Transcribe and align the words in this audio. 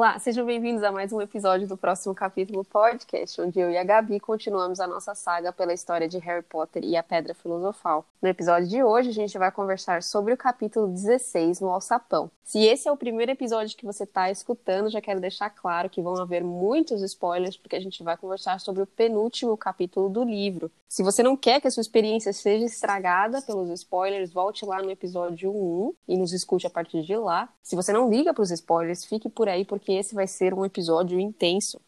Olá, 0.00 0.18
sejam 0.18 0.46
bem-vindos 0.46 0.82
a 0.82 0.90
mais 0.90 1.12
um 1.12 1.20
episódio 1.20 1.68
do 1.68 1.76
próximo 1.76 2.14
capítulo 2.14 2.64
podcast, 2.64 3.38
onde 3.38 3.60
eu 3.60 3.70
e 3.70 3.76
a 3.76 3.84
Gabi 3.84 4.18
continuamos 4.18 4.80
a 4.80 4.86
nossa 4.86 5.14
saga 5.14 5.52
pela 5.52 5.74
história 5.74 6.08
de 6.08 6.16
Harry 6.16 6.42
Potter 6.42 6.82
e 6.82 6.96
a 6.96 7.02
Pedra 7.02 7.34
Filosofal. 7.34 8.06
No 8.22 8.26
episódio 8.26 8.66
de 8.66 8.82
hoje, 8.82 9.10
a 9.10 9.12
gente 9.12 9.36
vai 9.36 9.52
conversar 9.52 10.02
sobre 10.02 10.32
o 10.32 10.38
capítulo 10.38 10.88
16 10.88 11.60
no 11.60 11.68
Alçapão. 11.68 12.30
Se 12.42 12.64
esse 12.64 12.88
é 12.88 12.90
o 12.92 12.96
primeiro 12.96 13.30
episódio 13.30 13.76
que 13.76 13.84
você 13.84 14.04
está 14.04 14.30
escutando, 14.30 14.90
já 14.90 15.02
quero 15.02 15.20
deixar 15.20 15.50
claro 15.50 15.90
que 15.90 16.00
vão 16.00 16.16
haver 16.16 16.42
muitos 16.42 17.02
spoilers, 17.02 17.58
porque 17.58 17.76
a 17.76 17.80
gente 17.80 18.02
vai 18.02 18.16
conversar 18.16 18.58
sobre 18.58 18.82
o 18.82 18.86
penúltimo 18.86 19.54
capítulo 19.54 20.08
do 20.08 20.24
livro. 20.24 20.70
Se 20.88 21.04
você 21.04 21.22
não 21.22 21.36
quer 21.36 21.60
que 21.60 21.68
a 21.68 21.70
sua 21.70 21.82
experiência 21.82 22.32
seja 22.32 22.64
estragada 22.64 23.40
pelos 23.42 23.70
spoilers, 23.70 24.32
volte 24.32 24.64
lá 24.64 24.82
no 24.82 24.90
episódio 24.90 25.52
1 25.52 25.94
e 26.08 26.16
nos 26.16 26.32
escute 26.32 26.66
a 26.66 26.70
partir 26.70 27.02
de 27.02 27.16
lá. 27.16 27.48
Se 27.62 27.76
você 27.76 27.92
não 27.92 28.10
liga 28.10 28.34
para 28.34 28.42
os 28.42 28.50
spoilers, 28.50 29.04
fique 29.04 29.28
por 29.28 29.48
aí, 29.48 29.64
porque 29.64 29.89
porque 29.90 29.94
esse 29.94 30.14
vai 30.14 30.28
ser 30.28 30.54
um 30.54 30.64
episódio 30.64 31.18
intenso. 31.18 31.80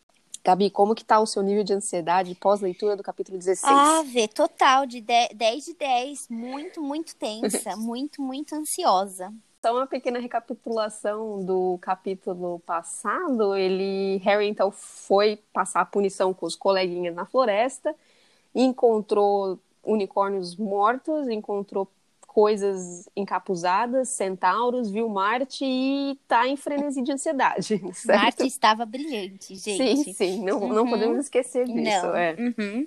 Gabi, 0.44 0.70
como 0.70 0.92
que 0.92 1.04
tá 1.04 1.20
o 1.20 1.26
seu 1.26 1.40
nível 1.40 1.62
de 1.62 1.72
ansiedade 1.72 2.34
pós-leitura 2.34 2.96
do 2.96 3.02
capítulo 3.02 3.38
16? 3.38 3.62
Ah, 3.64 4.02
vê, 4.02 4.26
total, 4.26 4.86
de 4.86 5.00
10 5.00 5.64
de 5.64 5.74
10. 5.74 6.26
Muito, 6.28 6.82
muito 6.82 7.14
tensa. 7.14 7.76
muito, 7.78 8.20
muito 8.20 8.56
ansiosa. 8.56 9.32
Só 9.64 9.72
uma 9.72 9.86
pequena 9.86 10.18
recapitulação 10.18 11.44
do 11.44 11.78
capítulo 11.80 12.58
passado. 12.66 13.54
Ele, 13.54 14.16
Harry, 14.24 14.48
então, 14.48 14.72
foi 14.72 15.38
passar 15.52 15.82
a 15.82 15.86
punição 15.86 16.34
com 16.34 16.44
os 16.44 16.56
coleguinhas 16.56 17.14
na 17.14 17.24
floresta, 17.24 17.94
encontrou 18.52 19.60
unicórnios 19.84 20.56
mortos, 20.56 21.28
encontrou 21.28 21.88
coisas 22.32 23.08
encapuzadas, 23.14 24.08
centauros, 24.08 24.90
viu 24.90 25.08
Marte 25.08 25.64
e 25.64 26.18
tá 26.26 26.48
em 26.48 26.56
frenesi 26.56 27.02
de 27.02 27.12
ansiedade. 27.12 27.78
Certo? 27.92 28.22
Marte 28.22 28.46
estava 28.46 28.86
brilhante, 28.86 29.54
gente. 29.54 30.04
Sim, 30.04 30.12
sim, 30.12 30.44
não, 30.44 30.58
uhum. 30.60 30.72
não 30.72 30.88
podemos 30.88 31.18
esquecer 31.18 31.66
disso. 31.66 32.06
Não. 32.06 32.16
É. 32.16 32.34
Uhum. 32.38 32.86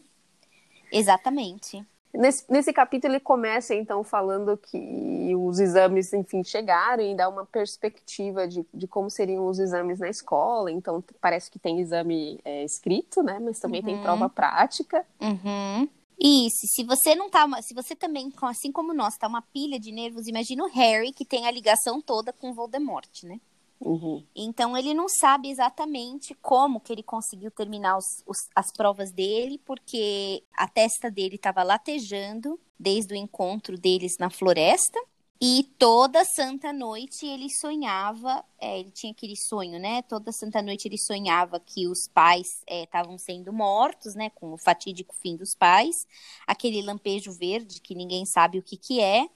Exatamente. 0.92 1.86
Nesse, 2.12 2.46
nesse 2.50 2.74
capítulo 2.74 3.14
ele 3.14 3.20
começa 3.20 3.76
então 3.76 4.04
falando 4.04 4.58
que 4.58 5.36
os 5.36 5.60
exames, 5.60 6.14
enfim, 6.14 6.44
chegaram 6.44 7.04
e 7.04 7.14
dá 7.14 7.28
uma 7.28 7.46
perspectiva 7.46 8.48
de, 8.48 8.66
de 8.74 8.88
como 8.88 9.10
seriam 9.10 9.46
os 9.48 9.60
exames 9.60 10.00
na 10.00 10.10
escola. 10.10 10.72
Então 10.72 11.04
parece 11.22 11.52
que 11.52 11.60
tem 11.60 11.80
exame 11.80 12.40
é, 12.44 12.64
escrito, 12.64 13.22
né? 13.22 13.38
Mas 13.40 13.60
também 13.60 13.82
uhum. 13.82 13.88
tem 13.88 14.02
prova 14.02 14.30
prática. 14.30 15.06
Uhum. 15.22 15.88
Isso, 16.20 16.68
se 16.68 16.84
você 16.84 17.14
não 17.14 17.30
tá, 17.30 17.48
se 17.62 17.74
você 17.74 17.96
também, 17.96 18.32
assim 18.44 18.72
como 18.72 18.94
nós, 18.94 19.18
tá 19.18 19.28
uma 19.28 19.42
pilha 19.42 19.80
de 19.80 19.92
nervos, 19.92 20.28
imagina 20.28 20.64
o 20.64 20.70
Harry 20.70 21.12
que 21.12 21.26
tem 21.26 21.46
a 21.46 21.52
ligação 21.52 22.02
toda 22.02 22.32
com 22.32 22.54
Voldemort, 22.54 23.24
né? 23.24 23.40
Uhum. 23.80 24.24
Então 24.36 24.78
ele 24.78 24.94
não 24.94 25.08
sabe 25.10 25.50
exatamente 25.50 26.34
como 26.42 26.80
que 26.80 26.94
ele 26.94 27.04
conseguiu 27.04 27.52
terminar 27.52 27.98
os, 27.98 28.24
os, 28.26 28.38
as 28.56 28.72
provas 28.72 29.12
dele, 29.12 29.60
porque 29.66 30.44
a 30.54 30.68
testa 30.68 31.12
dele 31.12 31.36
estava 31.36 31.62
latejando 31.62 32.60
desde 32.80 33.14
o 33.14 33.18
encontro 33.18 33.78
deles 33.78 34.18
na 34.18 34.30
floresta. 34.30 35.00
E 35.42 35.64
toda 35.78 36.24
santa 36.24 36.72
noite 36.72 37.26
ele 37.26 37.50
sonhava, 37.50 38.44
é, 38.60 38.80
ele 38.80 38.92
tinha 38.92 39.12
aquele 39.12 39.36
sonho, 39.36 39.78
né? 39.80 40.02
Toda 40.04 40.32
santa 40.32 40.62
noite 40.62 40.88
ele 40.88 40.98
sonhava 40.98 41.60
que 41.60 41.88
os 41.88 42.08
pais 42.08 42.64
estavam 42.68 43.16
é, 43.16 43.18
sendo 43.18 43.52
mortos, 43.52 44.16
né? 44.16 44.30
Com 44.30 44.54
o 44.54 44.58
fatídico 44.58 45.14
fim 45.16 45.36
dos 45.36 45.54
pais, 45.54 46.08
aquele 46.48 46.82
lampejo 46.82 47.34
verde 47.34 47.82
que 47.82 47.94
ninguém 47.94 48.26
sabe 48.26 48.60
o 48.60 48.64
que, 48.64 48.78
que 48.78 49.02
é. 49.02 49.28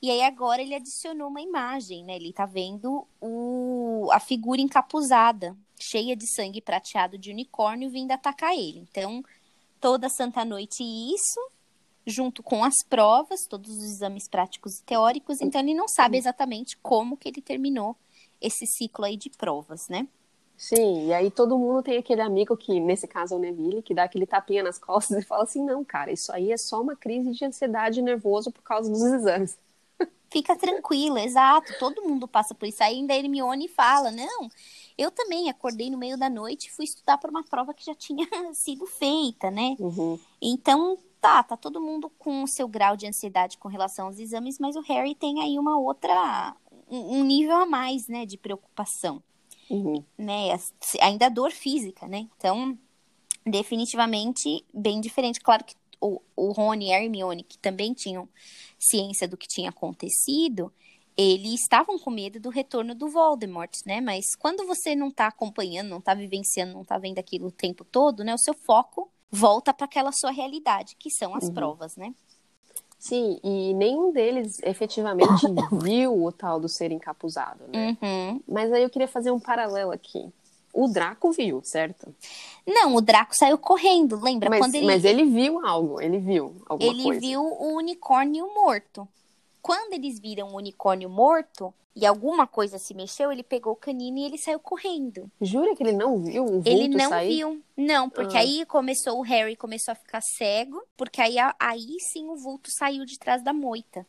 E 0.00 0.10
aí 0.12 0.22
agora 0.22 0.62
ele 0.62 0.76
adicionou 0.76 1.28
uma 1.28 1.40
imagem, 1.40 2.04
né? 2.04 2.14
Ele 2.14 2.32
tá 2.32 2.46
vendo 2.46 3.04
o, 3.20 4.08
a 4.12 4.20
figura 4.20 4.60
encapuzada, 4.60 5.56
cheia 5.78 6.14
de 6.14 6.26
sangue 6.26 6.60
prateado 6.60 7.18
de 7.18 7.32
unicórnio 7.32 7.90
vindo 7.90 8.12
atacar 8.12 8.54
ele. 8.54 8.86
Então, 8.88 9.24
toda 9.80 10.08
santa 10.08 10.44
noite 10.44 10.84
isso, 10.84 11.40
junto 12.08 12.42
com 12.42 12.64
as 12.64 12.74
provas, 12.88 13.46
todos 13.46 13.70
os 13.70 13.84
exames 13.84 14.28
práticos 14.28 14.78
e 14.78 14.82
teóricos, 14.84 15.40
então 15.40 15.60
ele 15.60 15.74
não 15.74 15.86
sabe 15.86 16.16
exatamente 16.16 16.76
como 16.78 17.16
que 17.16 17.28
ele 17.28 17.42
terminou 17.42 17.96
esse 18.40 18.66
ciclo 18.66 19.04
aí 19.04 19.16
de 19.16 19.30
provas, 19.30 19.88
né? 19.88 20.08
Sim, 20.56 21.06
e 21.06 21.14
aí 21.14 21.30
todo 21.30 21.56
mundo 21.56 21.84
tem 21.84 21.98
aquele 21.98 22.20
amigo 22.20 22.56
que, 22.56 22.80
nesse 22.80 23.06
caso 23.06 23.34
é 23.34 23.36
o 23.36 23.40
Neville, 23.40 23.80
que 23.80 23.94
dá 23.94 24.02
aquele 24.02 24.26
tapinha 24.26 24.62
nas 24.62 24.76
costas 24.76 25.22
e 25.22 25.26
fala 25.26 25.44
assim, 25.44 25.64
não, 25.64 25.84
cara, 25.84 26.10
isso 26.10 26.32
aí 26.32 26.50
é 26.50 26.56
só 26.56 26.82
uma 26.82 26.96
crise 26.96 27.30
de 27.30 27.44
ansiedade 27.44 28.00
e 28.00 28.02
nervoso 28.02 28.50
por 28.50 28.62
causa 28.62 28.90
dos 28.90 29.00
exames. 29.00 29.56
Fica 30.32 30.56
tranquila, 30.56 31.22
exato, 31.22 31.72
todo 31.78 32.02
mundo 32.02 32.26
passa 32.26 32.56
por 32.56 32.66
isso. 32.66 32.82
Aí 32.82 32.96
ainda 32.96 33.14
a 33.14 33.16
Hermione 33.16 33.68
fala, 33.68 34.10
não, 34.10 34.48
eu 34.98 35.12
também 35.12 35.48
acordei 35.48 35.90
no 35.90 35.96
meio 35.96 36.18
da 36.18 36.28
noite 36.28 36.66
e 36.66 36.72
fui 36.72 36.84
estudar 36.84 37.18
para 37.18 37.30
uma 37.30 37.44
prova 37.44 37.72
que 37.72 37.86
já 37.86 37.94
tinha 37.94 38.26
sido 38.52 38.84
feita, 38.84 39.52
né? 39.52 39.76
Uhum. 39.78 40.18
Então, 40.42 40.98
tá, 41.20 41.42
tá 41.42 41.56
todo 41.56 41.80
mundo 41.80 42.10
com 42.18 42.42
o 42.42 42.48
seu 42.48 42.68
grau 42.68 42.96
de 42.96 43.06
ansiedade 43.06 43.58
com 43.58 43.68
relação 43.68 44.06
aos 44.06 44.18
exames, 44.18 44.58
mas 44.58 44.76
o 44.76 44.82
Harry 44.82 45.14
tem 45.14 45.40
aí 45.40 45.58
uma 45.58 45.78
outra, 45.78 46.56
um, 46.90 47.24
nível 47.24 47.56
a 47.56 47.66
mais, 47.66 48.06
né, 48.08 48.24
de 48.24 48.36
preocupação. 48.36 49.22
Uhum. 49.70 50.02
Né, 50.16 50.48
ainda 51.00 51.26
a 51.26 51.28
dor 51.28 51.50
física, 51.50 52.08
né? 52.08 52.26
Então, 52.36 52.78
definitivamente 53.44 54.64
bem 54.72 55.00
diferente. 55.00 55.40
Claro 55.40 55.62
que 55.64 55.74
o, 56.00 56.20
o 56.34 56.52
Rony 56.52 56.88
e 56.88 56.92
a 56.92 57.02
Hermione, 57.02 57.42
que 57.42 57.58
também 57.58 57.92
tinham 57.92 58.28
ciência 58.78 59.28
do 59.28 59.36
que 59.36 59.46
tinha 59.46 59.68
acontecido, 59.68 60.72
eles 61.16 61.60
estavam 61.60 61.98
com 61.98 62.10
medo 62.10 62.38
do 62.38 62.48
retorno 62.48 62.94
do 62.94 63.08
Voldemort, 63.08 63.72
né? 63.84 64.00
Mas 64.00 64.24
quando 64.38 64.64
você 64.66 64.94
não 64.94 65.10
tá 65.10 65.26
acompanhando, 65.26 65.88
não 65.88 66.00
tá 66.00 66.14
vivenciando, 66.14 66.72
não 66.72 66.84
tá 66.84 66.96
vendo 66.96 67.18
aquilo 67.18 67.48
o 67.48 67.52
tempo 67.52 67.84
todo, 67.84 68.22
né? 68.22 68.32
O 68.32 68.38
seu 68.38 68.54
foco 68.54 69.10
volta 69.30 69.72
para 69.72 69.86
aquela 69.86 70.12
sua 70.12 70.30
realidade, 70.30 70.96
que 70.98 71.10
são 71.10 71.34
as 71.34 71.44
uhum. 71.44 71.54
provas, 71.54 71.96
né? 71.96 72.14
Sim, 72.98 73.38
e 73.44 73.72
nenhum 73.74 74.12
deles 74.12 74.58
efetivamente 74.62 75.46
viu 75.80 76.24
o 76.24 76.32
tal 76.32 76.58
do 76.58 76.68
ser 76.68 76.90
encapuzado, 76.90 77.64
né? 77.72 77.96
Uhum. 78.02 78.40
Mas 78.48 78.72
aí 78.72 78.82
eu 78.82 78.90
queria 78.90 79.08
fazer 79.08 79.30
um 79.30 79.38
paralelo 79.38 79.92
aqui. 79.92 80.32
O 80.72 80.88
Draco 80.88 81.32
viu, 81.32 81.60
certo? 81.64 82.14
Não, 82.66 82.94
o 82.94 83.00
Draco 83.00 83.34
saiu 83.34 83.56
correndo, 83.56 84.20
lembra? 84.20 84.50
Mas, 84.50 84.60
Quando 84.60 84.74
ele... 84.74 84.86
mas 84.86 85.04
ele 85.04 85.24
viu 85.24 85.64
algo, 85.64 86.00
ele 86.00 86.18
viu 86.18 86.56
alguma 86.68 86.90
ele 86.90 87.02
coisa. 87.02 87.18
Ele 87.18 87.26
viu 87.26 87.42
o 87.42 87.76
unicórnio 87.76 88.52
morto. 88.54 89.08
Quando 89.62 89.92
eles 89.94 90.20
viram 90.20 90.48
o 90.48 90.56
unicórnio 90.56 91.08
morto 91.08 91.72
e 91.98 92.06
alguma 92.06 92.46
coisa 92.46 92.78
se 92.78 92.94
mexeu, 92.94 93.32
ele 93.32 93.42
pegou 93.42 93.72
o 93.72 93.76
canino 93.76 94.18
e 94.18 94.24
ele 94.24 94.38
saiu 94.38 94.60
correndo. 94.60 95.28
Jura 95.40 95.74
que 95.74 95.82
ele 95.82 95.92
não 95.92 96.22
viu 96.22 96.44
o 96.44 96.46
vulto 96.46 96.68
Ele 96.68 96.86
não 96.88 97.08
sair? 97.08 97.38
viu. 97.38 97.60
Não, 97.76 98.08
porque 98.08 98.36
ah. 98.36 98.40
aí 98.40 98.64
começou 98.66 99.18
o 99.18 99.22
Harry 99.22 99.56
começou 99.56 99.92
a 99.92 99.96
ficar 99.96 100.20
cego, 100.20 100.80
porque 100.96 101.20
aí, 101.20 101.34
aí 101.58 101.96
sim 102.12 102.28
o 102.28 102.36
vulto 102.36 102.70
saiu 102.70 103.04
de 103.04 103.18
trás 103.18 103.42
da 103.42 103.52
moita. 103.52 104.06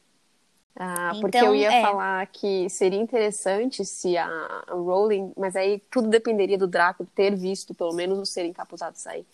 Ah, 0.75 1.11
porque 1.19 1.39
então, 1.39 1.47
eu 1.47 1.55
ia 1.55 1.73
é. 1.73 1.81
falar 1.81 2.25
que 2.27 2.69
seria 2.69 2.99
interessante 2.99 3.83
se 3.83 4.15
a 4.15 4.63
Rowling, 4.69 5.33
mas 5.35 5.55
aí 5.55 5.81
tudo 5.89 6.07
dependeria 6.07 6.59
do 6.59 6.67
Draco 6.67 7.05
ter 7.15 7.35
visto 7.35 7.73
pelo 7.73 7.93
menos 7.93 8.19
o 8.19 8.25
ser 8.25 8.45
encapuzado 8.45 8.97
sair 8.97 9.25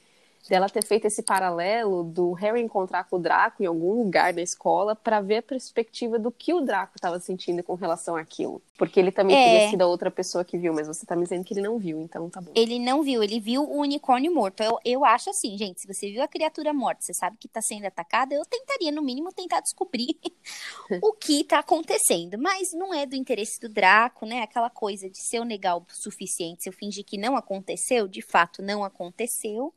dela 0.49 0.69
ter 0.69 0.83
feito 0.83 1.05
esse 1.05 1.23
paralelo 1.23 2.03
do 2.03 2.33
Harry 2.33 2.61
encontrar 2.61 3.05
com 3.05 3.17
o 3.17 3.19
Draco 3.19 3.63
em 3.63 3.65
algum 3.65 3.93
lugar 3.93 4.33
da 4.33 4.41
escola 4.41 4.95
para 4.95 5.21
ver 5.21 5.37
a 5.37 5.41
perspectiva 5.41 6.19
do 6.19 6.31
que 6.31 6.53
o 6.53 6.61
Draco 6.61 6.93
estava 6.95 7.19
sentindo 7.19 7.63
com 7.63 7.73
relação 7.75 8.15
àquilo. 8.15 8.61
Porque 8.77 8.99
ele 8.99 9.11
também 9.11 9.35
é. 9.35 9.43
teria 9.43 9.69
sido 9.69 9.81
a 9.81 9.87
outra 9.87 10.11
pessoa 10.11 10.43
que 10.43 10.57
viu, 10.57 10.73
mas 10.73 10.87
você 10.87 11.05
tá 11.05 11.15
me 11.15 11.23
dizendo 11.23 11.43
que 11.43 11.53
ele 11.53 11.61
não 11.61 11.77
viu, 11.77 12.01
então 12.01 12.29
tá 12.29 12.41
bom. 12.41 12.51
Ele 12.53 12.77
não 12.77 13.01
viu, 13.01 13.23
ele 13.23 13.39
viu 13.39 13.63
o 13.63 13.79
unicórnio 13.79 14.33
morto. 14.33 14.61
Eu, 14.61 14.77
eu 14.83 15.05
acho 15.05 15.29
assim, 15.29 15.57
gente, 15.57 15.81
se 15.81 15.87
você 15.87 16.11
viu 16.11 16.21
a 16.21 16.27
criatura 16.27 16.73
morta, 16.73 17.01
você 17.01 17.13
sabe 17.13 17.37
que 17.39 17.47
tá 17.47 17.61
sendo 17.61 17.85
atacada, 17.85 18.35
eu 18.35 18.45
tentaria, 18.45 18.91
no 18.91 19.01
mínimo, 19.01 19.31
tentar 19.31 19.61
descobrir 19.61 20.19
o 21.01 21.13
que 21.13 21.43
tá 21.43 21.59
acontecendo. 21.59 22.37
Mas 22.37 22.73
não 22.73 22.93
é 22.93 23.05
do 23.05 23.15
interesse 23.15 23.59
do 23.61 23.69
Draco, 23.69 24.25
né? 24.25 24.41
Aquela 24.41 24.69
coisa 24.69 25.09
de 25.09 25.17
se 25.17 25.35
eu 25.37 25.45
negar 25.45 25.77
o 25.77 25.85
suficiente, 25.89 26.63
se 26.63 26.69
eu 26.69 26.73
fingir 26.73 27.05
que 27.05 27.17
não 27.17 27.37
aconteceu, 27.37 28.07
de 28.07 28.21
fato 28.21 28.61
não 28.61 28.83
aconteceu. 28.83 29.73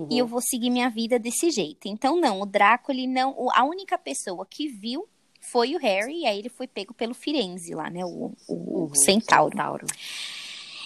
Uhum. 0.00 0.08
E 0.10 0.18
eu 0.18 0.26
vou 0.26 0.40
seguir 0.40 0.70
minha 0.70 0.88
vida 0.88 1.18
desse 1.18 1.50
jeito. 1.50 1.86
Então, 1.86 2.18
não, 2.18 2.40
o 2.40 2.46
Draco, 2.46 2.90
ele 2.90 3.06
não. 3.06 3.50
A 3.52 3.64
única 3.64 3.98
pessoa 3.98 4.46
que 4.46 4.68
viu 4.68 5.06
foi 5.40 5.74
o 5.74 5.78
Harry, 5.78 6.20
e 6.20 6.26
aí 6.26 6.38
ele 6.38 6.48
foi 6.48 6.66
pego 6.66 6.94
pelo 6.94 7.14
Firenze 7.14 7.74
lá, 7.74 7.90
né? 7.90 8.04
O, 8.04 8.32
o 8.48 8.54
uhum, 8.54 8.94
centauro. 8.94 9.50
centauro. 9.50 9.86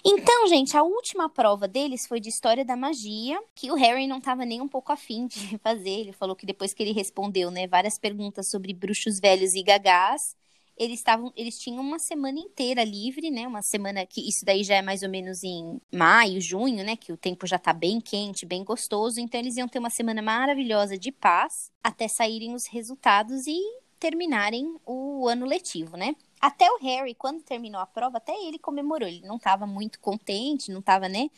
Então, 0.06 0.46
gente, 0.48 0.76
a 0.76 0.82
última 0.82 1.30
prova 1.30 1.66
deles 1.66 2.06
foi 2.06 2.20
de 2.20 2.28
história 2.28 2.64
da 2.64 2.76
magia, 2.76 3.40
que 3.54 3.70
o 3.70 3.74
Harry 3.74 4.06
não 4.06 4.18
estava 4.18 4.44
nem 4.44 4.60
um 4.60 4.68
pouco 4.68 4.92
afim 4.92 5.26
de 5.26 5.56
fazer. 5.62 6.00
Ele 6.00 6.12
falou 6.12 6.36
que 6.36 6.44
depois 6.44 6.74
que 6.74 6.82
ele 6.82 6.92
respondeu, 6.92 7.50
né, 7.50 7.66
várias 7.66 7.98
perguntas 7.98 8.50
sobre 8.50 8.74
bruxos 8.74 9.18
velhos 9.20 9.54
e 9.54 9.62
gagás, 9.62 10.36
eles 10.76 10.98
estavam, 10.98 11.32
eles 11.36 11.58
tinham 11.58 11.82
uma 11.82 11.98
semana 11.98 12.38
inteira 12.38 12.82
livre, 12.84 13.30
né? 13.30 13.46
Uma 13.46 13.62
semana 13.62 14.04
que 14.04 14.20
isso 14.28 14.44
daí 14.44 14.64
já 14.64 14.76
é 14.76 14.82
mais 14.82 15.02
ou 15.02 15.08
menos 15.08 15.42
em 15.44 15.80
maio, 15.92 16.40
junho, 16.40 16.84
né? 16.84 16.96
Que 16.96 17.12
o 17.12 17.16
tempo 17.16 17.46
já 17.46 17.58
tá 17.58 17.72
bem 17.72 18.00
quente, 18.00 18.46
bem 18.46 18.64
gostoso. 18.64 19.20
Então 19.20 19.40
eles 19.40 19.56
iam 19.56 19.68
ter 19.68 19.78
uma 19.78 19.90
semana 19.90 20.20
maravilhosa 20.20 20.98
de 20.98 21.12
paz 21.12 21.70
até 21.82 22.08
saírem 22.08 22.54
os 22.54 22.66
resultados 22.66 23.46
e 23.46 23.58
terminarem 23.98 24.76
o 24.84 25.28
ano 25.28 25.46
letivo, 25.46 25.96
né? 25.96 26.14
Até 26.40 26.70
o 26.70 26.78
Harry, 26.78 27.14
quando 27.14 27.42
terminou 27.42 27.80
a 27.80 27.86
prova, 27.86 28.18
até 28.18 28.32
ele 28.32 28.58
comemorou. 28.58 29.08
Ele 29.08 29.22
não 29.26 29.36
estava 29.36 29.66
muito 29.66 29.98
contente, 29.98 30.70
não 30.70 30.80
estava, 30.80 31.08
né, 31.08 31.30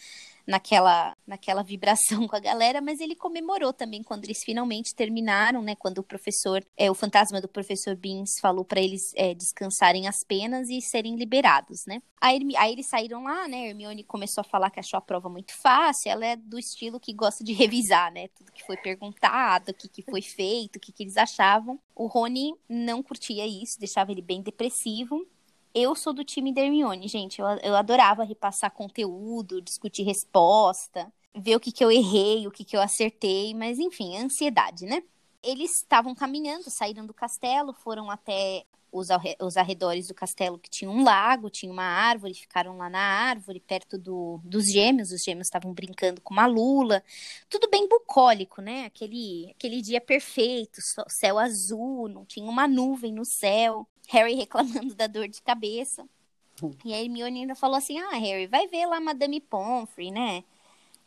naquela, 0.47 1.17
naquela 1.27 1.63
vibração 1.63 2.29
com 2.29 2.37
a 2.37 2.41
galera, 2.41 2.81
mas 2.81 3.01
ele 3.01 3.17
comemorou 3.17 3.73
também 3.73 4.03
quando 4.03 4.25
eles 4.25 4.43
finalmente 4.45 4.95
terminaram, 4.95 5.61
né? 5.63 5.75
Quando 5.77 5.99
o 5.99 6.03
professor, 6.03 6.65
é, 6.77 6.91
o 6.91 6.95
fantasma 6.95 7.41
do 7.41 7.49
professor 7.49 7.97
Beans 7.97 8.39
falou 8.41 8.65
para 8.65 8.81
eles 8.81 9.13
é, 9.17 9.35
descansarem 9.35 10.07
as 10.07 10.25
penas 10.25 10.69
e 10.69 10.81
serem 10.81 11.17
liberados, 11.17 11.85
né? 11.87 12.01
Aí, 12.21 12.41
aí 12.57 12.73
eles 12.73 12.87
saíram 12.87 13.25
lá, 13.25 13.47
né? 13.49 13.69
Hermione 13.69 14.05
começou 14.05 14.41
a 14.41 14.45
falar 14.45 14.71
que 14.71 14.81
achou 14.81 14.99
a 14.99 15.03
prova 15.03 15.29
muito 15.29 15.53
fácil. 15.61 16.11
Ela 16.11 16.27
é 16.27 16.37
do 16.37 16.59
estilo 16.59 17.01
que 17.01 17.13
gosta 17.13 17.45
de 17.45 17.53
revisar, 17.53 18.13
né? 18.13 18.29
Tudo 18.29 18.53
que 18.53 18.65
foi 18.65 18.77
perguntado, 18.77 19.71
o 19.71 19.75
que, 19.75 19.89
que 19.89 20.03
foi 20.03 20.23
feito, 20.23 20.77
o 20.77 20.81
que, 20.81 20.93
que 20.93 21.03
eles 21.03 21.17
achavam. 21.17 21.79
O 21.95 22.07
Rony 22.07 22.55
não 22.69 23.03
curtia 23.03 23.47
isso, 23.47 23.79
deixava 23.79 24.13
ele 24.13 24.23
bem 24.23 24.43
depressivo. 24.43 25.27
Eu 25.79 25.95
sou 25.95 26.15
do 26.15 26.25
time 26.25 26.55
da 26.55 26.63
Hermione, 26.63 27.07
gente. 27.07 27.39
Eu, 27.39 27.47
eu 27.63 27.77
adorava 27.77 28.25
repassar 28.25 28.71
conteúdo, 28.71 29.61
discutir 29.61 30.05
resposta, 30.05 31.13
ver 31.35 31.55
o 31.55 31.61
que, 31.61 31.71
que 31.71 31.85
eu 31.85 31.93
errei, 31.93 32.47
o 32.47 32.51
que, 32.51 32.65
que 32.65 32.75
eu 32.75 32.81
acertei, 32.81 33.53
mas 33.53 33.79
enfim, 33.79 34.17
ansiedade, 34.17 34.87
né? 34.87 35.03
Eles 35.43 35.73
estavam 35.83 36.15
caminhando, 36.15 36.71
saíram 36.71 37.05
do 37.05 37.13
castelo, 37.13 37.75
foram 37.75 38.11
até 38.11 38.65
os, 38.91 39.09
os 39.39 39.59
arredores 39.59 40.09
do 40.09 40.15
castelo 40.15 40.59
que 40.59 40.71
tinha 40.71 40.91
um 40.91 41.05
lago, 41.05 41.51
tinha 41.51 41.71
uma 41.71 41.85
árvore, 41.85 42.33
ficaram 42.33 42.79
lá 42.79 42.89
na 42.89 42.99
árvore, 42.99 43.61
perto 43.61 43.99
do, 43.99 44.41
dos 44.45 44.65
gêmeos, 44.73 45.13
os 45.13 45.23
gêmeos 45.23 45.47
estavam 45.47 45.75
brincando 45.75 46.23
com 46.23 46.33
uma 46.33 46.47
lula, 46.47 47.05
tudo 47.51 47.69
bem 47.69 47.87
bucólico, 47.87 48.63
né? 48.63 48.87
Aquele, 48.87 49.51
aquele 49.51 49.83
dia 49.83 50.01
perfeito, 50.01 50.81
céu 51.09 51.39
azul, 51.39 52.09
não 52.09 52.25
tinha 52.25 52.49
uma 52.49 52.67
nuvem 52.67 53.13
no 53.13 53.27
céu, 53.27 53.87
Harry 54.07 54.35
reclamando 54.37 54.95
da 54.95 55.07
dor 55.07 55.29
de 55.29 55.43
cabeça. 55.43 56.07
Hum. 56.63 56.73
E 56.85 56.95
a 56.95 57.03
Hermione 57.03 57.41
ainda 57.41 57.55
falou 57.55 57.77
assim, 57.77 57.99
ah, 57.99 58.17
Harry, 58.17 58.47
vai 58.47 58.67
ver 58.67 58.87
lá 58.87 59.01
Madame 59.01 59.41
Pomfrey, 59.41 60.11
né? 60.11 60.43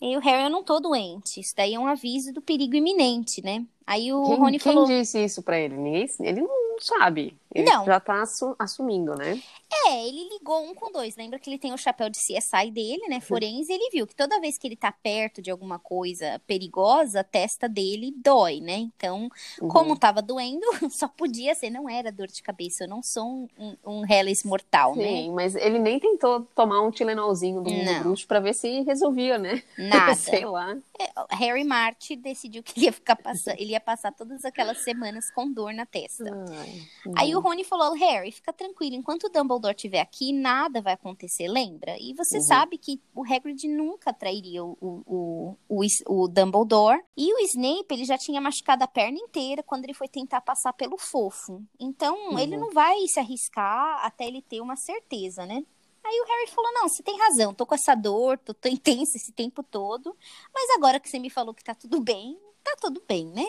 E 0.02 0.16
o 0.16 0.20
Harry, 0.20 0.44
eu 0.44 0.50
não 0.50 0.64
tô 0.64 0.80
doente. 0.80 1.40
Isso 1.40 1.54
daí 1.56 1.74
é 1.74 1.80
um 1.80 1.88
aviso 1.88 2.32
do 2.32 2.42
perigo 2.42 2.76
iminente, 2.76 3.44
né? 3.44 3.66
Aí 3.86 4.14
o 4.14 4.24
quem, 4.24 4.38
Rony 4.38 4.60
quem 4.60 4.74
falou... 4.74 4.88
Quem 4.88 5.00
disse 5.00 5.24
isso 5.24 5.42
pra 5.42 5.60
ele? 5.60 5.76
Ninguém, 5.76 6.08
ele 6.20 6.42
não 6.42 6.80
sabe. 6.80 7.36
Ele 7.54 7.70
não. 7.70 7.84
já 7.84 8.00
tá 8.00 8.24
assumindo, 8.60 9.16
né? 9.16 9.42
É, 9.88 10.08
ele 10.08 10.30
ligou 10.30 10.64
um 10.64 10.76
com 10.76 10.92
dois. 10.92 11.16
Lembra 11.16 11.40
que 11.40 11.50
ele 11.50 11.58
tem 11.58 11.74
o 11.74 11.78
chapéu 11.78 12.10
de 12.10 12.18
CSI 12.18 12.70
dele, 12.72 13.08
né? 13.08 13.20
Forense, 13.20 13.72
ele 13.72 13.90
viu 13.92 14.06
que 14.06 14.16
toda 14.16 14.40
vez 14.40 14.58
que 14.58 14.68
ele 14.68 14.76
tá 14.76 14.92
perto 14.92 15.42
de 15.42 15.50
alguma 15.50 15.80
coisa 15.80 16.40
perigosa, 16.46 17.22
a 17.22 17.24
testa 17.24 17.68
dele 17.68 18.14
dói, 18.24 18.60
né? 18.60 18.78
Então, 18.78 19.30
uhum. 19.62 19.68
como 19.68 19.98
tava 19.98 20.22
doendo, 20.22 20.66
só 20.92 21.08
podia 21.08 21.56
ser, 21.56 21.72
não 21.72 21.90
era 21.90 22.12
dor 22.12 22.28
de 22.28 22.42
cabeça. 22.44 22.84
Eu 22.84 22.88
não 22.88 23.02
sou 23.02 23.26
um, 23.26 23.48
um, 23.58 23.78
um 23.86 24.12
Hellis 24.12 24.44
mortal, 24.44 24.94
Sim, 24.94 25.00
né? 25.00 25.08
Sim, 25.08 25.32
mas 25.32 25.56
ele 25.56 25.80
nem 25.80 26.00
tentou 26.00 26.48
tomar 26.56 26.82
um 26.82 26.92
Tilenolzinho 26.92 27.62
do 27.62 27.72
mundo 27.72 28.00
bruxo 28.00 28.28
pra 28.28 28.40
ver 28.40 28.54
se 28.54 28.82
resolvia, 28.82 29.40
né? 29.40 29.64
Nada. 29.78 30.14
Sei 30.16 30.46
lá. 30.46 30.78
É, 31.00 31.36
Harry 31.36 31.64
Marty 31.64 32.16
decidiu 32.16 32.62
que 32.62 32.78
ele 32.78 32.86
ia 32.88 32.94
ficar 32.94 33.16
passando, 33.16 33.60
ele 33.60 33.72
ia 33.72 33.80
passar 33.80 34.12
todas 34.12 34.46
aquelas 34.46 34.80
semanas 34.80 35.32
com 35.32 35.52
dor 35.52 35.74
na 35.74 35.86
testa. 35.86 36.26
Ai, 36.50 36.88
Aí 37.16 37.36
o 37.36 37.39
Rony 37.40 37.64
falou: 37.64 37.94
Harry, 37.94 38.32
fica 38.32 38.54
tranquilo, 38.54 38.96
enquanto 38.96 39.26
o 39.26 39.30
Dumbledore 39.30 39.76
estiver 39.76 40.00
aqui, 40.00 40.32
nada 40.34 40.82
vai 40.82 40.94
acontecer, 40.94 41.48
lembra? 41.48 41.96
E 42.00 42.14
você 42.14 42.38
uhum. 42.38 42.44
sabe 42.44 42.78
que 42.78 43.02
o 43.14 43.24
Hagrid 43.24 43.68
nunca 43.68 44.14
trairia 44.14 44.64
o, 44.64 44.78
o, 44.82 45.58
o, 45.68 45.86
o, 46.08 46.28
Dumbledore. 46.28 47.04
E 47.18 47.34
o 47.34 47.40
Snape, 47.46 47.88
ele 47.92 48.06
já 48.06 48.18
tinha 48.18 48.42
machucado 48.42 48.84
a 48.84 48.88
perna 48.88 49.18
inteira 49.18 49.64
quando 49.64 49.84
ele 49.84 49.94
foi 49.94 50.08
tentar 50.08 50.42
passar 50.42 50.74
pelo 50.74 50.98
fofo. 50.98 51.64
Então, 51.80 52.16
uhum. 52.32 52.40
ele 52.40 52.58
não 52.58 52.72
vai 52.72 52.96
se 53.08 53.20
arriscar 53.20 54.06
até 54.06 54.28
ele 54.28 54.42
ter 54.42 54.62
uma 54.62 54.76
certeza, 54.76 55.46
né? 55.46 55.64
Aí 56.04 56.22
o 56.22 56.26
Harry 56.26 56.48
falou: 56.48 56.72
Não, 56.74 56.88
você 56.88 57.04
tem 57.04 57.18
razão, 57.18 57.54
tô 57.54 57.66
com 57.66 57.76
essa 57.76 57.96
dor, 57.96 58.38
tô, 58.38 58.54
tô 58.54 58.68
intensa 58.70 59.18
esse 59.18 59.32
tempo 59.32 59.64
todo. 59.64 60.16
Mas 60.54 60.70
agora 60.72 61.00
que 61.00 61.10
você 61.10 61.20
me 61.20 61.30
falou 61.30 61.54
que 61.54 61.64
tá 61.64 61.76
tudo 61.76 62.00
bem, 62.02 62.38
tá 62.64 62.76
tudo 62.80 63.02
bem, 63.08 63.26
né? 63.28 63.46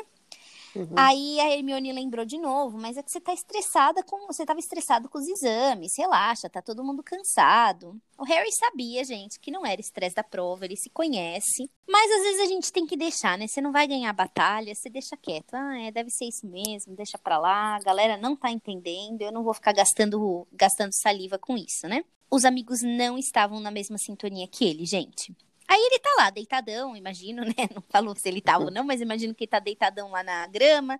Uhum. 0.74 0.94
Aí 0.96 1.40
a 1.40 1.50
Hermione 1.50 1.92
lembrou 1.92 2.24
de 2.24 2.38
novo, 2.38 2.78
mas 2.78 2.96
é 2.96 3.02
que 3.02 3.10
você 3.10 3.20
tá 3.20 3.32
estressada 3.32 4.02
com. 4.02 4.26
Você 4.26 4.44
tava 4.46 4.60
estressado 4.60 5.08
com 5.08 5.18
os 5.18 5.26
exames, 5.26 5.96
relaxa, 5.96 6.48
tá 6.48 6.62
todo 6.62 6.84
mundo 6.84 7.02
cansado. 7.02 8.00
O 8.18 8.24
Harry 8.24 8.52
sabia, 8.52 9.02
gente, 9.04 9.40
que 9.40 9.50
não 9.50 9.64
era 9.64 9.80
estresse 9.80 10.14
da 10.14 10.22
prova, 10.22 10.64
ele 10.64 10.76
se 10.76 10.90
conhece. 10.90 11.70
Mas 11.88 12.10
às 12.10 12.22
vezes 12.22 12.40
a 12.40 12.46
gente 12.46 12.72
tem 12.72 12.86
que 12.86 12.96
deixar, 12.96 13.36
né? 13.38 13.46
Você 13.46 13.60
não 13.60 13.72
vai 13.72 13.86
ganhar 13.86 14.10
a 14.10 14.14
batalha, 14.14 14.74
você 14.74 14.88
deixa 14.88 15.16
quieto. 15.16 15.54
Ah, 15.54 15.78
é, 15.80 15.90
deve 15.90 16.10
ser 16.10 16.26
isso 16.26 16.46
mesmo, 16.46 16.94
deixa 16.94 17.18
pra 17.18 17.38
lá, 17.38 17.76
a 17.76 17.80
galera 17.80 18.16
não 18.16 18.36
tá 18.36 18.50
entendendo, 18.50 19.22
eu 19.22 19.32
não 19.32 19.42
vou 19.42 19.54
ficar 19.54 19.72
gastando, 19.72 20.46
gastando 20.52 20.92
saliva 20.92 21.38
com 21.38 21.56
isso, 21.56 21.88
né? 21.88 22.04
Os 22.30 22.44
amigos 22.44 22.80
não 22.82 23.18
estavam 23.18 23.58
na 23.58 23.72
mesma 23.72 23.98
sintonia 23.98 24.46
que 24.46 24.64
ele, 24.64 24.86
gente. 24.86 25.34
Aí 25.70 25.80
ele 25.80 26.00
tá 26.00 26.10
lá, 26.18 26.30
deitadão, 26.30 26.96
imagino, 26.96 27.44
né? 27.44 27.54
Não 27.72 27.80
falou 27.88 28.12
se 28.16 28.28
ele 28.28 28.40
tava 28.40 28.64
ou 28.64 28.70
não, 28.74 28.82
mas 28.82 29.00
imagino 29.00 29.32
que 29.32 29.44
ele 29.44 29.50
tá 29.50 29.60
deitadão 29.60 30.10
lá 30.10 30.20
na 30.20 30.44
grama, 30.48 30.98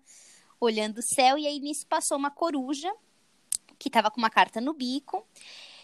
olhando 0.61 0.99
o 0.99 1.03
céu, 1.03 1.37
e 1.37 1.45
aí 1.45 1.59
nisso 1.59 1.85
passou 1.89 2.17
uma 2.17 2.31
coruja, 2.31 2.89
que 3.77 3.91
tava 3.91 4.13
com 4.13 4.19
uma 4.19 4.31
carta 4.31 4.61
no 4.61 4.73
bico, 4.73 5.27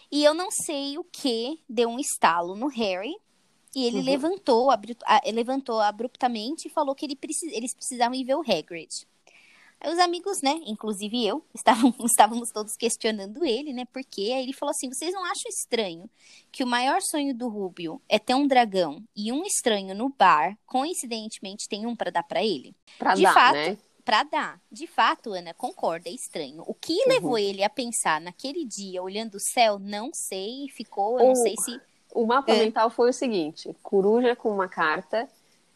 e 0.08 0.22
eu 0.22 0.32
não 0.32 0.52
sei 0.52 0.96
o 0.98 1.02
que 1.02 1.60
deu 1.68 1.88
um 1.88 1.98
estalo 1.98 2.54
no 2.54 2.68
Harry, 2.68 3.16
e 3.74 3.84
ele 3.84 3.98
uhum. 3.98 4.04
levantou, 4.04 4.68
levantou 5.34 5.80
abruptamente 5.80 6.68
e 6.68 6.70
falou 6.70 6.94
que 6.94 7.04
ele 7.04 7.16
precis, 7.16 7.52
eles 7.52 7.74
precisavam 7.74 8.14
ir 8.14 8.24
ver 8.24 8.36
o 8.36 8.40
Hagrid. 8.40 8.88
Os 9.86 10.00
amigos, 10.00 10.42
né, 10.42 10.58
inclusive 10.66 11.24
eu, 11.24 11.44
estavam, 11.54 11.94
estávamos 12.04 12.50
todos 12.50 12.76
questionando 12.76 13.44
ele, 13.44 13.72
né, 13.72 13.84
porque 13.92 14.32
aí 14.32 14.42
ele 14.42 14.52
falou 14.52 14.72
assim, 14.72 14.92
vocês 14.92 15.12
não 15.12 15.24
acham 15.24 15.48
estranho 15.48 16.10
que 16.50 16.64
o 16.64 16.66
maior 16.66 17.00
sonho 17.00 17.32
do 17.32 17.48
Rubio 17.48 18.02
é 18.08 18.18
ter 18.18 18.34
um 18.34 18.48
dragão 18.48 19.02
e 19.14 19.30
um 19.30 19.44
estranho 19.44 19.94
no 19.94 20.08
bar, 20.08 20.58
coincidentemente 20.66 21.68
tem 21.68 21.86
um 21.86 21.94
para 21.94 22.10
dar 22.10 22.24
para 22.24 22.42
ele? 22.42 22.74
Pra 22.98 23.14
De 23.14 23.22
dar, 23.22 23.34
fato, 23.34 23.54
né? 23.54 23.78
Pra 24.04 24.22
dar. 24.24 24.60
De 24.70 24.86
fato, 24.86 25.32
Ana, 25.32 25.54
concorda, 25.54 26.08
é 26.08 26.12
estranho. 26.12 26.62
O 26.66 26.74
que 26.74 26.92
uhum. 26.92 27.08
levou 27.08 27.38
ele 27.38 27.62
a 27.62 27.70
pensar 27.70 28.20
naquele 28.20 28.64
dia, 28.64 29.02
olhando 29.02 29.36
o 29.36 29.40
céu, 29.40 29.78
não 29.78 30.10
sei, 30.12 30.68
ficou, 30.68 31.20
eu 31.20 31.26
não 31.26 31.34
sei 31.36 31.54
se... 31.58 31.80
O 32.12 32.26
mapa 32.26 32.52
é. 32.52 32.58
mental 32.58 32.88
foi 32.88 33.10
o 33.10 33.12
seguinte, 33.12 33.76
coruja 33.82 34.34
com 34.34 34.50
uma 34.50 34.68
carta, 34.68 35.28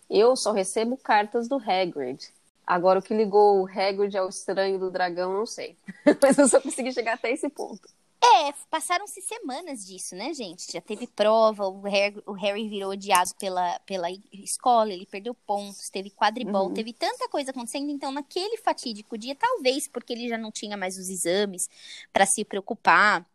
eu 0.08 0.34
só 0.34 0.52
recebo 0.52 0.96
cartas 0.96 1.48
do 1.48 1.56
Hagrid. 1.56 2.32
Agora, 2.70 3.00
o 3.00 3.02
que 3.02 3.12
ligou 3.12 3.60
o 3.60 3.66
Hagrid 3.66 4.16
ao 4.16 4.28
estranho 4.28 4.78
do 4.78 4.92
dragão, 4.92 5.32
não 5.32 5.44
sei. 5.44 5.76
Mas 6.22 6.38
eu 6.38 6.46
só 6.46 6.60
consegui 6.60 6.92
chegar 6.92 7.14
até 7.14 7.32
esse 7.32 7.48
ponto. 7.48 7.82
É, 8.22 8.52
passaram-se 8.70 9.20
semanas 9.22 9.84
disso, 9.84 10.14
né, 10.14 10.32
gente? 10.32 10.70
Já 10.72 10.80
teve 10.80 11.08
prova, 11.08 11.66
o 11.66 11.80
Harry, 11.80 12.22
o 12.24 12.30
Harry 12.30 12.68
virou 12.68 12.92
odiado 12.92 13.30
pela, 13.40 13.76
pela 13.80 14.06
escola, 14.32 14.92
ele 14.92 15.04
perdeu 15.04 15.34
pontos, 15.34 15.88
teve 15.90 16.10
quadribol, 16.10 16.68
uhum. 16.68 16.74
teve 16.74 16.92
tanta 16.92 17.28
coisa 17.28 17.50
acontecendo. 17.50 17.90
Então, 17.90 18.12
naquele 18.12 18.56
fatídico 18.58 19.18
dia, 19.18 19.34
talvez 19.34 19.88
porque 19.88 20.12
ele 20.12 20.28
já 20.28 20.38
não 20.38 20.52
tinha 20.52 20.76
mais 20.76 20.96
os 20.96 21.08
exames 21.08 21.68
para 22.12 22.24
se 22.24 22.44
preocupar, 22.44 23.26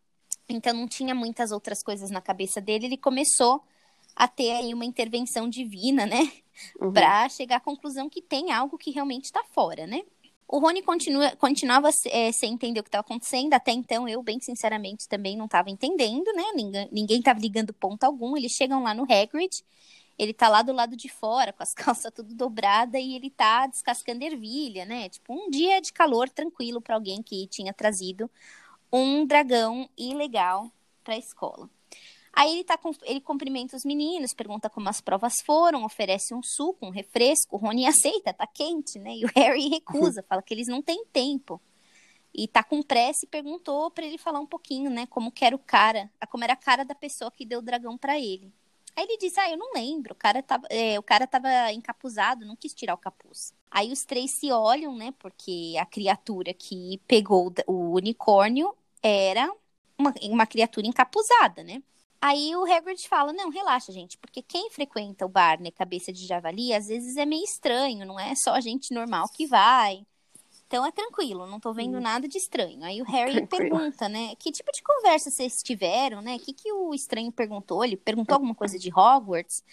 então 0.48 0.74
não 0.74 0.88
tinha 0.88 1.14
muitas 1.14 1.52
outras 1.52 1.84
coisas 1.84 2.10
na 2.10 2.22
cabeça 2.22 2.62
dele, 2.62 2.86
ele 2.86 2.98
começou 2.98 3.62
a 4.16 4.28
ter 4.28 4.52
aí 4.52 4.74
uma 4.74 4.86
intervenção 4.86 5.50
divina, 5.50 6.06
né? 6.06 6.32
Uhum. 6.80 6.94
Para 6.94 7.28
chegar 7.28 7.58
à 7.58 7.60
conclusão 7.60 8.10
que 8.10 8.22
tem 8.22 8.52
algo 8.52 8.78
que 8.78 8.92
realmente 8.92 9.26
está 9.26 9.44
fora, 9.44 9.86
né? 9.86 10.02
O 10.48 10.60
Rony 10.60 10.84
continua, 10.84 11.36
continuava 11.36 11.90
é, 12.06 12.32
sem 12.32 12.54
entender 12.54 12.80
o 12.80 12.84
que 12.84 12.90
estava 12.90 13.02
acontecendo. 13.02 13.54
Até 13.54 13.72
então, 13.72 14.08
eu, 14.08 14.22
bem 14.22 14.40
sinceramente, 14.40 15.08
também 15.10 15.36
não 15.36 15.46
estava 15.46 15.70
entendendo, 15.70 16.32
né? 16.34 16.88
Ninguém 16.92 17.20
estava 17.20 17.40
ligando 17.40 17.74
ponto 17.74 18.04
algum. 18.04 18.38
Eles 18.38 18.52
chegam 18.52 18.84
lá 18.84 18.94
no 18.94 19.04
Hagrid. 19.04 19.64
Ele 20.18 20.34
tá 20.34 20.48
lá 20.48 20.62
do 20.62 20.72
lado 20.72 20.96
de 20.96 21.10
fora, 21.10 21.52
com 21.52 21.64
as 21.64 21.74
calças 21.76 22.12
tudo 22.14 22.34
dobrada 22.34 23.00
e 23.00 23.16
ele 23.16 23.30
tá 23.30 23.68
descascando 23.68 24.24
ervilha, 24.24 24.86
né? 24.86 25.10
Tipo, 25.10 25.34
um 25.34 25.50
dia 25.50 25.82
de 25.82 25.92
calor 25.92 26.30
tranquilo 26.30 26.80
para 26.80 26.96
alguém 26.96 27.22
que 27.24 27.48
tinha 27.48 27.74
trazido 27.74 28.30
um 28.94 29.26
dragão 29.26 29.90
ilegal 29.98 30.72
para 31.04 31.16
a 31.16 31.18
escola. 31.18 31.70
Aí 32.36 32.52
ele, 32.52 32.64
tá, 32.66 32.78
ele 33.04 33.22
cumprimenta 33.22 33.78
os 33.78 33.86
meninos, 33.86 34.34
pergunta 34.34 34.70
como 34.70 34.90
as 34.90 35.00
provas 35.00 35.36
foram, 35.46 35.86
oferece 35.86 36.36
um 36.36 36.44
suco, 36.44 36.86
um 36.86 36.90
refresco. 36.90 37.56
O 37.56 37.60
Rony 37.60 37.86
aceita, 37.86 38.34
tá 38.34 38.46
quente, 38.46 39.00
né? 39.00 39.16
E 39.16 39.24
o 39.24 39.30
Harry 39.34 39.70
recusa, 39.70 40.22
fala 40.28 40.42
que 40.42 40.54
eles 40.54 40.68
não 40.68 40.82
têm 40.82 41.06
tempo. 41.06 41.62
E 42.34 42.46
tá 42.46 42.62
com 42.62 42.84
pressa 42.84 43.24
e 43.24 43.30
perguntou 43.30 43.90
para 43.90 44.06
ele 44.06 44.18
falar 44.18 44.42
um 44.42 44.46
pouquinho, 44.46 44.92
né? 44.92 45.06
Como 45.06 45.32
que 45.32 45.46
era 45.46 45.56
o 45.56 45.60
cara, 45.60 46.12
como 46.30 46.44
era 46.44 46.52
a 46.52 46.58
cara 46.58 46.84
da 46.84 46.94
pessoa 46.94 47.32
que 47.32 47.46
deu 47.46 47.60
o 47.60 47.62
dragão 47.62 47.98
para 47.98 48.20
ele. 48.20 48.52
Aí 48.98 49.06
ele 49.06 49.18
disse: 49.18 49.40
Ah, 49.40 49.50
eu 49.50 49.58
não 49.58 49.72
lembro. 49.74 50.12
O 50.12 50.18
cara, 50.18 50.44
tava, 50.44 50.68
é, 50.70 51.00
o 51.00 51.04
cara 51.04 51.26
tava 51.26 51.72
encapuzado, 51.72 52.46
não 52.46 52.58
quis 52.58 52.74
tirar 52.74 52.96
o 52.96 52.98
capuz. 52.98 53.54
Aí 53.72 53.94
os 53.94 54.04
três 54.04 54.32
se 54.32 54.52
olham, 54.52 54.94
né? 54.94 55.14
Porque 55.18 55.76
a 55.80 55.86
criatura 55.86 56.54
que 56.54 57.02
pegou 57.08 57.54
o 57.66 57.96
unicórnio 57.96 58.76
era 59.02 59.50
uma, 59.98 60.14
uma 60.24 60.46
criatura 60.46 60.86
encapuzada, 60.86 61.64
né? 61.64 61.82
Aí 62.22 62.56
o 62.56 62.66
Hagrid 62.66 63.08
fala: 63.08 63.34
não, 63.34 63.50
relaxa, 63.50 63.92
gente, 63.92 64.18
porque 64.18 64.42
quem 64.42 64.70
frequenta 64.70 65.26
o 65.26 65.30
Barney 65.30 65.72
Cabeça 65.72 66.12
de 66.12 66.26
Javali 66.26 66.74
às 66.74 66.88
vezes 66.88 67.18
é 67.18 67.26
meio 67.26 67.44
estranho, 67.44 68.06
não 68.06 68.20
é 68.20 68.34
só 68.36 68.54
a 68.54 68.62
gente 68.62 68.94
normal 68.94 69.28
que 69.30 69.46
vai. 69.46 70.06
então 70.68 70.86
é 70.86 70.92
tranquilo, 70.92 71.46
não 71.48 71.60
tô 71.60 71.74
vendo 71.74 71.98
hum. 71.98 72.02
nada 72.02 72.28
de 72.28 72.38
estranho. 72.38 72.84
Aí 72.84 73.02
o 73.02 73.06
Harry 73.06 73.46
tranquilo. 73.46 73.78
pergunta, 73.78 74.10
né? 74.10 74.36
Que 74.40 74.52
tipo 74.52 74.72
de 74.72 74.82
conversa 74.82 75.30
vocês 75.30 75.62
tiveram, 75.62 76.22
né? 76.22 76.36
O 76.36 76.40
que, 76.40 76.54
que 76.54 76.72
o 76.72 76.94
estranho 76.94 77.32
perguntou? 77.32 77.84
Ele 77.84 77.98
perguntou 77.98 78.36
alguma 78.36 78.56
coisa 78.56 78.80
de 78.80 78.90
Hogwarts? 78.90 79.64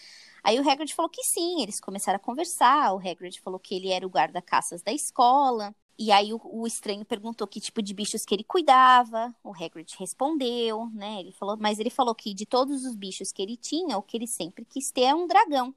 Aí 0.45 0.59
o 0.59 0.69
Hagrid 0.69 0.93
falou 0.93 1.09
que 1.09 1.23
sim, 1.23 1.63
eles 1.63 1.81
começaram 1.81 2.17
a 2.17 2.21
conversar. 2.21 2.93
O 2.93 2.99
Hagrid 2.99 3.41
falou 3.41 3.61
que 3.61 3.77
ele 3.77 3.91
era 3.91 4.07
o 4.07 4.11
guarda-caças 4.11 4.83
da 4.83 4.93
escola. 4.93 5.75
E 5.99 6.11
aí 6.11 6.33
o, 6.33 6.41
o, 6.45 6.67
estranho 6.67 7.05
perguntou 7.05 7.47
que 7.47 7.61
tipo 7.61 7.83
de 7.83 7.95
bichos 7.95 8.25
que 8.25 8.35
ele 8.35 8.45
cuidava. 8.45 9.35
O 9.43 9.53
Hagrid 9.55 9.95
respondeu, 9.99 10.91
né? 10.93 11.21
Ele 11.21 11.33
falou, 11.33 11.57
mas 11.59 11.79
ele 11.79 11.91
falou 11.91 12.15
que 12.15 12.35
de 12.35 12.47
todos 12.47 12.85
os 12.85 12.97
bichos 12.97 13.31
que 13.33 13.43
ele 13.43 13.57
tinha, 13.57 13.99
o 13.99 14.03
que 14.03 14.17
ele 14.17 14.27
sempre 14.27 14.65
quis 14.65 14.91
ter 14.91 15.03
é 15.03 15.15
um 15.15 15.27
dragão. 15.27 15.75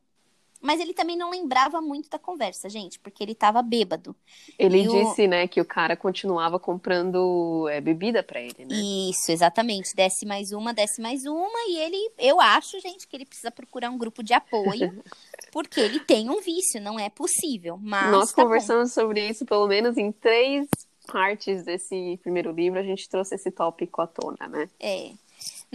Mas 0.66 0.80
ele 0.80 0.94
também 0.94 1.16
não 1.16 1.30
lembrava 1.30 1.80
muito 1.80 2.10
da 2.10 2.18
conversa, 2.18 2.68
gente, 2.68 3.00
porque 3.00 3.24
ele 3.24 3.34
estava 3.34 3.62
bêbado. 3.62 4.16
Ele 4.58 4.82
e 4.82 4.88
disse, 4.88 5.26
o... 5.26 5.30
né, 5.30 5.48
que 5.48 5.62
o 5.62 5.66
cara 5.66 5.96
continuava 5.96 6.60
comprando 6.60 7.70
é, 7.70 7.80
bebida 7.80 8.24
para 8.24 8.42
ele, 8.42 8.66
né? 8.66 8.76
Isso, 8.76 9.32
exatamente. 9.32 9.96
Desce 9.96 10.26
mais 10.26 10.52
uma, 10.52 10.74
desce 10.74 11.00
mais 11.00 11.26
uma. 11.26 11.60
E 11.68 11.78
ele, 11.78 12.12
eu 12.18 12.42
acho, 12.42 12.80
gente, 12.80 13.08
que 13.08 13.16
ele 13.16 13.26
precisa 13.26 13.52
procurar 13.52 13.92
um 13.92 13.98
grupo 13.98 14.24
de 14.24 14.34
apoio, 14.34 15.04
porque 15.54 15.80
ele 15.80 16.00
tem 16.00 16.30
um 16.30 16.42
vício, 16.42 16.82
não 16.82 17.00
é 17.00 17.10
possível. 17.10 17.78
Mas 17.80 18.12
Nós 18.12 18.34
tá 18.34 18.42
conversamos 18.42 18.90
bom. 18.90 19.02
sobre 19.02 19.28
isso 19.28 19.46
pelo 19.46 19.68
menos 19.68 19.98
em 19.98 20.12
três 20.12 20.68
partes 21.06 21.64
desse 21.64 22.20
primeiro 22.24 22.52
livro, 22.52 22.80
a 22.80 22.84
gente 22.84 23.08
trouxe 23.08 23.36
esse 23.36 23.52
tópico 23.52 24.02
à 24.02 24.08
tona, 24.08 24.48
né? 24.48 24.68
É. 24.80 25.12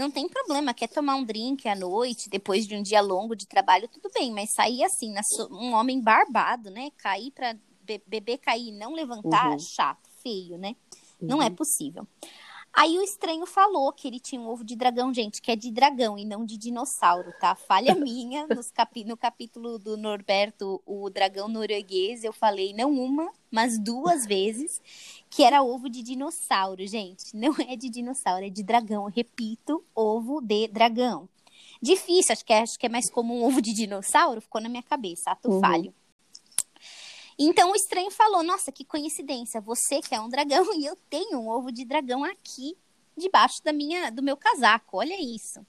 Não 0.01 0.11
tem 0.11 0.27
problema, 0.27 0.73
quer 0.73 0.89
tomar 0.89 1.17
um 1.17 1.25
drink 1.25 1.69
à 1.69 1.75
noite, 1.75 2.31
depois 2.31 2.67
de 2.67 2.75
um 2.75 2.83
dia 2.83 3.03
longo 3.03 3.37
de 3.37 3.47
trabalho, 3.47 3.87
tudo 3.87 4.11
bem, 4.15 4.33
mas 4.33 4.51
sair 4.51 4.83
assim, 4.83 5.13
um 5.51 5.75
homem 5.75 6.01
barbado, 6.01 6.71
né? 6.71 6.91
Cair 6.97 7.31
para 7.33 7.55
be 7.83 8.03
beber 8.07 8.39
cair 8.39 8.69
e 8.69 8.73
não 8.73 8.95
levantar, 8.95 9.51
uhum. 9.51 9.59
chato, 9.59 10.09
feio, 10.23 10.57
né? 10.57 10.75
Uhum. 11.21 11.29
Não 11.29 11.43
é 11.43 11.49
uhum. 11.49 11.55
possível. 11.55 12.09
Aí 12.73 12.99
o 12.99 13.03
estranho 13.03 13.45
falou 13.47 13.93
que 13.93 14.07
ele 14.07 14.21
tinha 14.21 14.41
um 14.41 14.49
ovo 14.49 14.65
de 14.65 14.77
dragão, 14.77 15.13
gente, 15.13 15.43
que 15.43 15.51
é 15.51 15.57
de 15.57 15.71
dragão 15.71 16.17
e 16.17 16.25
não 16.25 16.45
de 16.45 16.57
dinossauro, 16.57 17.33
tá? 17.41 17.55
Falha 17.55 17.95
minha, 17.97 18.47
capi 18.73 19.05
no 19.05 19.17
capítulo 19.17 19.79
do 19.79 19.97
Norberto, 19.97 20.81
o 20.87 21.11
dragão 21.11 21.49
norueguês, 21.49 22.23
eu 22.23 22.33
falei 22.33 22.73
não 22.73 22.93
uma, 22.93 23.31
mas 23.51 23.79
duas 23.79 24.25
vezes, 24.25 24.81
que 25.29 25.43
era 25.43 25.63
ovo 25.63 25.89
de 25.89 26.03
dinossauro, 26.03 26.87
gente. 26.87 27.37
Não 27.37 27.55
é 27.69 27.75
de 27.75 27.91
dinossauro, 27.91 28.45
é 28.45 28.51
de 28.51 28.63
dragão. 28.63 29.05
Eu 29.05 29.11
repito, 29.11 29.85
ovo 29.95 30.41
de 30.41 30.69
dragão. 30.69 31.29
Difícil, 31.83 32.33
acho 32.33 32.45
que 32.45 32.53
é, 32.53 32.61
acho 32.61 32.79
que 32.79 32.87
é 32.87 32.89
mais 32.89 33.11
comum 33.11 33.43
ovo 33.45 33.61
de 33.61 33.73
dinossauro, 33.73 34.41
ficou 34.41 34.61
na 34.61 34.69
minha 34.69 34.83
cabeça, 34.83 35.31
ato 35.31 35.51
uhum. 35.51 35.61
falho. 35.61 35.95
Então 37.43 37.73
o 37.73 37.75
estranho 37.75 38.11
falou: 38.11 38.43
Nossa, 38.43 38.71
que 38.71 38.85
coincidência, 38.85 39.63
você 39.63 40.03
que 40.03 40.15
é 40.15 40.21
um 40.21 40.29
dragão 40.29 40.63
e 40.79 40.85
eu 40.85 40.95
tenho 41.09 41.39
um 41.41 41.49
ovo 41.49 41.73
de 41.73 41.87
dragão 41.87 42.23
aqui 42.23 42.77
debaixo 43.17 43.65
da 43.65 43.73
minha, 43.73 44.11
do 44.11 44.23
meu 44.23 44.37
casaco, 44.37 44.99
olha 44.99 45.17
isso. 45.19 45.67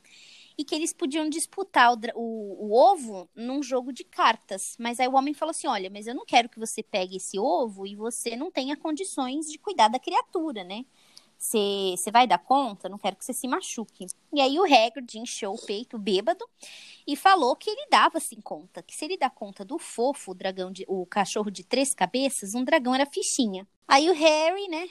E 0.58 0.66
que 0.66 0.76
eles 0.76 0.92
podiam 0.92 1.30
disputar 1.30 1.94
o, 1.94 1.98
o, 2.14 2.68
o 2.68 2.74
ovo 2.74 3.30
num 3.34 3.64
jogo 3.64 3.94
de 3.94 4.04
cartas. 4.04 4.76
Mas 4.78 5.00
aí 5.00 5.08
o 5.08 5.16
homem 5.16 5.34
falou 5.34 5.52
assim: 5.52 5.68
Olha, 5.68 5.90
mas 5.90 6.08
eu 6.08 6.14
não 6.14 6.26
quero 6.26 6.50
que 6.50 6.60
você 6.60 6.84
pegue 6.84 7.16
esse 7.16 7.40
ovo 7.40 7.88
e 7.88 7.96
você 7.96 8.36
não 8.36 8.52
tenha 8.52 8.76
condições 8.76 9.46
de 9.46 9.58
cuidar 9.58 9.88
da 9.88 9.98
criatura, 9.98 10.66
né? 10.66 10.86
Você 11.42 12.12
vai 12.12 12.28
dar 12.28 12.38
conta? 12.38 12.88
Não 12.88 13.00
quero 13.00 13.16
que 13.16 13.26
você 13.26 13.34
se 13.34 13.48
machuque. 13.48 14.06
E 14.32 14.40
aí 14.40 14.60
o 14.60 14.64
Hagrid 14.64 15.18
encheu 15.18 15.52
o 15.52 15.66
peito 15.66 15.98
bêbado 15.98 16.48
e 17.08 17.16
falou 17.16 17.56
que 17.56 17.68
ele 17.68 17.88
dava 17.90 18.20
assim 18.20 18.40
conta, 18.40 18.84
que 18.84 18.96
se 18.96 19.06
ele 19.06 19.18
dá 19.18 19.28
conta 19.28 19.66
do 19.66 19.80
fofo, 19.80 20.32
o 20.32 20.36
dragão 20.36 20.72
de, 20.72 20.86
o 20.88 21.04
cachorro 21.04 21.50
de 21.50 21.64
três 21.64 21.96
cabeças, 21.96 22.54
um 22.54 22.64
dragão 22.64 22.94
era 22.94 23.08
fichinha. 23.08 23.68
Aí 23.88 24.08
o 24.08 24.14
Harry, 24.14 24.68
né, 24.68 24.88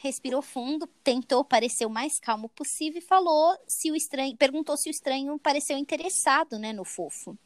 respirou 0.00 0.40
fundo, 0.40 0.86
tentou 1.02 1.44
parecer 1.44 1.84
o 1.84 1.90
mais 1.90 2.20
calmo 2.20 2.48
possível 2.48 3.00
e 3.00 3.04
falou 3.04 3.58
se 3.66 3.90
o 3.90 3.96
estranho, 3.96 4.36
perguntou 4.36 4.76
se 4.76 4.88
o 4.88 4.92
estranho 4.92 5.36
pareceu 5.36 5.76
interessado, 5.76 6.60
né, 6.60 6.72
no 6.72 6.84
fofo. 6.84 7.36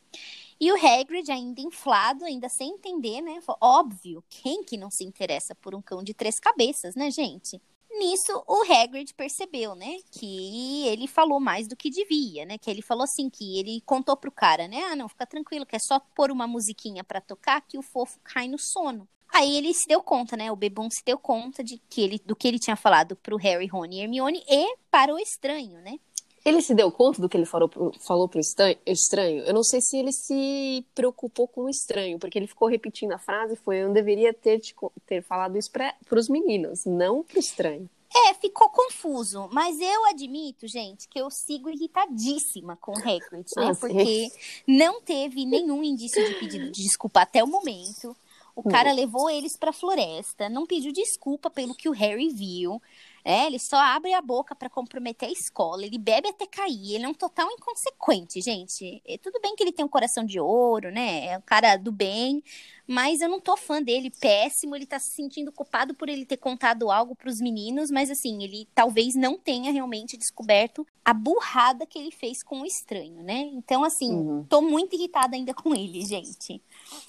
E 0.61 0.71
o 0.71 0.77
Hagrid, 0.77 1.33
ainda 1.33 1.63
inflado, 1.63 2.25
ainda 2.27 2.51
sem 2.51 2.69
entender, 2.75 3.23
né? 3.23 3.41
Falou, 3.41 3.59
óbvio, 3.63 4.23
quem 4.29 4.63
que 4.63 4.77
não 4.77 4.91
se 4.91 5.03
interessa 5.03 5.55
por 5.55 5.75
um 5.75 5.81
cão 5.81 6.05
de 6.05 6.13
três 6.13 6.39
cabeças, 6.39 6.95
né, 6.95 7.11
gente? 7.11 7.61
Nisso, 7.99 8.43
o 8.47 8.63
Hagrid 8.73 9.13
percebeu, 9.15 9.75
né, 9.75 9.97
que 10.11 10.87
ele 10.87 11.07
falou 11.07 11.39
mais 11.39 11.69
do 11.69 11.77
que 11.77 11.91
devia, 11.91 12.47
né, 12.47 12.57
que 12.57 12.71
ele 12.71 12.81
falou 12.81 13.05
assim, 13.05 13.29
que 13.29 13.59
ele 13.59 13.83
contou 13.85 14.17
pro 14.17 14.33
cara, 14.33 14.67
né, 14.67 14.83
ah, 14.85 14.97
não, 14.97 15.09
fica 15.09 15.27
tranquilo, 15.27 15.67
que 15.67 15.77
é 15.77 15.79
só 15.79 16.01
pôr 16.15 16.31
uma 16.31 16.47
musiquinha 16.47 17.05
para 17.05 17.21
tocar 17.21 17.61
que 17.61 17.77
o 17.77 17.83
fofo 17.83 18.19
cai 18.25 18.49
no 18.49 18.59
sono. 18.59 19.07
Aí 19.35 19.57
ele 19.57 19.73
se 19.73 19.87
deu 19.87 20.03
conta, 20.03 20.37
né, 20.37 20.51
o 20.51 20.57
Bebum 20.57 20.89
se 20.91 21.05
deu 21.05 21.19
conta 21.19 21.63
de 21.63 21.79
que 21.89 22.01
ele, 22.01 22.19
do 22.25 22.35
que 22.35 22.49
ele 22.49 22.59
tinha 22.59 22.77
falado 22.77 23.15
pro 23.17 23.37
Harry, 23.37 23.67
Rony 23.67 23.97
e 23.97 24.01
Hermione 24.03 24.43
e 24.49 24.77
para 24.91 25.13
o 25.15 25.19
estranho, 25.19 25.81
né. 25.81 25.99
Ele 26.45 26.61
se 26.61 26.75
deu 26.75 26.91
conta 26.91 27.21
do 27.21 27.29
que 27.29 27.37
ele 27.37 27.47
falou 27.47 27.69
pro, 27.69 27.93
falou 28.01 28.29
pro 28.29 28.41
estranho? 28.41 29.45
Eu 29.45 29.55
não 29.55 29.63
sei 29.63 29.81
se 29.81 29.97
ele 29.97 30.13
se 30.13 30.85
preocupou 30.95 31.47
com 31.47 31.63
o 31.63 31.71
estranho, 31.71 32.19
porque 32.19 32.39
ele 32.39 32.49
ficou 32.49 32.69
repetindo 32.69 33.13
a 33.13 33.19
frase, 33.19 33.55
foi 33.57 33.79
eu 33.79 33.93
deveria 33.93 34.35
ter, 34.35 34.59
te, 34.59 34.75
ter 35.07 35.23
falado 35.23 35.57
isso 35.57 35.71
para 35.71 35.95
os 36.11 36.29
meninos, 36.29 36.85
não 36.85 37.23
pro 37.23 37.39
estranho. 37.39 37.89
É, 38.15 38.35
ficou 38.35 38.69
confuso, 38.69 39.49
mas 39.53 39.81
eu 39.81 40.05
admito, 40.07 40.69
gente, 40.69 41.09
que 41.09 41.19
eu 41.19 41.31
sigo 41.31 41.71
irritadíssima 41.71 42.77
com 42.77 42.93
o 42.93 42.99
Hagrid, 42.99 43.47
né? 43.57 43.71
Ah, 43.71 43.75
porque 43.75 44.29
não 44.67 45.01
teve 45.01 45.47
nenhum 45.47 45.83
indício 45.83 46.23
de 46.29 46.35
pedido 46.35 46.71
de 46.71 46.83
desculpa 46.83 47.23
até 47.23 47.43
o 47.43 47.47
momento. 47.47 48.15
O 48.55 48.63
cara 48.63 48.93
hum. 48.93 48.97
levou 48.97 49.31
eles 49.31 49.57
para 49.57 49.71
a 49.71 49.73
floresta, 49.73 50.51
não 50.51 50.67
pediu 50.67 50.93
desculpa 50.93 51.49
pelo 51.49 51.75
que 51.75 51.89
o 51.89 51.93
Harry 51.93 52.29
viu. 52.29 52.83
É, 53.25 53.47
ele 53.47 53.59
só 53.59 53.77
abre 53.77 54.13
a 54.13 54.21
boca 54.21 54.55
para 54.55 54.69
comprometer 54.69 55.29
a 55.29 55.33
escola, 55.33 55.87
ele 55.87 55.99
bebe 55.99 56.29
até 56.29 56.47
cair, 56.47 56.97
ele 56.97 57.05
é 57.05 57.09
um 57.09 57.15
total 57.15 57.49
inconsequente, 57.51 58.41
gente. 58.41 59.01
É, 59.07 59.17
tudo 59.17 59.41
bem 59.41 59.55
que 59.55 59.63
ele 59.63 59.73
tem 59.73 59.85
um 59.85 59.89
coração 59.89 60.25
de 60.25 60.41
ouro, 60.41 60.91
né? 60.91 61.27
É 61.27 61.39
um 61.39 61.43
cara 61.43 61.77
do 61.77 61.93
bem, 61.93 62.43
mas 62.87 63.21
eu 63.21 63.29
não 63.29 63.41
tô 63.41 63.57
fã 63.57 63.81
dele, 63.81 64.11
péssimo, 64.11 64.75
ele 64.75 64.87
tá 64.87 64.99
se 64.99 65.11
sentindo 65.13 65.53
culpado 65.53 65.95
por 65.95 66.09
ele 66.09 66.27
ter 66.27 66.37
contado 66.37 66.91
algo 66.91 67.15
para 67.15 67.29
os 67.29 67.41
meninos, 67.41 67.91
mas 67.91 68.11
assim, 68.11 68.43
ele 68.43 68.69
talvez 68.75 69.15
não 69.15 69.39
tenha 69.39 69.71
realmente 69.71 70.17
descoberto 70.17 70.87
a 71.05 71.15
burrada 71.15 71.87
que 71.87 71.99
ele 71.99 72.11
fez 72.11 72.43
com 72.43 72.63
o 72.63 72.67
estranho, 72.67 73.23
né? 73.23 73.51
Então, 73.53 73.85
assim, 73.85 74.13
uhum. 74.13 74.45
tô 74.49 74.61
muito 74.61 74.97
irritada 74.97 75.37
ainda 75.37 75.55
com 75.55 75.75
ele, 75.75 76.05
gente. 76.05 76.61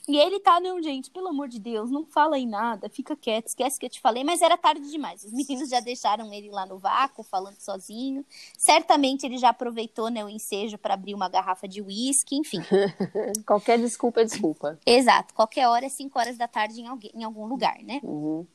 E 0.08 0.18
ele 0.18 0.40
tá, 0.40 0.60
não, 0.60 0.82
gente, 0.82 1.10
pelo 1.10 1.30
amor 1.30 1.48
de 1.48 1.60
Deus, 1.60 1.90
não 1.90 2.06
fala 2.06 2.38
em 2.38 2.48
nada, 2.48 2.90
fica 2.90 3.16
quieto, 3.16 3.48
esquece 3.48 3.80
que 3.80 3.86
eu 3.86 3.90
te 3.90 4.02
falei, 4.02 4.24
mas 4.24 4.42
era 4.42 4.58
tarde 4.58 4.90
demais. 4.90 5.24
Os 5.24 5.32
meninos 5.34 5.70
já 5.70 5.80
deixaram 5.80 6.34
ele 6.34 6.50
lá 6.50 6.66
no 6.66 6.78
vácuo, 6.78 7.24
falando 7.24 7.60
sozinho. 7.60 8.26
Certamente 8.58 9.26
ele 9.26 9.38
já 9.38 9.50
aproveitou, 9.50 10.10
né, 10.10 10.24
o 10.24 10.30
ensejo 10.30 10.78
para 10.78 10.94
abrir 10.94 11.14
uma 11.14 11.30
garrafa 11.30 11.68
de 11.68 11.82
uísque, 11.82 12.36
enfim. 12.36 12.60
qualquer 13.46 13.80
desculpa 13.80 14.22
é 14.22 14.26
desculpa. 14.26 14.80
Exato, 14.86 15.34
qualquer 15.34 15.68
hora 15.68 15.86
é 15.86 15.90
5 15.90 16.18
horas 16.18 16.38
da 16.38 16.48
tarde 16.48 16.82
em, 16.82 16.88
alguém, 16.88 17.12
em 17.14 17.24
algum 17.24 17.46
lugar, 17.46 17.78
né? 17.84 18.00
Uhum. 18.04 18.46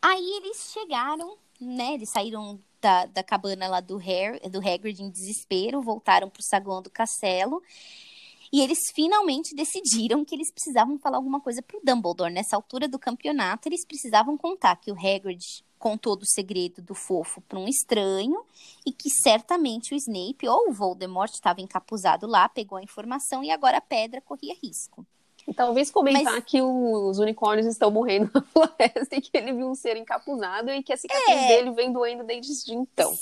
Aí 0.00 0.36
eles 0.36 0.72
chegaram, 0.72 1.36
né, 1.60 1.94
eles 1.94 2.10
saíram 2.10 2.60
da, 2.80 3.06
da 3.06 3.22
cabana 3.22 3.68
lá 3.68 3.80
do, 3.80 3.96
Harry, 3.96 4.40
do 4.50 4.58
Hagrid 4.58 5.00
em 5.00 5.08
desespero, 5.08 5.80
voltaram 5.80 6.28
pro 6.28 6.42
saguão 6.42 6.82
do 6.82 6.90
castelo. 6.90 7.62
E 8.52 8.60
eles 8.60 8.78
finalmente 8.94 9.54
decidiram 9.54 10.24
que 10.24 10.34
eles 10.34 10.52
precisavam 10.52 10.98
falar 10.98 11.16
alguma 11.16 11.40
coisa 11.40 11.62
pro 11.62 11.80
Dumbledore. 11.82 12.30
Nessa 12.30 12.54
altura 12.54 12.86
do 12.86 12.98
campeonato, 12.98 13.66
eles 13.66 13.86
precisavam 13.86 14.36
contar 14.36 14.76
que 14.76 14.92
o 14.92 14.94
Hagrid 14.94 15.64
contou 15.78 16.14
do 16.14 16.26
segredo 16.26 16.82
do 16.82 16.94
fofo 16.94 17.40
para 17.40 17.58
um 17.58 17.66
estranho 17.66 18.44
e 18.86 18.92
que 18.92 19.08
certamente 19.10 19.94
o 19.94 19.96
Snape 19.96 20.46
ou 20.46 20.68
o 20.68 20.72
Voldemort 20.72 21.32
estava 21.32 21.62
encapuzado 21.62 22.26
lá, 22.26 22.48
pegou 22.48 22.76
a 22.76 22.82
informação 22.82 23.42
e 23.42 23.50
agora 23.50 23.78
a 23.78 23.80
pedra 23.80 24.20
corria 24.20 24.54
risco. 24.62 25.04
E 25.48 25.52
talvez 25.52 25.90
comentar 25.90 26.34
Mas... 26.34 26.44
que 26.44 26.60
os 26.60 27.18
unicórnios 27.18 27.66
estão 27.66 27.90
morrendo 27.90 28.30
na 28.32 28.42
floresta 28.52 29.16
e 29.16 29.20
que 29.20 29.36
ele 29.36 29.54
viu 29.54 29.68
um 29.68 29.74
ser 29.74 29.96
encapuzado 29.96 30.70
e 30.70 30.82
que 30.82 30.92
a 30.92 30.96
cicatriz 30.96 31.36
é... 31.36 31.48
dele 31.48 31.72
vem 31.72 31.90
doendo 31.90 32.22
desde 32.22 32.74
então 32.74 33.12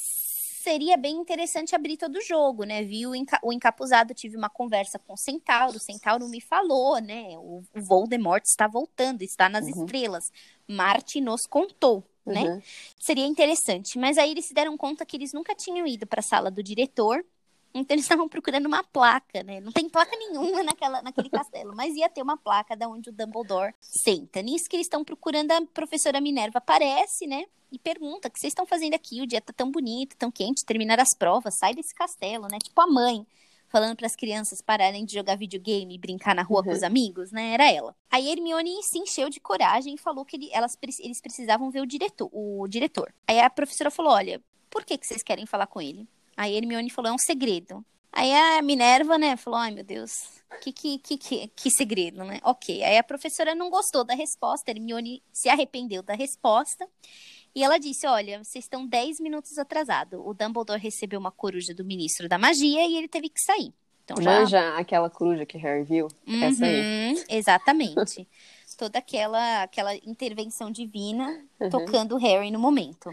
seria 0.63 0.97
bem 0.97 1.17
interessante 1.17 1.75
abrir 1.75 1.97
todo 1.97 2.17
o 2.17 2.23
jogo, 2.23 2.65
né? 2.65 2.83
Viu 2.85 3.13
o 3.43 3.53
encapuzado, 3.53 4.13
tive 4.13 4.37
uma 4.37 4.51
conversa 4.51 4.99
com 4.99 5.15
o 5.15 5.17
Centauro, 5.17 5.77
o 5.77 5.81
Centauro 5.81 6.29
me 6.29 6.41
falou, 6.41 6.99
né? 7.01 7.31
O, 7.39 7.63
Voldemort 7.75 8.45
está 8.45 8.67
voltando, 8.67 9.23
está 9.23 9.49
nas 9.49 9.65
uhum. 9.65 9.85
estrelas. 9.85 10.31
Marte 10.69 11.21
nos 11.21 11.47
contou, 11.47 12.05
né? 12.27 12.43
Uhum. 12.43 12.63
Seria 12.99 13.27
interessante. 13.27 13.99
Mas 13.99 14.19
aí 14.19 14.31
eles 14.31 14.45
se 14.45 14.55
deram 14.55 14.77
conta 14.77 15.07
que 15.07 15.17
eles 15.17 15.33
nunca 15.33 15.55
tinham 15.55 15.87
ido 15.87 16.07
para 16.07 16.21
a 16.21 16.23
sala 16.23 16.51
do 16.51 16.63
diretor. 16.63 17.25
Então 17.73 17.95
eles 17.95 18.05
estavam 18.05 18.29
procurando 18.29 18.67
uma 18.67 18.83
placa, 18.83 19.43
né? 19.43 19.61
Não 19.61 19.73
tem 19.73 19.89
placa 19.89 20.17
nenhuma 20.17 20.63
naquela, 20.63 21.03
naquele 21.03 21.31
castelo, 21.31 21.75
mas 21.75 21.95
ia 21.95 22.09
ter 22.09 22.23
uma 22.23 22.37
placa 22.37 22.77
da 22.77 22.89
onde 22.89 23.11
o 23.11 23.13
Dumbledore 23.13 23.75
senta. 23.81 24.43
Nisso 24.43 24.69
que 24.69 24.77
eles 24.77 24.87
estão 24.87 25.05
procurando, 25.05 25.53
a 25.53 25.63
professora 25.67 26.21
Minerva 26.21 26.59
aparece, 26.59 27.27
né? 27.27 27.45
e 27.73 27.79
pergunta: 27.79 28.29
o 28.29 28.31
que 28.31 28.39
vocês 28.39 28.51
estão 28.51 28.67
fazendo 28.67 28.95
aqui? 28.95 29.23
O 29.23 29.27
dia 29.27 29.41
tá 29.41 29.53
tão 29.53 29.71
bonito, 29.71 30.17
tão 30.17 30.31
quente, 30.31 30.65
terminar 30.65 30.99
as 30.99 31.15
provas, 31.17 31.57
sai 31.57 31.75
desse 31.75 31.95
castelo, 31.95 32.49
né? 32.49 32.59
Tipo 32.59 32.81
a 32.81 32.87
mãe 32.87 33.27
falando 33.69 33.97
para 33.97 34.07
as 34.07 34.17
crianças 34.17 34.61
pararem 34.61 35.05
de 35.05 35.15
jogar 35.15 35.37
videogame 35.37 35.95
e 35.95 35.99
brincar 35.99 36.35
na 36.35 36.43
rua 36.43 36.59
uhum. 36.59 36.65
com 36.65 36.73
os 36.73 36.83
amigos, 36.83 37.31
né? 37.31 37.55
Era 37.55 37.71
ela. 37.71 37.95
Aí 38.11 38.29
Hermione 38.29 38.83
se 38.83 38.99
encheu 38.99 39.31
de 39.31 39.39
coragem 39.39 39.95
e 39.95 39.99
falou 39.99 40.25
que 40.25 40.37
ele, 40.37 40.51
elas, 40.53 40.77
eles 40.99 41.21
precisavam 41.21 41.71
ver 41.71 41.81
o 41.81 41.87
diretor, 41.87 42.29
o 42.33 42.67
diretor. 42.67 43.15
Aí 43.27 43.39
a 43.39 43.49
professora 43.49 43.91
falou: 43.91 44.13
"Olha, 44.13 44.43
por 44.69 44.85
que 44.85 44.99
que 44.99 45.07
vocês 45.07 45.23
querem 45.23 45.47
falar 45.47 45.69
com 45.69 45.81
ele?" 45.81 46.09
Aí 46.41 46.57
Hermione 46.57 46.89
falou: 46.89 47.11
"É 47.11 47.15
um 47.15 47.19
segredo." 47.19 47.85
Aí 48.11 48.33
a 48.33 48.63
Minerva, 48.63 49.19
né, 49.19 49.37
falou: 49.37 49.61
ai 49.61 49.71
meu 49.71 49.85
Deus, 49.85 50.11
que, 50.63 50.73
que, 50.73 50.99
que, 50.99 51.19
que, 51.19 51.49
que 51.49 51.71
segredo, 51.71 52.25
né? 52.25 52.41
Ok. 52.43 52.83
Aí 52.83 52.97
a 52.97 53.05
professora 53.05 53.55
não 53.55 53.69
gostou 53.69 54.05
da 54.05 54.15
resposta, 54.15 54.71
Hermione 54.71 55.23
se 55.33 55.51
arrependeu 55.51 56.03
da 56.03 56.15
resposta. 56.15 56.89
E 57.55 57.63
ela 57.63 57.79
disse: 57.79 58.07
Olha, 58.07 58.43
vocês 58.43 58.65
estão 58.65 58.87
10 58.87 59.21
minutos 59.21 59.59
atrasados. 59.59 60.19
O 60.25 60.33
Dumbledore 60.33 60.81
recebeu 60.81 61.21
uma 61.21 61.31
coruja 61.31 61.75
do 61.75 61.85
ministro 61.85 62.29
da 62.29 62.39
magia 62.39 62.87
e 62.87 62.97
ele 62.97 63.09
teve 63.09 63.29
que 63.29 63.41
sair. 63.41 63.75
Então, 64.05 64.23
já... 64.23 64.41
Manja 64.41 64.77
aquela 64.77 65.11
coruja 65.11 65.45
que 65.45 65.59
Harry 65.59 65.85
viu? 65.85 66.09
Uhum, 66.27 66.45
Essa 66.45 66.65
aí. 66.65 67.25
Exatamente. 67.29 68.27
Toda 68.79 68.99
aquela, 68.99 69.65
aquela 69.65 69.95
intervenção 69.97 70.71
divina 70.71 71.45
uhum. 71.61 71.69
tocando 71.69 72.15
o 72.15 72.19
Harry 72.19 72.51
no 72.51 72.59
momento. 72.59 73.11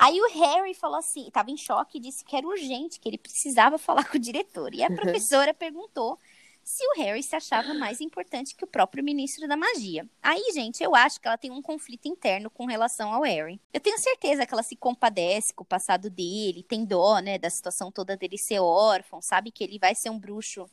Aí 0.00 0.18
o 0.18 0.30
Harry 0.30 0.72
falou 0.72 0.96
assim, 0.96 1.28
estava 1.28 1.50
em 1.50 1.58
choque 1.58 1.98
e 1.98 2.00
disse 2.00 2.24
que 2.24 2.34
era 2.34 2.46
urgente, 2.46 2.98
que 2.98 3.06
ele 3.06 3.18
precisava 3.18 3.76
falar 3.78 4.08
com 4.08 4.16
o 4.16 4.20
diretor. 4.20 4.74
E 4.74 4.82
a 4.82 4.90
professora 4.90 5.52
perguntou 5.52 6.18
se 6.64 6.82
o 6.86 7.02
Harry 7.02 7.22
se 7.22 7.36
achava 7.36 7.74
mais 7.74 8.00
importante 8.00 8.56
que 8.56 8.64
o 8.64 8.66
próprio 8.66 9.04
ministro 9.04 9.46
da 9.46 9.58
magia. 9.58 10.08
Aí, 10.22 10.42
gente, 10.54 10.82
eu 10.82 10.94
acho 10.94 11.20
que 11.20 11.28
ela 11.28 11.36
tem 11.36 11.50
um 11.50 11.60
conflito 11.60 12.06
interno 12.08 12.48
com 12.48 12.64
relação 12.64 13.12
ao 13.12 13.22
Harry. 13.22 13.60
Eu 13.74 13.80
tenho 13.80 13.98
certeza 13.98 14.46
que 14.46 14.54
ela 14.54 14.62
se 14.62 14.74
compadece 14.74 15.52
com 15.52 15.64
o 15.64 15.66
passado 15.66 16.08
dele, 16.08 16.62
tem 16.62 16.82
dó, 16.82 17.18
né, 17.18 17.36
da 17.36 17.50
situação 17.50 17.92
toda 17.92 18.16
dele 18.16 18.38
ser 18.38 18.60
órfão, 18.60 19.20
sabe 19.20 19.50
que 19.50 19.62
ele 19.62 19.78
vai 19.78 19.94
ser 19.94 20.08
um 20.08 20.18
bruxo 20.18 20.66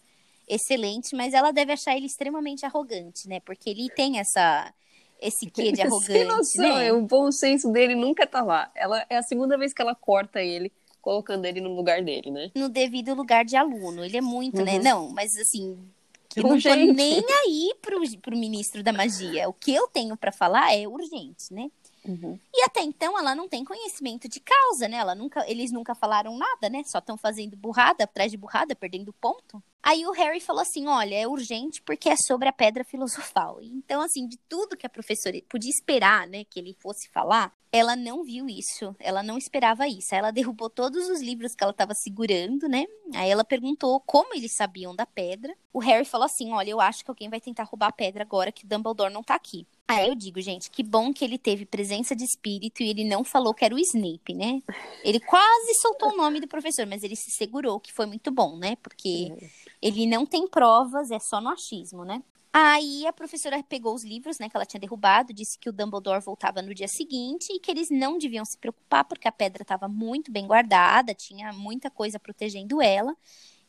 excelente, 0.47 1.13
mas 1.13 1.33
ela 1.33 1.51
deve 1.51 1.73
achar 1.73 1.97
ele 1.97 2.05
extremamente 2.05 2.65
arrogante, 2.65 3.27
né? 3.27 3.41
Porque 3.41 3.69
ele 3.69 3.89
tem 3.89 4.19
essa 4.19 4.73
esse 5.19 5.49
quê 5.49 5.71
de 5.71 5.81
arrogante, 5.83 6.23
noção, 6.25 6.75
né? 6.75 6.91
O 6.93 7.01
bom 7.01 7.31
senso 7.31 7.71
dele 7.71 7.95
nunca 7.95 8.25
tá 8.25 8.41
lá. 8.41 8.71
Ela 8.75 9.05
é 9.09 9.17
a 9.17 9.23
segunda 9.23 9.57
vez 9.57 9.73
que 9.73 9.81
ela 9.81 9.95
corta 9.95 10.41
ele, 10.41 10.71
colocando 11.01 11.45
ele 11.45 11.61
no 11.61 11.75
lugar 11.75 12.03
dele, 12.03 12.31
né? 12.31 12.51
No 12.55 12.69
devido 12.69 13.13
lugar 13.13 13.45
de 13.45 13.55
aluno. 13.55 14.03
Ele 14.03 14.17
é 14.17 14.21
muito, 14.21 14.63
né? 14.63 14.73
uhum. 14.73 14.83
né? 14.83 14.89
Não, 14.91 15.09
mas 15.09 15.37
assim, 15.37 15.77
eu 16.35 16.43
não 16.43 16.59
tô 16.59 16.75
nem 16.75 17.23
aí 17.45 17.73
pro, 17.81 17.99
pro 18.19 18.37
ministro 18.37 18.83
da 18.83 18.93
magia. 18.93 19.49
O 19.49 19.53
que 19.53 19.73
eu 19.73 19.87
tenho 19.87 20.15
para 20.15 20.31
falar 20.31 20.73
é 20.75 20.87
urgente, 20.87 21.51
né? 21.51 21.71
Uhum. 22.05 22.39
E 22.53 22.63
até 22.63 22.81
então 22.81 23.17
ela 23.19 23.35
não 23.35 23.49
tem 23.49 23.65
conhecimento 23.65 24.29
de 24.29 24.39
causa, 24.39 24.87
né? 24.87 24.97
Ela 24.97 25.15
nunca, 25.15 25.49
eles 25.49 25.71
nunca 25.71 25.95
falaram 25.95 26.37
nada, 26.37 26.69
né? 26.69 26.83
Só 26.85 26.99
estão 26.99 27.17
fazendo 27.17 27.57
burrada 27.57 28.03
atrás 28.03 28.31
de 28.31 28.37
burrada, 28.37 28.75
perdendo 28.75 29.11
ponto. 29.13 29.61
Aí 29.87 30.05
o 30.05 30.11
Harry 30.11 30.41
falou 30.41 30.61
assim: 30.61 30.85
olha, 30.85 31.15
é 31.15 31.25
urgente 31.25 31.81
porque 31.81 32.09
é 32.09 32.15
sobre 32.17 32.49
a 32.49 32.51
pedra 32.51 32.83
filosofal. 32.83 33.59
Então, 33.61 34.01
assim, 34.01 34.27
de 34.27 34.37
tudo 34.49 34.75
que 34.75 34.85
a 34.85 34.89
professora 34.89 35.41
podia 35.47 35.71
esperar, 35.71 36.27
né, 36.27 36.43
que 36.43 36.59
ele 36.59 36.75
fosse 36.77 37.09
falar, 37.09 37.55
ela 37.71 37.95
não 37.95 38.21
viu 38.21 38.49
isso. 38.49 38.93
Ela 38.99 39.23
não 39.23 39.37
esperava 39.37 39.87
isso. 39.87 40.13
Ela 40.13 40.31
derrubou 40.31 40.69
todos 40.69 41.07
os 41.09 41.21
livros 41.21 41.55
que 41.55 41.63
ela 41.63 41.71
estava 41.71 41.93
segurando, 41.93 42.67
né? 42.67 42.85
Aí 43.13 43.29
ela 43.29 43.45
perguntou 43.45 44.01
como 44.01 44.35
eles 44.35 44.55
sabiam 44.55 44.93
da 44.93 45.05
pedra. 45.05 45.55
O 45.71 45.79
Harry 45.79 46.03
falou 46.03 46.25
assim: 46.25 46.51
olha, 46.51 46.69
eu 46.69 46.81
acho 46.81 47.05
que 47.05 47.11
alguém 47.11 47.29
vai 47.29 47.39
tentar 47.39 47.63
roubar 47.63 47.87
a 47.87 47.93
pedra 47.93 48.23
agora 48.23 48.51
que 48.51 48.67
Dumbledore 48.67 49.13
não 49.13 49.23
tá 49.23 49.35
aqui. 49.35 49.65
Aí 49.87 50.09
eu 50.09 50.15
digo, 50.15 50.41
gente, 50.41 50.69
que 50.69 50.83
bom 50.83 51.13
que 51.13 51.23
ele 51.23 51.37
teve 51.37 51.65
presença 51.65 52.13
de 52.13 52.25
espírito 52.25 52.83
e 52.83 52.89
ele 52.89 53.05
não 53.05 53.23
falou 53.23 53.53
que 53.53 53.63
era 53.63 53.73
o 53.73 53.79
Snape, 53.79 54.33
né? 54.33 54.61
Ele 55.01 55.19
quase 55.19 55.73
soltou 55.81 56.11
o 56.11 56.17
nome 56.17 56.41
do 56.41 56.47
professor, 56.47 56.85
mas 56.85 57.03
ele 57.03 57.15
se 57.15 57.31
segurou, 57.31 57.79
que 57.79 57.93
foi 57.93 58.05
muito 58.05 58.29
bom, 58.29 58.57
né? 58.57 58.75
Porque 58.83 59.31
ele 59.81 60.05
não 60.05 60.25
tem 60.25 60.47
provas, 60.47 61.11
é 61.11 61.19
só 61.19 61.39
no 61.39 61.49
achismo, 61.49 62.03
né? 62.03 62.23
Aí 62.51 63.05
a 63.05 63.13
professora 63.13 63.61
pegou 63.61 63.93
os 63.93 64.03
livros, 64.03 64.39
né, 64.39 64.49
que 64.49 64.57
ela 64.57 64.65
tinha 64.65 64.79
derrubado, 64.79 65.33
disse 65.33 65.59
que 65.59 65.69
o 65.69 65.73
Dumbledore 65.73 66.23
voltava 66.23 66.61
no 66.61 66.73
dia 66.73 66.87
seguinte 66.87 67.51
e 67.51 67.59
que 67.59 67.69
eles 67.69 67.89
não 67.91 68.17
deviam 68.17 68.43
se 68.43 68.57
preocupar 68.57 69.05
porque 69.05 69.27
a 69.27 69.31
pedra 69.31 69.61
estava 69.61 69.87
muito 69.87 70.31
bem 70.31 70.47
guardada, 70.47 71.13
tinha 71.13 71.53
muita 71.53 71.91
coisa 71.91 72.19
protegendo 72.19 72.81
ela 72.81 73.15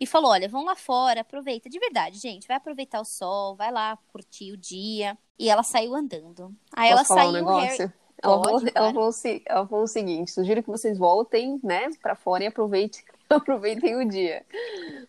e 0.00 0.06
falou: 0.06 0.30
olha, 0.30 0.48
vão 0.48 0.64
lá 0.64 0.76
fora, 0.76 1.20
aproveita. 1.20 1.68
De 1.68 1.78
verdade, 1.78 2.18
gente, 2.18 2.46
vai 2.46 2.56
aproveitar 2.56 3.00
o 3.00 3.04
sol, 3.04 3.56
vai 3.56 3.70
lá 3.70 3.98
curtir 4.08 4.52
o 4.52 4.56
dia. 4.56 5.18
E 5.38 5.48
ela 5.48 5.62
saiu 5.62 5.94
andando. 5.94 6.54
Aí 6.74 6.90
Posso 6.90 6.92
ela 6.92 7.04
falar 7.04 7.20
saiu. 7.20 7.30
Um 7.30 7.34
negócio? 7.34 7.78
Harry... 7.78 7.92
Ela, 8.20 8.42
Pode, 8.42 8.72
falou, 8.72 8.72
ela, 8.74 8.92
falou, 8.92 9.10
ela 9.46 9.66
falou 9.66 9.84
o 9.84 9.88
seguinte: 9.88 10.30
sugiro 10.30 10.62
que 10.62 10.68
vocês 10.68 10.98
voltem, 10.98 11.60
né, 11.62 11.88
para 12.02 12.16
fora 12.16 12.42
e 12.42 12.46
aproveitem, 12.46 13.02
aproveitem 13.36 13.96
o 13.96 14.08
dia. 14.08 14.44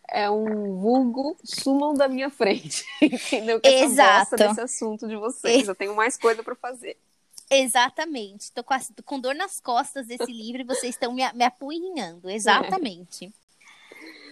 É 0.08 0.30
um 0.30 0.78
vulgo, 0.78 1.38
sumam 1.44 1.94
da 1.94 2.08
minha 2.08 2.30
frente. 2.30 2.86
Entendeu? 3.02 3.60
Que 3.60 3.70
Exato. 3.70 4.36
essa 4.36 4.36
desse 4.36 4.62
assunto 4.62 5.08
de 5.08 5.16
vocês. 5.16 5.68
Eu 5.68 5.76
tenho 5.76 5.96
mais 5.96 6.18
coisa 6.18 6.44
para 6.44 6.56
fazer. 6.56 6.98
Exatamente. 7.50 8.52
Tô 8.52 8.64
com, 8.64 8.76
com, 9.04 9.20
dor 9.20 9.34
nas 9.34 9.60
costas 9.60 10.06
desse 10.06 10.32
livro 10.32 10.62
e 10.62 10.66
vocês 10.66 10.96
estão 10.96 11.14
me, 11.14 11.24
me 11.34 11.44
apunhando. 11.44 12.30
Exatamente. 12.30 13.26
É. 13.26 13.50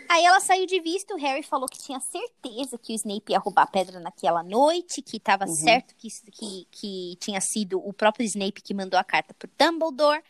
Aí 0.10 0.24
ela 0.24 0.40
saiu 0.40 0.66
de 0.66 0.80
vista, 0.80 1.14
o 1.14 1.18
Harry 1.18 1.44
falou 1.44 1.68
que 1.68 1.78
tinha 1.78 2.00
certeza 2.00 2.78
que 2.78 2.94
o 2.94 2.96
Snape 2.96 3.34
ia 3.34 3.40
roubar 3.40 3.64
a 3.64 3.68
pedra 3.68 4.00
naquela 4.00 4.42
noite, 4.42 5.02
que 5.02 5.18
estava 5.18 5.46
uhum. 5.46 5.54
certo 5.54 5.94
que, 5.96 6.08
que, 6.32 6.68
que 6.72 7.18
tinha 7.20 7.42
sido 7.42 7.86
o 7.86 7.92
próprio 7.92 8.26
Snape 8.26 8.62
que 8.62 8.74
mandou 8.74 8.98
a 8.98 9.04
carta 9.04 9.34
pro 9.34 9.50
Dumbledore. 9.58 10.24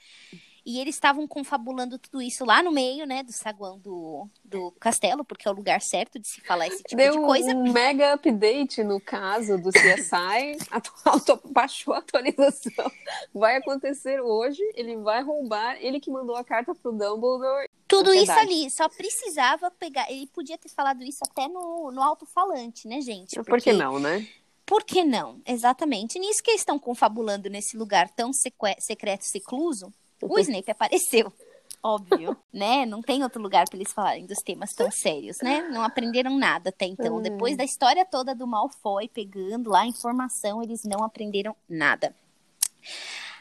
E 0.67 0.82
eles 0.82 0.95
estavam 0.95 1.25
confabulando 1.25 1.97
tudo 1.97 2.21
isso 2.21 2.43
lá 2.43 2.62
no 2.62 2.73
meio, 2.73 3.06
né, 3.06 3.23
do 3.23 3.32
saguão 3.32 3.80
do, 3.80 4.27
do 4.43 4.69
castelo, 4.82 5.23
porque 5.23 5.47
é 5.47 5.51
o 5.51 5.53
lugar 5.53 5.82
certo 5.82 6.19
de 6.19 6.27
se 6.27 6.41
falar 6.41 6.67
esse 6.67 6.84
tipo 6.84 6.97
Deu 6.97 7.13
de 7.13 7.19
coisa. 7.25 7.56
um 7.56 7.71
mega 7.71 8.12
update 8.12 8.84
no 8.84 8.99
caso 8.99 9.58
do 9.58 9.69
CSI, 9.69 10.58
baixou 11.53 11.93
a 11.93 11.99
atualização. 11.99 12.91
Vai 13.34 13.56
acontecer 13.56 14.19
hoje, 14.19 14.62
ele 14.75 14.97
vai 14.97 15.23
roubar, 15.23 15.77
ele 15.80 16.01
que 16.01 16.12
mandou 16.12 16.36
a 16.36 16.43
carta 16.43 16.75
pro 16.75 16.91
Dumbledore. 16.91 17.69
Tudo 17.88 18.13
isso 18.13 18.34
ali, 18.34 18.69
só 18.69 18.89
precisava 18.89 19.71
pegar, 19.71 20.12
ele 20.12 20.27
podia 20.27 20.58
ter 20.58 20.67
falado 20.67 21.01
isso 21.01 21.23
até 21.23 21.47
no, 21.47 21.91
no 21.91 22.03
alto-falante, 22.03 22.89
né, 22.89 22.99
gente? 22.99 23.36
Porque... 23.36 23.51
Por 23.51 23.62
que 23.62 23.71
não, 23.71 23.99
né? 23.99 24.27
Por 24.65 24.84
que 24.84 25.01
não? 25.06 25.41
Exatamente. 25.45 26.19
Nisso 26.19 26.43
que 26.43 26.51
eles 26.51 26.60
estão 26.60 26.77
confabulando 26.77 27.49
nesse 27.49 27.77
lugar 27.77 28.10
tão 28.10 28.34
secreto, 28.34 29.21
secluso, 29.21 29.93
o 30.21 30.39
Snape 30.39 30.71
apareceu. 30.71 31.32
Óbvio, 31.84 32.36
né? 32.51 32.86
Não 32.86 33.01
tem 33.01 33.23
outro 33.23 33.41
lugar 33.41 33.65
para 33.69 33.77
eles 33.77 33.93
falarem 33.93 34.25
dos 34.25 34.39
temas 34.39 34.73
tão 34.73 34.89
sérios, 34.91 35.38
né? 35.41 35.67
Não 35.69 35.84
aprenderam 35.84 36.38
nada 36.38 36.69
até 36.69 36.86
então. 36.86 37.17
Hum. 37.17 37.21
Depois 37.21 37.56
da 37.56 37.63
história 37.63 38.06
toda 38.06 38.34
do 38.34 38.47
Malfoy 38.47 39.08
pegando 39.08 39.69
lá 39.69 39.82
a 39.82 39.88
informação, 39.88 40.62
eles 40.63 40.84
não 40.84 41.03
aprenderam 41.03 41.56
nada. 41.69 42.13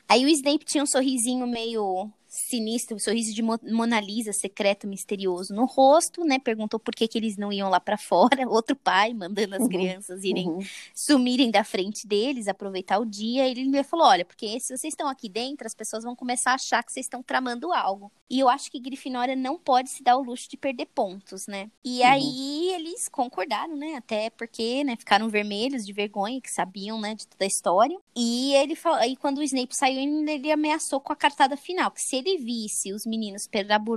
Aí 0.08 0.24
o 0.24 0.28
Snape 0.28 0.64
tinha 0.64 0.84
um 0.84 0.86
sorrisinho 0.86 1.46
meio 1.46 2.10
sinistro, 2.36 2.96
um 2.96 2.98
sorriso 2.98 3.34
de 3.34 3.42
Mona 3.42 4.00
Lisa, 4.00 4.32
secreto, 4.32 4.86
misterioso 4.86 5.54
no 5.54 5.64
rosto, 5.64 6.24
né? 6.24 6.38
Perguntou 6.38 6.78
por 6.78 6.94
que, 6.94 7.08
que 7.08 7.18
eles 7.18 7.36
não 7.36 7.52
iam 7.52 7.68
lá 7.68 7.80
para 7.80 7.96
fora. 7.98 8.46
Outro 8.48 8.76
pai 8.76 9.12
mandando 9.14 9.54
as 9.54 9.62
uhum, 9.62 9.68
crianças 9.68 10.24
irem 10.24 10.48
uhum. 10.48 10.60
sumirem 10.94 11.50
da 11.50 11.64
frente 11.64 12.06
deles, 12.06 12.48
aproveitar 12.48 12.98
o 12.98 13.06
dia. 13.06 13.46
E 13.46 13.50
ele 13.50 13.84
falou: 13.84 14.06
olha, 14.06 14.24
porque 14.24 14.58
se 14.60 14.76
vocês 14.76 14.92
estão 14.92 15.08
aqui 15.08 15.28
dentro, 15.28 15.66
as 15.66 15.74
pessoas 15.74 16.04
vão 16.04 16.14
começar 16.14 16.52
a 16.52 16.54
achar 16.54 16.82
que 16.82 16.92
vocês 16.92 17.06
estão 17.06 17.22
tramando 17.22 17.72
algo. 17.72 18.10
E 18.28 18.40
eu 18.40 18.48
acho 18.48 18.70
que 18.70 18.80
Grifinória 18.80 19.36
não 19.36 19.56
pode 19.56 19.88
se 19.88 20.02
dar 20.02 20.16
o 20.16 20.22
luxo 20.22 20.50
de 20.50 20.56
perder 20.56 20.86
pontos, 20.86 21.46
né? 21.46 21.70
E 21.84 22.00
uhum. 22.00 22.06
aí 22.06 22.72
eles 22.74 23.08
concordaram, 23.08 23.76
né? 23.76 23.94
Até 23.94 24.30
porque, 24.30 24.82
né, 24.84 24.96
ficaram 24.96 25.28
vermelhos 25.28 25.86
de 25.86 25.92
vergonha, 25.92 26.40
que 26.40 26.50
sabiam, 26.50 27.00
né, 27.00 27.14
de 27.14 27.26
toda 27.26 27.44
a 27.44 27.46
história. 27.46 27.96
E 28.14 28.54
ele 28.54 28.74
falou, 28.74 28.98
aí 28.98 29.16
quando 29.16 29.38
o 29.38 29.42
Snape 29.42 29.76
saiu, 29.76 30.00
ele 30.28 30.50
ameaçou 30.50 31.00
com 31.00 31.12
a 31.12 31.16
cartada 31.16 31.56
final, 31.56 31.90
que 31.90 32.02
se 32.02 32.16
ele 32.16 32.25
visse 32.38 32.92
os 32.92 33.06
meninos 33.06 33.48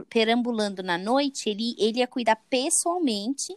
perambulando 0.09 0.83
na 0.83 0.97
noite, 0.97 1.49
ele, 1.49 1.75
ele 1.79 1.99
ia 1.99 2.07
cuidar 2.07 2.35
pessoalmente 2.49 3.55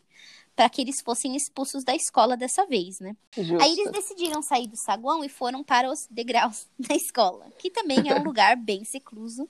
para 0.55 0.69
que 0.69 0.83
eles 0.83 1.01
fossem 1.01 1.35
expulsos 1.35 1.83
da 1.83 1.95
escola 1.95 2.37
dessa 2.37 2.67
vez, 2.67 3.01
né? 3.01 3.17
Justo. 3.37 3.63
Aí 3.63 3.73
eles 3.73 3.91
decidiram 3.91 4.43
sair 4.43 4.67
do 4.67 4.77
saguão 4.77 5.25
e 5.25 5.29
foram 5.29 5.65
para 5.65 5.91
os 5.91 6.07
degraus 6.11 6.67
da 6.79 6.95
escola, 6.95 7.47
que 7.59 7.71
também 7.71 8.11
é 8.11 8.15
um 8.15 8.23
lugar 8.23 8.57
bem 8.57 8.85
secluso 8.85 9.49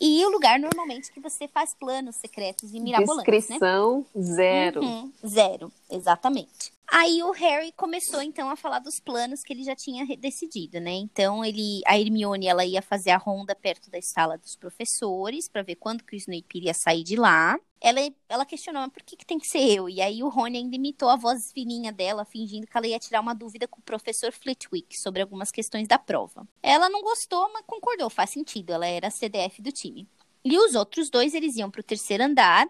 e 0.00 0.24
o 0.24 0.30
lugar 0.30 0.58
normalmente 0.58 1.12
que 1.12 1.20
você 1.20 1.48
faz 1.48 1.74
planos 1.74 2.16
secretos 2.16 2.72
e 2.72 2.80
mirabolantes, 2.80 3.26
né? 3.26 3.38
Descrição 3.38 4.06
né? 4.14 4.22
zero. 4.22 4.80
Uhum, 4.82 5.12
zero, 5.26 5.72
exatamente. 5.90 6.75
Aí 6.88 7.20
o 7.22 7.32
Harry 7.32 7.72
começou 7.72 8.22
então 8.22 8.48
a 8.48 8.56
falar 8.56 8.78
dos 8.78 9.00
planos 9.00 9.42
que 9.42 9.52
ele 9.52 9.64
já 9.64 9.74
tinha 9.74 10.06
decidido, 10.16 10.80
né? 10.80 10.92
Então 10.92 11.44
ele, 11.44 11.80
a 11.84 11.98
Hermione, 11.98 12.46
ela 12.46 12.64
ia 12.64 12.80
fazer 12.80 13.10
a 13.10 13.16
ronda 13.16 13.54
perto 13.56 13.90
da 13.90 14.00
sala 14.00 14.38
dos 14.38 14.56
professores 14.56 15.48
para 15.48 15.62
ver 15.62 15.76
quando 15.76 16.04
que 16.04 16.14
o 16.14 16.16
Snape 16.16 16.46
iria 16.58 16.72
sair 16.72 17.02
de 17.02 17.16
lá. 17.16 17.58
Ela, 17.80 18.00
ela 18.28 18.46
questionou, 18.46 18.82
mas 18.82 18.92
por 18.92 19.02
que, 19.02 19.16
que 19.16 19.26
tem 19.26 19.38
que 19.38 19.48
ser 19.48 19.58
eu? 19.58 19.88
E 19.88 20.00
aí 20.00 20.22
o 20.22 20.28
Rony 20.28 20.58
ainda 20.58 20.76
imitou 20.76 21.08
a 21.08 21.16
voz 21.16 21.50
fininha 21.52 21.92
dela, 21.92 22.24
fingindo 22.24 22.66
que 22.66 22.76
ela 22.76 22.86
ia 22.86 22.98
tirar 22.98 23.20
uma 23.20 23.34
dúvida 23.34 23.66
com 23.68 23.80
o 23.80 23.84
professor 23.84 24.32
Flitwick 24.32 24.98
sobre 24.98 25.22
algumas 25.22 25.50
questões 25.50 25.88
da 25.88 25.98
prova. 25.98 26.46
Ela 26.62 26.88
não 26.88 27.02
gostou, 27.02 27.52
mas 27.52 27.64
concordou, 27.66 28.08
faz 28.08 28.30
sentido. 28.30 28.70
Ela 28.72 28.86
era 28.86 29.08
a 29.08 29.10
CDF 29.10 29.60
do 29.60 29.72
time. 29.72 30.08
E 30.44 30.56
os 30.58 30.74
outros 30.76 31.10
dois, 31.10 31.34
eles 31.34 31.56
iam 31.56 31.70
para 31.70 31.80
o 31.80 31.84
terceiro 31.84 32.22
andar 32.24 32.68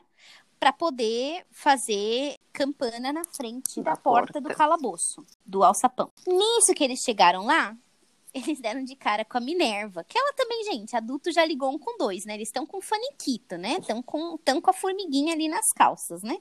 para 0.59 0.73
poder 0.73 1.45
fazer 1.51 2.36
campana 2.57 3.13
na 3.13 3.23
frente 3.25 3.83
da, 3.83 3.91
Da 3.91 3.97
porta, 3.97 4.33
porta. 4.33 4.41
do 4.41 4.55
calabouço, 4.57 5.25
do 5.45 5.63
alçapão. 5.63 6.11
Nisso 6.27 6.73
que 6.75 6.83
eles 6.83 7.01
chegaram 7.01 7.45
lá, 7.45 7.77
eles 8.33 8.61
deram 8.61 8.83
de 8.83 8.97
cara 8.97 9.25
com 9.25 9.37
a 9.37 9.41
Minerva, 9.41 10.03
que 10.05 10.19
ela 10.19 10.33
também, 10.33 10.65
gente, 10.65 10.97
adulto 10.97 11.31
já 11.31 11.45
ligou 11.45 11.71
um 11.71 11.79
com 11.79 11.99
dois, 11.99 12.25
né? 12.25 12.35
Eles 12.35 12.49
estão 12.49 12.67
com 12.67 12.81
faniquito, 12.81 13.57
né? 13.59 13.77
Estão 13.79 14.03
com, 14.03 14.39
tão 14.39 14.61
com 14.61 14.71
a 14.71 14.73
formiguinha 14.75 15.35
ali 15.35 15.49
nas 15.49 15.71
calças, 15.73 16.23
né? 16.23 16.39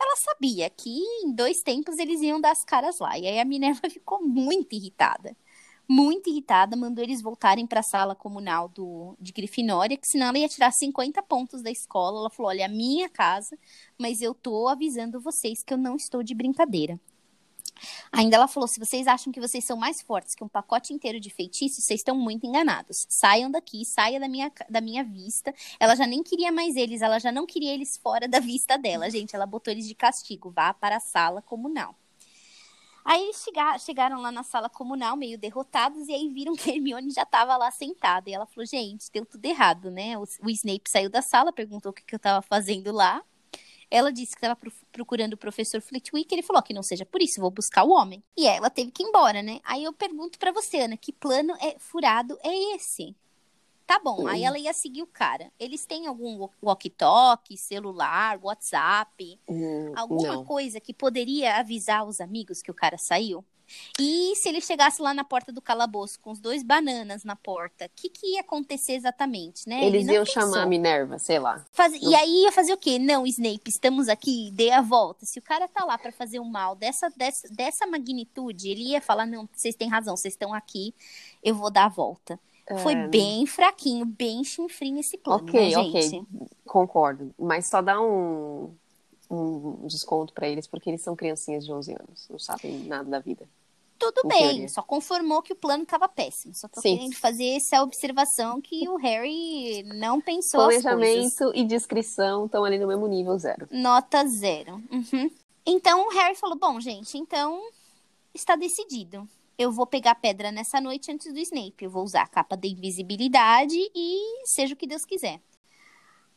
Ela 0.00 0.16
sabia 0.16 0.68
que 0.68 0.90
em 0.90 1.32
dois 1.32 1.62
tempos 1.62 1.96
eles 1.98 2.20
iam 2.20 2.40
dar 2.40 2.50
as 2.50 2.64
caras 2.64 2.98
lá. 2.98 3.16
E 3.16 3.26
aí 3.26 3.38
a 3.38 3.44
Minerva 3.44 3.82
ficou 3.90 4.20
muito 4.20 4.74
irritada. 4.74 5.36
Muito 5.94 6.30
irritada, 6.30 6.74
mandou 6.74 7.04
eles 7.04 7.20
voltarem 7.20 7.66
para 7.66 7.80
a 7.80 7.82
sala 7.82 8.14
comunal 8.14 8.66
do, 8.66 9.14
de 9.20 9.30
Grifinória, 9.30 9.94
que 9.94 10.08
senão 10.08 10.28
ela 10.28 10.38
ia 10.38 10.48
tirar 10.48 10.72
50 10.72 11.22
pontos 11.24 11.60
da 11.60 11.70
escola. 11.70 12.18
Ela 12.18 12.30
falou: 12.30 12.48
olha, 12.48 12.62
é 12.62 12.64
a 12.64 12.68
minha 12.68 13.10
casa, 13.10 13.58
mas 13.98 14.22
eu 14.22 14.32
tô 14.32 14.68
avisando 14.68 15.20
vocês 15.20 15.62
que 15.62 15.74
eu 15.74 15.76
não 15.76 15.94
estou 15.94 16.22
de 16.22 16.34
brincadeira. 16.34 16.98
Ainda 18.10 18.36
ela 18.36 18.48
falou: 18.48 18.66
se 18.66 18.80
vocês 18.80 19.06
acham 19.06 19.30
que 19.30 19.38
vocês 19.38 19.66
são 19.66 19.76
mais 19.76 20.00
fortes 20.00 20.34
que 20.34 20.42
um 20.42 20.48
pacote 20.48 20.94
inteiro 20.94 21.20
de 21.20 21.28
feitiços, 21.28 21.84
vocês 21.84 22.00
estão 22.00 22.16
muito 22.16 22.46
enganados. 22.46 23.04
Saiam 23.10 23.50
daqui, 23.50 23.84
saia 23.84 24.18
da 24.18 24.28
minha, 24.28 24.50
da 24.70 24.80
minha 24.80 25.04
vista. 25.04 25.54
Ela 25.78 25.94
já 25.94 26.06
nem 26.06 26.22
queria 26.22 26.50
mais 26.50 26.74
eles, 26.74 27.02
ela 27.02 27.18
já 27.18 27.30
não 27.30 27.44
queria 27.44 27.74
eles 27.74 27.98
fora 27.98 28.26
da 28.26 28.40
vista 28.40 28.78
dela, 28.78 29.10
gente. 29.10 29.36
Ela 29.36 29.44
botou 29.44 29.70
eles 29.70 29.86
de 29.86 29.94
castigo, 29.94 30.50
vá 30.50 30.72
para 30.72 30.96
a 30.96 31.00
sala 31.00 31.42
comunal. 31.42 31.94
Aí 33.04 33.22
eles 33.24 33.42
chega- 33.42 33.78
chegaram 33.78 34.20
lá 34.20 34.30
na 34.30 34.42
sala 34.42 34.68
comunal, 34.68 35.16
meio 35.16 35.36
derrotados, 35.38 36.08
e 36.08 36.12
aí 36.12 36.28
viram 36.28 36.54
que 36.54 36.70
Hermione 36.70 37.10
já 37.10 37.22
estava 37.22 37.56
lá 37.56 37.70
sentada. 37.70 38.30
E 38.30 38.34
ela 38.34 38.46
falou: 38.46 38.66
gente, 38.66 39.10
deu 39.12 39.26
tudo 39.26 39.44
errado, 39.44 39.90
né? 39.90 40.16
O, 40.18 40.24
Snape 40.50 40.88
saiu 40.88 41.10
da 41.10 41.22
sala, 41.22 41.52
perguntou 41.52 41.90
o 41.90 41.94
que, 41.94 42.04
que 42.04 42.14
eu 42.14 42.18
estava 42.18 42.40
fazendo 42.42 42.92
lá. 42.92 43.22
Ela 43.90 44.10
disse 44.10 44.32
que 44.34 44.44
estava 44.44 44.58
procurando 44.90 45.34
o 45.34 45.36
professor 45.36 45.80
Flitwick. 45.82 46.32
Ele 46.34 46.42
falou 46.42 46.60
"Ó, 46.60 46.62
que 46.62 46.72
não 46.72 46.82
seja 46.82 47.04
por 47.04 47.20
isso, 47.20 47.40
vou 47.40 47.50
buscar 47.50 47.84
o 47.84 47.90
homem. 47.90 48.22
E 48.36 48.46
ela 48.46 48.70
teve 48.70 48.90
que 48.90 49.02
ir 49.02 49.06
embora, 49.06 49.42
né? 49.42 49.60
Aí 49.64 49.84
eu 49.84 49.92
pergunto 49.92 50.38
pra 50.38 50.50
você, 50.52 50.80
Ana, 50.80 50.96
que 50.96 51.12
plano 51.12 51.54
é 51.60 51.78
furado 51.78 52.38
é 52.42 52.74
esse? 52.76 53.14
Tá 53.92 53.98
bom, 53.98 54.26
aí 54.26 54.42
ela 54.42 54.58
ia 54.58 54.72
seguir 54.72 55.02
o 55.02 55.06
cara. 55.06 55.52
Eles 55.60 55.84
têm 55.84 56.06
algum 56.06 56.48
walkie-talkie, 56.62 57.58
celular, 57.58 58.38
WhatsApp, 58.42 59.38
Hum, 59.46 59.92
alguma 59.94 60.32
não. 60.36 60.44
coisa 60.46 60.80
que 60.80 60.94
poderia 60.94 61.56
avisar 61.58 62.06
os 62.06 62.18
amigos 62.18 62.62
que 62.62 62.70
o 62.70 62.74
cara 62.74 62.96
saiu? 62.96 63.44
E 64.00 64.34
se 64.36 64.48
ele 64.48 64.60
chegasse 64.62 65.00
lá 65.00 65.12
na 65.12 65.24
porta 65.24 65.52
do 65.52 65.60
calabouço 65.60 66.18
com 66.20 66.30
os 66.30 66.40
dois 66.40 66.62
bananas 66.62 67.22
na 67.22 67.36
porta, 67.36 67.84
o 67.86 67.90
que, 67.94 68.08
que 68.08 68.34
ia 68.34 68.40
acontecer 68.40 68.92
exatamente, 68.92 69.68
né? 69.68 69.84
Ele 69.84 69.98
Eles 69.98 70.08
iam 70.08 70.24
pensou. 70.24 70.42
chamar 70.42 70.62
a 70.62 70.66
Minerva, 70.66 71.18
sei 71.18 71.38
lá. 71.38 71.62
Faz-. 71.72 71.94
E 72.00 72.14
aí 72.14 72.42
ia 72.44 72.52
fazer 72.52 72.72
o 72.72 72.78
quê? 72.78 72.98
Não, 72.98 73.26
Snape, 73.26 73.68
estamos 73.68 74.08
aqui, 74.08 74.50
dê 74.52 74.70
a 74.70 74.80
volta. 74.80 75.26
Se 75.26 75.38
o 75.38 75.42
cara 75.42 75.68
tá 75.68 75.84
lá 75.84 75.98
pra 75.98 76.12
fazer 76.12 76.38
o 76.38 76.44
mal 76.44 76.74
dessa, 76.74 77.10
dessa, 77.16 77.46
dessa 77.48 77.86
magnitude, 77.86 78.68
ele 78.70 78.88
ia 78.90 79.00
falar: 79.02 79.26
não, 79.26 79.46
vocês 79.52 79.74
têm 79.74 79.88
razão, 79.88 80.16
vocês 80.16 80.32
estão 80.34 80.52
aqui, 80.54 80.94
eu 81.42 81.54
vou 81.54 81.70
dar 81.70 81.84
a 81.86 81.90
volta. 81.90 82.38
Foi 82.82 82.92
É, 82.94 83.08
bem 83.08 83.46
fraquinho, 83.46 84.04
bem 84.06 84.44
chinfrinho 84.44 85.00
esse 85.00 85.18
plano, 85.18 85.44
Ok, 85.44 85.70
né, 85.70 85.76
ok. 85.78 86.02
gente? 86.02 86.26
Concordo. 86.64 87.34
Mas 87.38 87.66
só 87.66 87.82
dá 87.82 88.00
um, 88.00 88.74
um 89.30 89.86
desconto 89.86 90.32
pra 90.32 90.48
eles, 90.48 90.66
porque 90.66 90.88
eles 90.90 91.02
são 91.02 91.16
criancinhas 91.16 91.64
de 91.64 91.72
11 91.72 91.92
anos. 91.92 92.26
Não 92.30 92.38
sabem 92.38 92.78
nada 92.84 93.08
da 93.10 93.18
vida. 93.18 93.48
Tudo 93.98 94.22
Em 94.24 94.28
bem, 94.28 94.38
teoria. 94.38 94.68
só 94.68 94.82
conformou 94.82 95.42
que 95.42 95.52
o 95.52 95.56
plano 95.56 95.86
tava 95.86 96.08
péssimo. 96.08 96.54
Só 96.54 96.66
tô 96.66 96.80
Sim. 96.80 96.96
querendo 96.96 97.14
fazer 97.16 97.50
essa 97.56 97.82
observação 97.82 98.60
que 98.60 98.88
o 98.88 98.96
Harry 98.96 99.82
não 99.84 100.20
pensou. 100.20 100.60
Planejamento 100.66 101.52
e 101.54 101.64
descrição 101.64 102.46
estão 102.46 102.64
ali 102.64 102.78
no 102.78 102.88
mesmo 102.88 103.06
nível 103.06 103.38
zero. 103.38 103.68
Nota 103.70 104.26
zero. 104.26 104.82
Uhum. 104.90 105.30
Então 105.64 106.06
o 106.06 106.10
Harry 106.10 106.34
falou: 106.34 106.58
Bom, 106.58 106.80
gente, 106.80 107.16
então 107.16 107.60
está 108.34 108.56
decidido. 108.56 109.28
Eu 109.58 109.70
vou 109.70 109.86
pegar 109.86 110.14
pedra 110.14 110.50
nessa 110.50 110.80
noite 110.80 111.10
antes 111.10 111.32
do 111.32 111.38
Snape. 111.38 111.84
Eu 111.84 111.90
vou 111.90 112.02
usar 112.02 112.22
a 112.22 112.28
capa 112.28 112.56
da 112.56 112.66
invisibilidade 112.66 113.76
e 113.94 114.46
seja 114.46 114.74
o 114.74 114.76
que 114.76 114.86
Deus 114.86 115.04
quiser. 115.04 115.40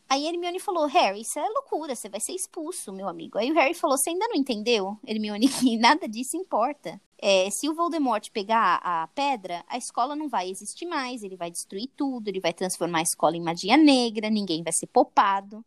Aí 0.08 0.28
Hermione 0.28 0.60
falou: 0.60 0.86
Harry, 0.86 1.22
isso 1.22 1.40
é 1.40 1.50
loucura, 1.50 1.96
você 1.96 2.08
vai 2.08 2.20
ser 2.20 2.34
expulso, 2.34 2.94
meu 2.94 3.08
amigo. 3.08 3.38
Aí 3.38 3.52
o 3.52 3.56
Harry 3.56 3.74
falou: 3.74 3.98
Você 3.98 4.12
ainda 4.12 4.28
não 4.28 4.36
entendeu, 4.36 4.98
Hermione, 5.06 5.48
que 5.50 5.78
nada 5.78 6.08
disso 6.08 6.38
importa. 6.38 7.02
É, 7.18 7.50
se 7.50 7.68
o 7.68 7.74
Voldemort 7.74 8.30
pegar 8.32 8.80
a 8.84 9.08
pedra, 9.08 9.64
a 9.68 9.78
escola 9.78 10.16
não 10.16 10.30
vai 10.30 10.50
existir 10.50 10.86
mais, 10.86 11.24
ele 11.24 11.36
vai 11.36 11.50
destruir 11.50 11.90
tudo, 11.96 12.28
ele 12.28 12.40
vai 12.40 12.54
transformar 12.54 13.00
a 13.00 13.04
escola 13.04 13.36
em 13.36 13.42
magia 13.42 13.78
negra, 13.78 14.30
ninguém 14.30 14.62
vai 14.62 14.74
ser 14.74 14.88
poupado 14.88 15.66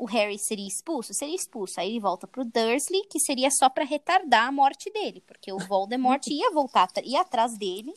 o 0.00 0.06
Harry 0.06 0.38
seria 0.38 0.66
expulso? 0.66 1.12
Seria 1.12 1.36
expulso. 1.36 1.78
Aí 1.78 1.90
ele 1.90 2.00
volta 2.00 2.26
pro 2.26 2.42
Dursley, 2.42 3.02
que 3.10 3.20
seria 3.20 3.50
só 3.50 3.68
pra 3.68 3.84
retardar 3.84 4.48
a 4.48 4.52
morte 4.52 4.90
dele, 4.90 5.22
porque 5.26 5.52
o 5.52 5.58
Voldemort 5.58 6.26
ia 6.28 6.50
voltar, 6.50 6.88
ia 7.04 7.20
atrás 7.20 7.58
dele, 7.58 7.92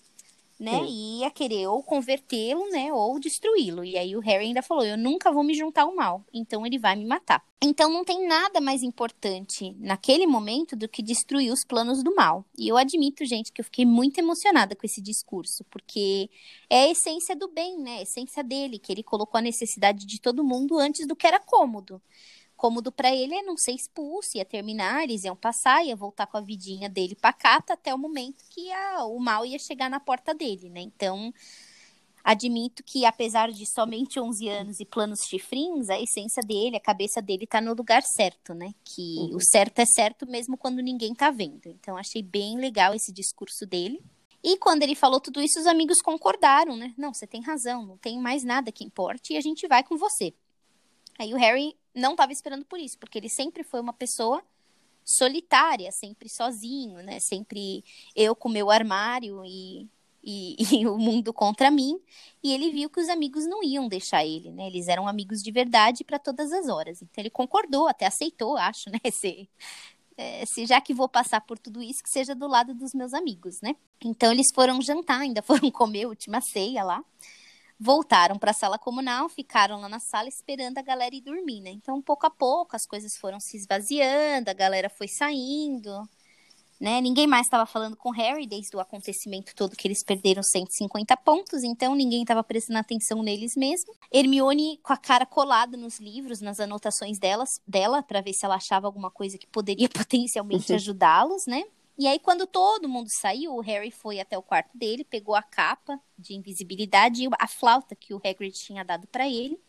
né? 0.59 0.79
Sim. 0.79 0.85
E 0.85 1.19
ia 1.19 1.31
querer 1.31 1.67
ou 1.67 1.83
convertê-lo, 1.83 2.69
né? 2.69 2.93
Ou 2.93 3.19
destruí-lo. 3.19 3.83
E 3.83 3.97
aí 3.97 4.15
o 4.15 4.19
Harry 4.19 4.45
ainda 4.45 4.61
falou: 4.61 4.85
Eu 4.85 4.97
nunca 4.97 5.31
vou 5.31 5.43
me 5.43 5.53
juntar 5.53 5.83
ao 5.83 5.95
mal, 5.95 6.23
então 6.33 6.65
ele 6.65 6.77
vai 6.77 6.95
me 6.95 7.05
matar. 7.05 7.43
Então 7.61 7.89
não 7.89 8.03
tem 8.03 8.27
nada 8.27 8.59
mais 8.59 8.83
importante 8.83 9.73
naquele 9.79 10.27
momento 10.27 10.75
do 10.75 10.87
que 10.87 11.01
destruir 11.01 11.51
os 11.51 11.63
planos 11.63 12.03
do 12.03 12.13
mal. 12.13 12.45
E 12.57 12.67
eu 12.67 12.75
admito, 12.75 13.25
gente, 13.25 13.53
que 13.53 13.61
eu 13.61 13.65
fiquei 13.65 13.85
muito 13.85 14.17
emocionada 14.17 14.75
com 14.75 14.85
esse 14.85 15.01
discurso, 15.01 15.63
porque 15.71 16.29
é 16.69 16.83
a 16.83 16.91
essência 16.91 17.35
do 17.35 17.47
bem, 17.47 17.79
né? 17.79 17.99
A 17.99 18.01
essência 18.01 18.43
dele, 18.43 18.79
que 18.79 18.91
ele 18.91 19.01
colocou 19.01 19.37
a 19.37 19.41
necessidade 19.41 20.05
de 20.05 20.19
todo 20.19 20.43
mundo 20.43 20.77
antes 20.77 21.07
do 21.07 21.15
que 21.15 21.25
era 21.25 21.39
cômodo. 21.39 22.01
Cômodo 22.63 22.93
pra 22.93 23.13
ele 23.13 23.35
é 23.35 23.41
não 23.43 23.57
ser 23.57 23.73
expulso, 23.73 24.37
ia 24.37 24.45
terminar, 24.45 25.03
eles 25.03 25.25
iam 25.25 25.35
passar, 25.35 25.85
ia 25.85 25.97
voltar 25.97 26.25
com 26.27 26.37
a 26.37 26.39
vidinha 26.39 26.87
dele 26.87 27.13
pacata 27.13 27.73
até 27.73 27.93
o 27.93 27.97
momento 27.97 28.41
que 28.49 28.71
a- 28.71 29.03
o 29.03 29.19
mal 29.19 29.45
ia 29.45 29.59
chegar 29.59 29.89
na 29.89 29.99
porta 29.99 30.33
dele, 30.33 30.69
né? 30.69 30.79
Então, 30.79 31.33
admito 32.23 32.81
que 32.81 33.03
apesar 33.03 33.51
de 33.51 33.65
somente 33.69 34.17
11 34.17 34.47
anos 34.47 34.79
e 34.79 34.85
planos 34.85 35.19
chifrinhos, 35.27 35.89
a 35.89 35.99
essência 35.99 36.41
dele, 36.41 36.77
a 36.77 36.79
cabeça 36.79 37.21
dele 37.21 37.45
tá 37.45 37.59
no 37.59 37.73
lugar 37.73 38.01
certo, 38.01 38.53
né? 38.53 38.73
Que 38.85 39.17
Uhum. 39.17 39.35
o 39.35 39.41
certo 39.41 39.79
é 39.79 39.85
certo 39.85 40.25
mesmo 40.25 40.57
quando 40.57 40.79
ninguém 40.81 41.13
tá 41.13 41.29
vendo. 41.31 41.67
Então, 41.67 41.97
achei 41.97 42.23
bem 42.23 42.57
legal 42.57 42.93
esse 42.95 43.11
discurso 43.11 43.65
dele. 43.65 44.01
E 44.41 44.55
quando 44.57 44.83
ele 44.83 44.95
falou 44.95 45.19
tudo 45.19 45.41
isso, 45.41 45.59
os 45.59 45.67
amigos 45.67 46.01
concordaram, 46.01 46.77
né? 46.77 46.93
Não, 46.97 47.13
você 47.13 47.27
tem 47.27 47.41
razão, 47.41 47.85
não 47.85 47.97
tem 47.97 48.17
mais 48.21 48.41
nada 48.45 48.71
que 48.71 48.85
importe 48.85 49.33
e 49.33 49.37
a 49.37 49.41
gente 49.41 49.67
vai 49.67 49.83
com 49.83 49.97
você. 49.97 50.33
Aí 51.19 51.33
o 51.33 51.37
Harry 51.37 51.75
não 51.93 52.11
estava 52.11 52.31
esperando 52.31 52.65
por 52.65 52.79
isso, 52.79 52.97
porque 52.97 53.17
ele 53.17 53.29
sempre 53.29 53.63
foi 53.63 53.79
uma 53.79 53.93
pessoa 53.93 54.43
solitária, 55.05 55.91
sempre 55.91 56.29
sozinho, 56.29 57.03
né? 57.03 57.19
Sempre 57.19 57.83
eu 58.15 58.35
com 58.35 58.49
meu 58.49 58.71
armário 58.71 59.43
e, 59.45 59.87
e, 60.23 60.55
e 60.81 60.87
o 60.87 60.97
mundo 60.97 61.33
contra 61.33 61.69
mim. 61.69 61.99
E 62.41 62.53
ele 62.53 62.71
viu 62.71 62.89
que 62.89 62.99
os 62.99 63.09
amigos 63.09 63.45
não 63.45 63.63
iam 63.63 63.87
deixar 63.87 64.25
ele, 64.25 64.51
né? 64.51 64.67
Eles 64.67 64.87
eram 64.87 65.07
amigos 65.07 65.41
de 65.41 65.51
verdade 65.51 66.03
para 66.03 66.19
todas 66.19 66.51
as 66.51 66.67
horas. 66.67 67.01
Então 67.01 67.21
ele 67.21 67.29
concordou, 67.29 67.87
até 67.87 68.05
aceitou, 68.05 68.57
acho, 68.57 68.89
né? 68.89 68.99
Se, 69.11 69.49
é, 70.15 70.45
se 70.45 70.65
já 70.67 70.79
que 70.79 70.93
vou 70.93 71.09
passar 71.09 71.41
por 71.41 71.57
tudo 71.57 71.81
isso, 71.81 72.03
que 72.03 72.09
seja 72.09 72.35
do 72.35 72.47
lado 72.47 72.73
dos 72.73 72.93
meus 72.93 73.13
amigos, 73.13 73.59
né? 73.61 73.75
Então 74.03 74.31
eles 74.31 74.47
foram 74.53 74.81
jantar, 74.81 75.21
ainda 75.21 75.41
foram 75.43 75.71
comer 75.71 76.03
a 76.03 76.07
última 76.07 76.39
ceia 76.41 76.83
lá. 76.83 77.03
Voltaram 77.85 78.39
para 78.39 78.51
a 78.51 78.53
sala 78.53 78.79
comunal, 78.79 79.27
ficaram 79.27 79.81
lá 79.81 79.89
na 79.89 79.99
sala 79.99 80.29
esperando 80.29 80.77
a 80.77 80.81
galera 80.81 81.13
ir 81.13 81.19
dormir, 81.19 81.59
né? 81.59 81.69
Então, 81.69 82.01
pouco 82.01 82.25
a 82.25 82.29
pouco, 82.29 82.77
as 82.77 82.85
coisas 82.85 83.17
foram 83.17 83.41
se 83.41 83.57
esvaziando, 83.57 84.49
a 84.49 84.53
galera 84.53 84.89
foi 84.89 85.09
saindo, 85.09 86.07
né? 86.79 87.01
Ninguém 87.01 87.27
mais 87.27 87.45
estava 87.45 87.65
falando 87.65 87.97
com 87.97 88.09
Harry 88.11 88.47
desde 88.47 88.73
o 88.77 88.79
acontecimento 88.79 89.53
todo 89.53 89.75
que 89.75 89.85
eles 89.85 90.01
perderam 90.01 90.41
150 90.41 91.17
pontos, 91.17 91.61
então 91.61 91.93
ninguém 91.93 92.21
estava 92.21 92.41
prestando 92.41 92.79
atenção 92.79 93.21
neles 93.21 93.53
mesmo. 93.57 93.93
Hermione 94.09 94.79
com 94.81 94.93
a 94.93 94.97
cara 94.97 95.25
colada 95.25 95.75
nos 95.75 95.99
livros, 95.99 96.39
nas 96.39 96.61
anotações 96.61 97.19
delas, 97.19 97.59
dela, 97.67 98.01
para 98.01 98.21
ver 98.21 98.31
se 98.31 98.45
ela 98.45 98.55
achava 98.55 98.87
alguma 98.87 99.11
coisa 99.11 99.37
que 99.37 99.47
poderia 99.47 99.89
potencialmente 99.91 100.71
ajudá-los, 100.73 101.47
né? 101.47 101.65
E 101.97 102.07
aí, 102.07 102.19
quando 102.19 102.47
todo 102.47 102.89
mundo 102.89 103.07
saiu, 103.09 103.53
o 103.55 103.61
Harry 103.61 103.91
foi 103.91 104.19
até 104.19 104.37
o 104.37 104.41
quarto 104.41 104.75
dele, 104.75 105.03
pegou 105.03 105.35
a 105.35 105.43
capa 105.43 105.99
de 106.17 106.33
invisibilidade 106.33 107.23
e 107.23 107.29
a 107.39 107.47
flauta 107.47 107.95
que 107.95 108.13
o 108.13 108.21
Hagrid 108.23 108.53
tinha 108.53 108.83
dado 108.83 109.07
para 109.07 109.27
ele 109.27 109.59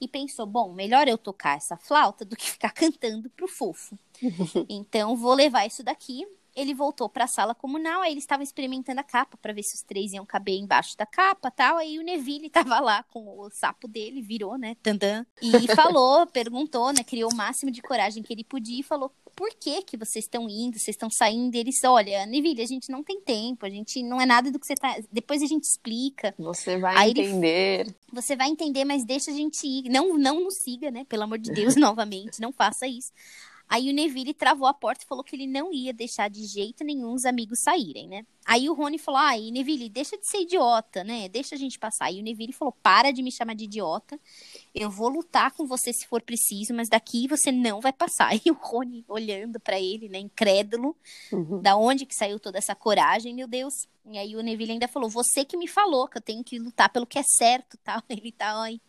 e 0.00 0.08
pensou: 0.08 0.46
bom, 0.46 0.72
melhor 0.72 1.06
eu 1.06 1.18
tocar 1.18 1.56
essa 1.56 1.76
flauta 1.76 2.24
do 2.24 2.34
que 2.34 2.50
ficar 2.50 2.72
cantando 2.74 3.30
pro 3.30 3.46
fofo. 3.46 3.96
então, 4.68 5.16
vou 5.16 5.34
levar 5.34 5.66
isso 5.66 5.82
daqui. 5.82 6.26
Ele 6.52 6.74
voltou 6.74 7.08
para 7.08 7.24
a 7.24 7.28
sala 7.28 7.54
comunal, 7.54 8.02
aí 8.02 8.10
eles 8.10 8.24
estavam 8.24 8.42
experimentando 8.42 8.98
a 8.98 9.04
capa 9.04 9.36
para 9.36 9.52
ver 9.52 9.62
se 9.62 9.76
os 9.76 9.82
três 9.82 10.12
iam 10.12 10.26
caber 10.26 10.58
embaixo 10.58 10.96
da 10.96 11.06
capa, 11.06 11.48
tal. 11.48 11.76
Aí 11.76 11.96
o 11.96 12.02
Neville 12.02 12.48
estava 12.48 12.80
lá 12.80 13.04
com 13.04 13.38
o 13.38 13.48
sapo 13.50 13.86
dele, 13.86 14.20
virou, 14.20 14.58
né, 14.58 14.74
tandã, 14.82 15.24
e 15.40 15.68
falou, 15.76 16.26
perguntou, 16.26 16.92
né, 16.92 17.04
criou 17.04 17.30
o 17.32 17.36
máximo 17.36 17.70
de 17.70 17.80
coragem 17.80 18.20
que 18.24 18.32
ele 18.32 18.42
podia 18.42 18.80
e 18.80 18.82
falou: 18.82 19.12
por 19.34 19.50
que 19.54 19.82
que 19.82 19.96
vocês 19.96 20.24
estão 20.24 20.48
indo, 20.48 20.78
vocês 20.78 20.94
estão 20.94 21.10
saindo? 21.10 21.54
E 21.56 21.58
eles, 21.58 21.82
olha, 21.84 22.26
Neville, 22.26 22.62
a 22.62 22.66
gente 22.66 22.90
não 22.90 23.02
tem 23.02 23.20
tempo, 23.20 23.64
a 23.66 23.70
gente 23.70 24.02
não 24.02 24.20
é 24.20 24.26
nada 24.26 24.50
do 24.50 24.58
que 24.58 24.66
você 24.66 24.74
tá. 24.74 24.96
Depois 25.12 25.42
a 25.42 25.46
gente 25.46 25.64
explica. 25.64 26.34
Você 26.38 26.78
vai 26.78 26.96
Aí 26.96 27.10
ele- 27.10 27.22
entender. 27.22 27.94
Você 28.12 28.34
vai 28.36 28.48
entender, 28.48 28.84
mas 28.84 29.04
deixa 29.04 29.30
a 29.30 29.34
gente 29.34 29.66
ir. 29.66 29.88
Não, 29.88 30.18
não 30.18 30.40
nos 30.44 30.56
siga, 30.56 30.90
né? 30.90 31.04
Pelo 31.08 31.22
amor 31.24 31.38
de 31.38 31.50
Deus, 31.52 31.74
novamente, 31.76 32.40
não 32.40 32.52
faça 32.52 32.86
isso. 32.86 33.12
Aí 33.70 33.88
o 33.88 33.92
Neville 33.92 34.34
travou 34.34 34.66
a 34.66 34.74
porta 34.74 35.04
e 35.04 35.06
falou 35.06 35.22
que 35.22 35.36
ele 35.36 35.46
não 35.46 35.72
ia 35.72 35.92
deixar 35.92 36.28
de 36.28 36.44
jeito 36.44 36.82
nenhum 36.82 37.12
os 37.12 37.24
amigos 37.24 37.62
saírem, 37.62 38.08
né? 38.08 38.26
Aí 38.44 38.68
o 38.68 38.74
Rony 38.74 38.98
falou: 38.98 39.20
ai, 39.20 39.52
Neville, 39.52 39.88
deixa 39.88 40.18
de 40.18 40.28
ser 40.28 40.38
idiota, 40.38 41.04
né? 41.04 41.28
Deixa 41.28 41.54
a 41.54 41.58
gente 41.58 41.78
passar. 41.78 42.06
Aí 42.06 42.18
o 42.18 42.22
Neville 42.24 42.52
falou: 42.52 42.74
para 42.82 43.12
de 43.12 43.22
me 43.22 43.30
chamar 43.30 43.54
de 43.54 43.66
idiota. 43.66 44.18
Eu 44.74 44.90
vou 44.90 45.08
lutar 45.08 45.52
com 45.52 45.68
você 45.68 45.92
se 45.92 46.04
for 46.04 46.20
preciso, 46.20 46.74
mas 46.74 46.88
daqui 46.88 47.28
você 47.28 47.52
não 47.52 47.80
vai 47.80 47.92
passar. 47.92 48.30
E 48.44 48.50
o 48.50 48.54
Rony 48.54 49.04
olhando 49.06 49.60
pra 49.60 49.78
ele, 49.78 50.08
né? 50.08 50.18
Incrédulo. 50.18 50.96
Uhum. 51.30 51.62
Da 51.62 51.76
onde 51.76 52.06
que 52.06 52.14
saiu 52.14 52.40
toda 52.40 52.58
essa 52.58 52.74
coragem, 52.74 53.34
meu 53.34 53.46
Deus? 53.46 53.86
E 54.10 54.18
aí 54.18 54.34
o 54.34 54.42
Neville 54.42 54.72
ainda 54.72 54.88
falou: 54.88 55.08
Você 55.08 55.44
que 55.44 55.56
me 55.56 55.68
falou 55.68 56.08
que 56.08 56.18
eu 56.18 56.22
tenho 56.22 56.42
que 56.42 56.58
lutar 56.58 56.90
pelo 56.90 57.06
que 57.06 57.20
é 57.20 57.22
certo, 57.22 57.78
tal. 57.84 58.02
Ele 58.10 58.32
tá, 58.32 58.60
ai, 58.60 58.80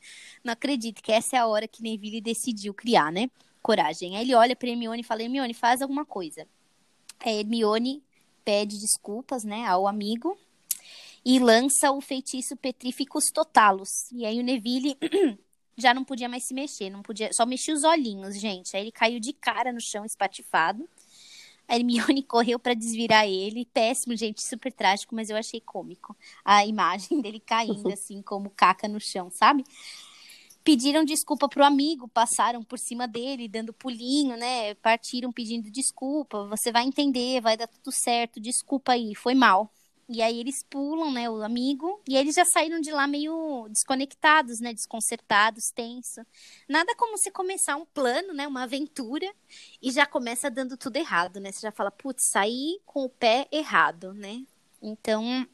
não 0.44 0.54
acredito 0.54 1.04
que 1.04 1.12
essa 1.12 1.36
é 1.36 1.40
a 1.40 1.46
hora 1.46 1.68
que 1.68 1.84
Neville 1.84 2.20
decidiu 2.20 2.74
criar, 2.74 3.12
né? 3.12 3.30
Coragem. 3.62 4.18
Aí 4.18 4.24
ele 4.24 4.36
olha 4.36 4.56
pra 4.56 4.70
Hermione 4.70 5.02
e 5.02 5.06
fala: 5.06 5.24
Hermione, 5.24 5.54
faz 5.54 5.82
alguma 5.82 6.06
coisa. 6.06 6.48
Aí 7.20 7.40
Hermione 7.40 8.02
pede 8.44 8.80
desculpas, 8.80 9.44
né, 9.44 9.66
ao 9.68 9.88
amigo 9.88 10.38
e 11.24 11.40
lança 11.40 11.92
o 11.92 12.02
feitiço 12.02 12.56
Petrificus 12.56 13.26
Totalus. 13.32 14.12
E 14.12 14.26
aí 14.26 14.40
o 14.40 14.44
Neville 14.44 14.98
já 15.78 15.94
não 15.94 16.04
podia 16.04 16.28
mais 16.28 16.46
se 16.46 16.54
mexer, 16.54 16.90
não 16.90 17.02
podia, 17.02 17.32
só 17.32 17.46
mexia 17.46 17.74
os 17.74 17.84
olhinhos, 17.84 18.40
gente. 18.40 18.76
Aí 18.76 18.84
ele 18.84 18.92
caiu 18.92 19.20
de 19.20 19.34
cara 19.34 19.72
no 19.72 19.80
chão 19.80 20.04
espatifado. 20.04 20.88
A 21.68 21.76
Hermione 21.76 22.24
correu 22.24 22.60
pra 22.60 22.74
desvirar 22.74 23.28
ele. 23.28 23.66
Péssimo, 23.66 24.16
gente, 24.16 24.42
super 24.42 24.74
trágico, 24.74 25.16
mas 25.16 25.30
eu 25.30 25.38
achei 25.38 25.62
cômico. 25.62 26.16
A 26.44 26.66
imagem 26.66 27.22
dele 27.22 27.40
caindo 27.40 27.90
assim, 27.94 28.22
como 28.22 28.50
caca 28.50 28.88
no 28.88 29.00
chão, 29.00 29.30
sabe? 29.30 29.64
Pediram 30.64 31.04
desculpa 31.04 31.50
pro 31.50 31.64
amigo, 31.64 32.08
passaram 32.08 32.64
por 32.64 32.78
cima 32.78 33.08
dele, 33.08 33.48
dando 33.48 33.74
pulinho, 33.74 34.38
né? 34.38 34.76
Partiram 34.76 35.32
pedindo 35.32 35.72
desculpa. 35.72 36.46
Você 36.48 36.72
vai 36.72 36.84
entender, 36.84 37.42
vai 37.42 37.58
dar 37.58 37.68
tudo 37.68 37.92
certo. 37.92 38.40
Desculpa 38.40 38.92
aí, 38.94 39.16
foi 39.16 39.34
mal. 39.34 39.72
E 40.14 40.22
aí 40.22 40.42
eles 40.42 40.62
pulam, 40.70 41.10
né, 41.10 41.30
o 41.30 41.42
amigo, 41.42 42.02
e 42.06 42.18
eles 42.18 42.36
já 42.36 42.44
saíram 42.44 42.82
de 42.82 42.92
lá 42.92 43.08
meio 43.08 43.66
desconectados, 43.70 44.60
né, 44.60 44.74
desconcertados, 44.74 45.72
tenso. 45.74 46.20
Nada 46.68 46.94
como 46.98 47.18
você 47.18 47.32
começar 47.32 47.78
um 47.78 47.86
plano, 47.86 48.34
né, 48.34 48.46
uma 48.46 48.64
aventura, 48.64 49.26
e 49.82 49.90
já 49.90 50.06
começa 50.06 50.52
dando 50.52 50.76
tudo 50.76 50.98
errado, 50.98 51.40
né? 51.40 51.50
Você 51.54 51.62
já 51.62 51.72
fala, 51.72 51.90
putz, 51.90 52.30
saí 52.30 52.82
com 52.86 53.06
o 53.06 53.10
pé 53.10 53.48
errado, 53.54 54.14
né? 54.14 54.44
Então, 54.82 55.48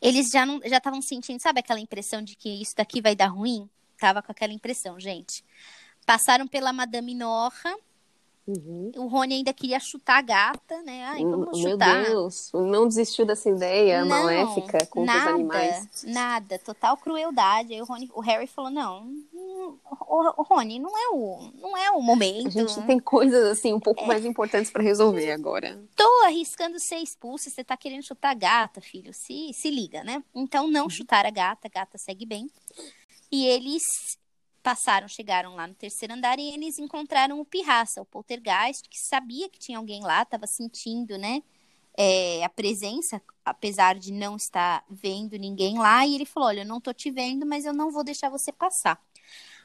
eles 0.00 0.30
já 0.30 0.46
não 0.46 0.60
já 0.64 0.78
estavam 0.78 1.02
sentindo, 1.02 1.40
sabe 1.42 1.60
aquela 1.60 1.80
impressão 1.80 2.22
de 2.22 2.36
que 2.36 2.48
isso 2.48 2.74
daqui 2.74 3.02
vai 3.02 3.14
dar 3.14 3.26
ruim? 3.26 3.68
Tava 3.98 4.22
com 4.22 4.32
aquela 4.32 4.52
impressão, 4.52 4.98
gente. 4.98 5.44
Passaram 6.06 6.46
pela 6.46 6.72
Madame 6.72 7.14
Norra, 7.14 7.74
Uhum. 8.46 8.92
o 8.96 9.06
Rony 9.06 9.36
ainda 9.36 9.54
queria 9.54 9.80
chutar 9.80 10.18
a 10.18 10.22
gata, 10.22 10.82
né? 10.82 11.02
Ai, 11.06 11.24
vamos 11.24 11.58
Meu 11.62 11.70
chutar. 11.72 12.04
Deus, 12.04 12.50
não 12.52 12.86
desistiu 12.86 13.24
dessa 13.24 13.48
ideia 13.48 14.04
Não, 14.04 14.08
maléfica 14.08 14.84
contra 14.86 15.14
nada, 15.14 15.30
os 15.30 15.34
animais. 15.34 16.04
Nada, 16.04 16.58
total 16.58 16.98
crueldade. 16.98 17.72
Aí 17.72 17.80
o, 17.80 17.86
Rony, 17.86 18.10
o 18.14 18.20
Harry 18.20 18.46
falou: 18.46 18.70
não, 18.70 19.02
hum, 19.32 19.78
o, 19.82 20.42
Rony, 20.42 20.78
não 20.78 20.90
é 20.90 21.08
o, 21.14 21.50
não 21.58 21.74
é 21.74 21.90
o 21.92 22.02
momento. 22.02 22.48
A 22.48 22.50
gente 22.50 22.82
tem 22.82 22.98
coisas 23.00 23.44
assim 23.46 23.72
um 23.72 23.80
pouco 23.80 24.06
mais 24.06 24.26
importantes 24.26 24.70
pra 24.70 24.82
resolver 24.82 25.32
agora. 25.32 25.82
Tô 25.96 26.24
arriscando 26.26 26.78
ser 26.78 26.96
expulso, 26.96 27.48
você 27.48 27.64
tá 27.64 27.78
querendo 27.78 28.02
chutar 28.02 28.32
a 28.32 28.34
gata, 28.34 28.78
filho. 28.82 29.14
Se, 29.14 29.52
se 29.54 29.70
liga, 29.70 30.04
né? 30.04 30.22
Então 30.34 30.68
não 30.68 30.90
chutar 30.90 31.24
a 31.24 31.30
gata, 31.30 31.66
a 31.66 31.70
gata 31.70 31.96
segue 31.96 32.26
bem. 32.26 32.50
E 33.30 33.46
eles 33.46 33.82
passaram, 34.62 35.06
chegaram 35.08 35.54
lá 35.56 35.66
no 35.66 35.74
terceiro 35.74 36.14
andar 36.14 36.38
e 36.38 36.50
eles 36.54 36.78
encontraram 36.78 37.40
o 37.40 37.44
Pirraça, 37.44 38.00
o 38.00 38.06
poltergeist, 38.06 38.88
que 38.88 38.98
sabia 38.98 39.48
que 39.48 39.58
tinha 39.58 39.78
alguém 39.78 40.02
lá, 40.02 40.24
tava 40.24 40.46
sentindo, 40.46 41.18
né? 41.18 41.42
é, 41.96 42.44
a 42.44 42.48
presença, 42.48 43.22
apesar 43.44 43.98
de 43.98 44.12
não 44.12 44.36
estar 44.36 44.84
vendo 44.90 45.36
ninguém 45.36 45.78
lá, 45.78 46.06
e 46.06 46.14
ele 46.14 46.24
falou: 46.26 46.48
Olha, 46.48 46.60
eu 46.60 46.66
não 46.66 46.80
tô 46.80 46.92
te 46.92 47.10
vendo, 47.10 47.46
mas 47.46 47.64
eu 47.64 47.72
não 47.72 47.90
vou 47.90 48.04
deixar 48.04 48.28
você 48.28 48.52
passar. 48.52 49.00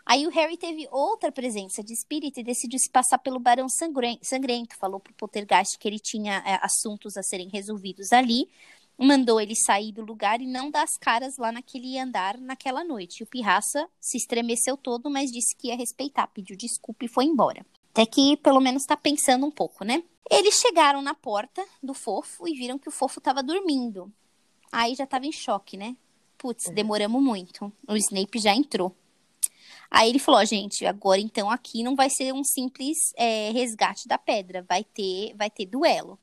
Aí 0.05 0.25
o 0.25 0.31
Harry 0.31 0.57
teve 0.57 0.87
outra 0.91 1.31
presença 1.31 1.83
de 1.83 1.93
espírito 1.93 2.39
e 2.39 2.43
decidiu 2.43 2.79
se 2.79 2.89
passar 2.89 3.19
pelo 3.19 3.39
Barão 3.39 3.69
Sangren- 3.69 4.19
Sangrento. 4.23 4.75
Falou 4.77 4.99
pro 4.99 5.13
Poltergeist 5.13 5.77
que 5.77 5.87
ele 5.87 5.99
tinha 5.99 6.41
é, 6.45 6.59
assuntos 6.63 7.15
a 7.17 7.23
serem 7.23 7.49
resolvidos 7.49 8.11
ali. 8.11 8.49
Mandou 8.99 9.39
ele 9.39 9.55
sair 9.55 9.93
do 9.93 10.03
lugar 10.03 10.41
e 10.41 10.45
não 10.45 10.69
dar 10.69 10.83
as 10.83 10.97
caras 10.97 11.37
lá 11.37 11.51
naquele 11.51 11.97
andar 11.97 12.37
naquela 12.37 12.83
noite. 12.83 13.19
E 13.19 13.23
o 13.23 13.27
Pirraça 13.27 13.87
se 13.99 14.17
estremeceu 14.17 14.75
todo, 14.75 15.09
mas 15.09 15.31
disse 15.31 15.55
que 15.55 15.69
ia 15.69 15.77
respeitar, 15.77 16.27
pediu 16.27 16.57
desculpa 16.57 17.05
e 17.05 17.07
foi 17.07 17.23
embora. 17.23 17.65
Até 17.91 18.05
que 18.05 18.35
pelo 18.37 18.59
menos 18.59 18.85
tá 18.85 18.97
pensando 18.97 19.45
um 19.45 19.51
pouco, 19.51 19.85
né? 19.85 20.03
Eles 20.29 20.55
chegaram 20.55 21.01
na 21.01 21.15
porta 21.15 21.65
do 21.81 21.93
fofo 21.93 22.47
e 22.47 22.53
viram 22.53 22.77
que 22.77 22.89
o 22.89 22.91
fofo 22.91 23.19
tava 23.19 23.41
dormindo. 23.41 24.11
Aí 24.71 24.93
já 24.93 25.07
tava 25.07 25.25
em 25.25 25.31
choque, 25.31 25.75
né? 25.75 25.95
Putz, 26.37 26.69
demoramos 26.69 27.21
muito. 27.21 27.71
O 27.87 27.95
Snape 27.95 28.39
já 28.39 28.53
entrou. 28.53 28.95
Aí 29.89 30.09
ele 30.09 30.19
falou, 30.19 30.45
gente, 30.45 30.85
agora 30.85 31.19
então 31.19 31.49
aqui 31.49 31.83
não 31.83 31.95
vai 31.95 32.09
ser 32.09 32.33
um 32.33 32.43
simples 32.43 33.11
é, 33.17 33.51
resgate 33.51 34.07
da 34.07 34.17
pedra, 34.17 34.63
vai 34.67 34.83
ter, 34.83 35.33
vai 35.35 35.49
ter 35.49 35.65
duelo. 35.65 36.19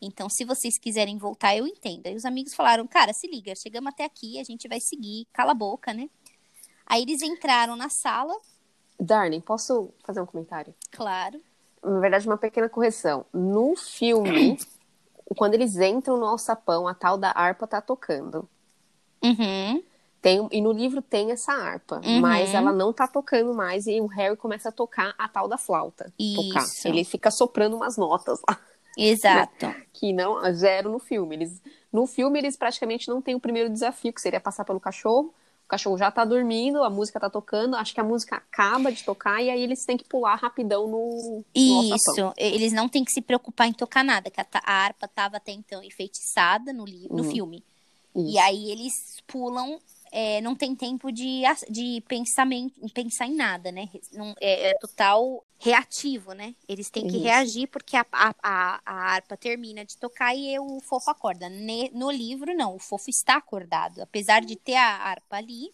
Então, 0.00 0.28
se 0.28 0.44
vocês 0.44 0.78
quiserem 0.78 1.18
voltar, 1.18 1.56
eu 1.56 1.66
entendo. 1.66 2.06
Aí 2.06 2.14
os 2.14 2.24
amigos 2.24 2.54
falaram, 2.54 2.86
cara, 2.86 3.12
se 3.12 3.26
liga, 3.26 3.54
chegamos 3.56 3.88
até 3.92 4.04
aqui, 4.04 4.38
a 4.38 4.44
gente 4.44 4.68
vai 4.68 4.80
seguir, 4.80 5.26
cala 5.32 5.52
a 5.52 5.54
boca, 5.54 5.92
né? 5.92 6.08
Aí 6.86 7.02
eles 7.02 7.20
entraram 7.22 7.76
na 7.76 7.88
sala, 7.88 8.34
Darling, 9.00 9.40
posso 9.40 9.90
fazer 10.04 10.20
um 10.20 10.26
comentário? 10.26 10.74
claro. 10.90 11.40
Na 11.80 12.00
verdade, 12.00 12.26
uma 12.26 12.36
pequena 12.36 12.68
correção. 12.68 13.24
No 13.32 13.76
filme, 13.76 14.58
quando 15.36 15.54
eles 15.54 15.76
entram 15.76 16.16
no 16.16 16.26
alçapão, 16.26 16.88
a 16.88 16.94
tal 16.94 17.16
da 17.16 17.30
harpa 17.30 17.68
tá 17.68 17.80
tocando. 17.80 18.48
Uhum. 19.22 19.80
Tem, 20.20 20.48
e 20.50 20.60
no 20.60 20.72
livro 20.72 21.00
tem 21.00 21.30
essa 21.30 21.52
harpa, 21.52 22.00
Uhum. 22.04 22.20
mas 22.20 22.52
ela 22.52 22.72
não 22.72 22.92
tá 22.92 23.06
tocando 23.06 23.54
mais 23.54 23.86
e 23.86 24.00
o 24.00 24.06
Harry 24.06 24.36
começa 24.36 24.70
a 24.70 24.72
tocar 24.72 25.14
a 25.16 25.28
tal 25.28 25.46
da 25.46 25.56
flauta. 25.56 26.12
Tocar. 26.34 26.64
Isso. 26.64 26.88
Ele 26.88 27.04
fica 27.04 27.30
soprando 27.30 27.76
umas 27.76 27.96
notas 27.96 28.40
lá, 28.48 28.60
Exato. 28.98 29.74
que 29.92 30.12
não 30.12 30.40
zero 30.52 30.90
no 30.90 30.98
filme. 30.98 31.36
Eles, 31.36 31.60
no 31.92 32.06
filme, 32.06 32.38
eles 32.38 32.56
praticamente 32.56 33.08
não 33.08 33.20
têm 33.22 33.34
o 33.34 33.40
primeiro 33.40 33.70
desafio, 33.70 34.12
que 34.12 34.20
seria 34.20 34.40
passar 34.40 34.64
pelo 34.64 34.80
cachorro. 34.80 35.34
O 35.64 35.68
cachorro 35.68 35.98
já 35.98 36.10
tá 36.10 36.24
dormindo, 36.24 36.82
a 36.82 36.88
música 36.88 37.20
tá 37.20 37.28
tocando, 37.28 37.76
acho 37.76 37.92
que 37.92 38.00
a 38.00 38.04
música 38.04 38.36
acaba 38.36 38.90
de 38.90 39.04
tocar 39.04 39.42
e 39.42 39.50
aí 39.50 39.60
eles 39.60 39.84
têm 39.84 39.98
que 39.98 40.04
pular 40.08 40.34
rapidão 40.36 40.88
no, 40.88 41.44
no. 41.54 41.94
Isso, 41.94 42.32
eles 42.38 42.72
não 42.72 42.88
têm 42.88 43.04
que 43.04 43.12
se 43.12 43.20
preocupar 43.20 43.68
em 43.68 43.72
tocar 43.74 44.02
nada, 44.02 44.30
que 44.30 44.40
a, 44.40 44.46
a 44.64 44.72
harpa 44.84 45.04
estava 45.04 45.36
até 45.36 45.52
então 45.52 45.82
enfeitiçada 45.84 46.72
no, 46.72 46.86
li- 46.86 47.08
no 47.10 47.22
Uhum. 47.22 47.30
filme. 47.30 47.62
Isso. 48.16 48.30
E 48.30 48.38
aí 48.38 48.70
eles 48.70 49.20
pulam, 49.26 49.78
é, 50.10 50.40
não 50.40 50.56
tem 50.56 50.74
tempo 50.74 51.12
de, 51.12 51.42
de 51.68 52.02
pensamento, 52.08 52.74
pensar 52.94 53.26
em 53.26 53.34
nada, 53.36 53.70
né? 53.70 53.90
Não, 54.14 54.34
é, 54.40 54.70
é 54.70 54.74
total 54.78 55.44
reativo, 55.58 56.32
né? 56.32 56.54
Eles 56.68 56.90
têm 56.90 57.06
que 57.06 57.16
Isso. 57.16 57.18
reagir 57.18 57.68
porque 57.68 57.96
a, 57.96 58.06
a, 58.12 58.34
a, 58.42 58.80
a 58.86 58.94
harpa 59.14 59.36
termina 59.36 59.84
de 59.84 59.96
tocar 59.96 60.34
e 60.36 60.58
o 60.58 60.80
fofo 60.82 61.10
acorda. 61.10 61.48
Ne- 61.48 61.90
no 61.92 62.10
livro, 62.10 62.54
não, 62.54 62.76
o 62.76 62.78
fofo 62.78 63.10
está 63.10 63.36
acordado. 63.36 64.00
Apesar 64.02 64.40
de 64.42 64.56
ter 64.56 64.76
a 64.76 64.86
harpa 64.96 65.36
ali, 65.36 65.72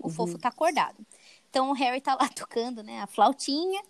o 0.00 0.08
Uhum. 0.08 0.10
fofo 0.10 0.38
tá 0.38 0.48
acordado. 0.48 1.06
Então 1.50 1.70
o 1.70 1.74
Harry 1.74 2.00
tá 2.00 2.14
lá 2.14 2.28
tocando, 2.34 2.82
né, 2.82 3.00
a 3.00 3.06
flautinha. 3.06 3.82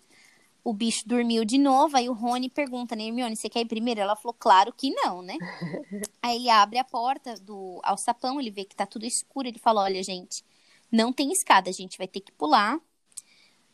O 0.63 0.73
bicho 0.73 1.07
dormiu 1.07 1.45
de 1.45 1.57
novo, 1.57 1.97
aí 1.97 2.09
o 2.09 2.13
Rony 2.13 2.49
pergunta, 2.49 2.95
né, 2.95 3.05
Hermione, 3.05 3.35
você 3.37 3.49
quer 3.49 3.61
ir 3.61 3.67
primeiro? 3.67 4.01
Ela 4.01 4.15
falou, 4.15 4.35
claro 4.37 4.73
que 4.73 4.91
não, 4.91 5.21
né? 5.21 5.39
aí 6.21 6.37
ele 6.37 6.49
abre 6.49 6.77
a 6.79 6.83
porta 6.83 7.35
do 7.39 7.79
alçapão, 7.83 8.39
ele 8.39 8.51
vê 8.51 8.65
que 8.65 8.75
tá 8.75 8.85
tudo 8.85 9.05
escuro, 9.05 9.47
ele 9.47 9.59
fala, 9.59 9.81
olha, 9.83 10.03
gente, 10.03 10.43
não 10.91 11.13
tem 11.13 11.31
escada, 11.31 11.69
a 11.69 11.73
gente 11.73 11.97
vai 11.97 12.07
ter 12.07 12.21
que 12.21 12.31
pular. 12.31 12.79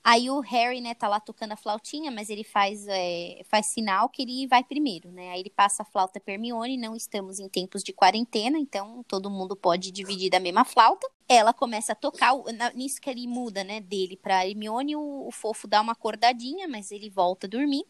Aí 0.05 0.29
o 0.29 0.41
Harry, 0.41 0.81
né, 0.81 0.93
tá 0.93 1.07
lá 1.07 1.19
tocando 1.19 1.53
a 1.53 1.55
flautinha, 1.55 2.11
mas 2.11 2.29
ele 2.29 2.43
faz, 2.43 2.85
é, 2.89 3.41
faz 3.45 3.67
sinal 3.67 4.09
que 4.09 4.21
ele 4.21 4.45
vai 4.47 4.61
primeiro, 4.61 5.09
né? 5.11 5.31
Aí 5.31 5.39
ele 5.39 5.49
passa 5.49 5.83
a 5.83 5.85
flauta 5.85 6.19
pra 6.19 6.33
Hermione, 6.33 6.75
não 6.77 6.93
estamos 6.93 7.39
em 7.39 7.47
tempos 7.47 7.81
de 7.81 7.93
quarentena, 7.93 8.59
então 8.59 9.01
todo 9.07 9.29
mundo 9.29 9.55
pode 9.55 9.91
dividir 9.91 10.29
da 10.29 10.41
mesma 10.41 10.65
flauta. 10.65 11.09
Ela 11.27 11.53
começa 11.53 11.93
a 11.93 11.95
tocar, 11.95 12.33
nisso 12.75 12.99
que 12.99 13.09
ele 13.09 13.25
muda, 13.27 13.63
né, 13.63 13.79
dele 13.79 14.17
pra 14.17 14.45
Hermione, 14.45 14.93
o, 14.97 15.27
o 15.27 15.31
fofo 15.31 15.67
dá 15.69 15.79
uma 15.79 15.93
acordadinha, 15.93 16.67
mas 16.67 16.91
ele 16.91 17.09
volta 17.09 17.47
a 17.47 17.49
dormir. 17.49 17.85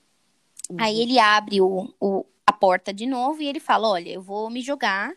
Aí 0.78 1.02
ele 1.02 1.20
abre 1.20 1.62
o, 1.62 1.94
o- 2.00 2.26
a 2.46 2.54
porta 2.54 2.94
de 2.94 3.06
novo 3.06 3.42
e 3.42 3.48
ele 3.48 3.60
fala: 3.60 3.88
Olha, 3.90 4.10
eu 4.10 4.22
vou 4.22 4.50
me 4.50 4.62
jogar. 4.62 5.14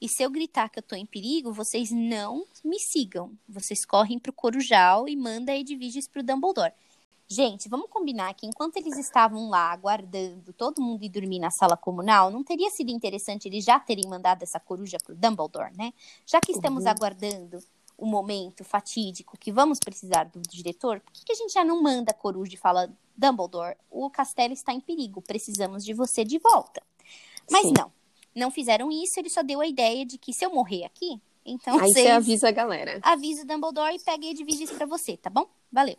E 0.00 0.08
se 0.08 0.22
eu 0.22 0.30
gritar 0.30 0.68
que 0.68 0.78
eu 0.78 0.82
tô 0.82 0.94
em 0.94 1.06
perigo, 1.06 1.52
vocês 1.52 1.90
não 1.90 2.44
me 2.64 2.78
sigam. 2.78 3.32
Vocês 3.48 3.84
correm 3.84 4.18
pro 4.18 4.32
Corujal 4.32 5.08
e 5.08 5.16
manda 5.16 5.54
Edviges 5.56 6.06
pro 6.06 6.22
Dumbledore. 6.22 6.72
Gente, 7.28 7.68
vamos 7.68 7.88
combinar 7.90 8.32
que 8.34 8.46
enquanto 8.46 8.76
eles 8.76 8.96
estavam 8.96 9.48
lá 9.48 9.72
aguardando 9.72 10.52
todo 10.52 10.80
mundo 10.80 11.02
ir 11.02 11.08
dormir 11.08 11.40
na 11.40 11.50
sala 11.50 11.76
comunal, 11.76 12.30
não 12.30 12.44
teria 12.44 12.70
sido 12.70 12.90
interessante 12.90 13.48
eles 13.48 13.64
já 13.64 13.80
terem 13.80 14.06
mandado 14.06 14.42
essa 14.44 14.60
coruja 14.60 14.98
pro 15.04 15.14
Dumbledore, 15.16 15.72
né? 15.76 15.92
Já 16.24 16.40
que 16.40 16.52
estamos 16.52 16.84
Uhum. 16.84 16.90
aguardando 16.90 17.58
o 17.98 18.06
momento 18.06 18.62
fatídico 18.62 19.36
que 19.38 19.50
vamos 19.50 19.80
precisar 19.80 20.24
do 20.24 20.40
diretor, 20.40 21.00
por 21.00 21.12
que, 21.12 21.24
que 21.24 21.32
a 21.32 21.34
gente 21.34 21.52
já 21.52 21.64
não 21.64 21.82
manda 21.82 22.12
a 22.12 22.14
coruja 22.14 22.54
e 22.54 22.58
fala: 22.58 22.94
Dumbledore, 23.16 23.76
o 23.90 24.08
castelo 24.08 24.52
está 24.52 24.72
em 24.72 24.80
perigo, 24.80 25.20
precisamos 25.20 25.84
de 25.84 25.94
você 25.94 26.22
de 26.24 26.38
volta. 26.38 26.80
Mas 27.50 27.62
Sim. 27.62 27.72
não, 27.76 27.90
não 28.36 28.50
fizeram 28.50 28.90
isso, 28.92 29.18
ele 29.18 29.28
só 29.30 29.42
deu 29.42 29.60
a 29.60 29.66
ideia 29.66 30.04
de 30.06 30.18
que 30.18 30.32
se 30.32 30.44
eu 30.44 30.50
morrer 30.54 30.84
aqui, 30.84 31.20
então 31.44 31.78
Aí 31.78 31.92
você 31.92 32.08
avisa 32.08 32.48
a 32.48 32.52
galera. 32.52 33.00
avisa 33.02 33.42
o 33.42 33.46
Dumbledore 33.46 33.96
e 33.96 34.00
pega 34.00 34.24
ele 34.26 34.34
divide 34.34 34.64
isso 34.64 34.74
pra 34.74 34.86
você, 34.86 35.16
tá 35.16 35.30
bom? 35.30 35.48
Valeu. 35.72 35.96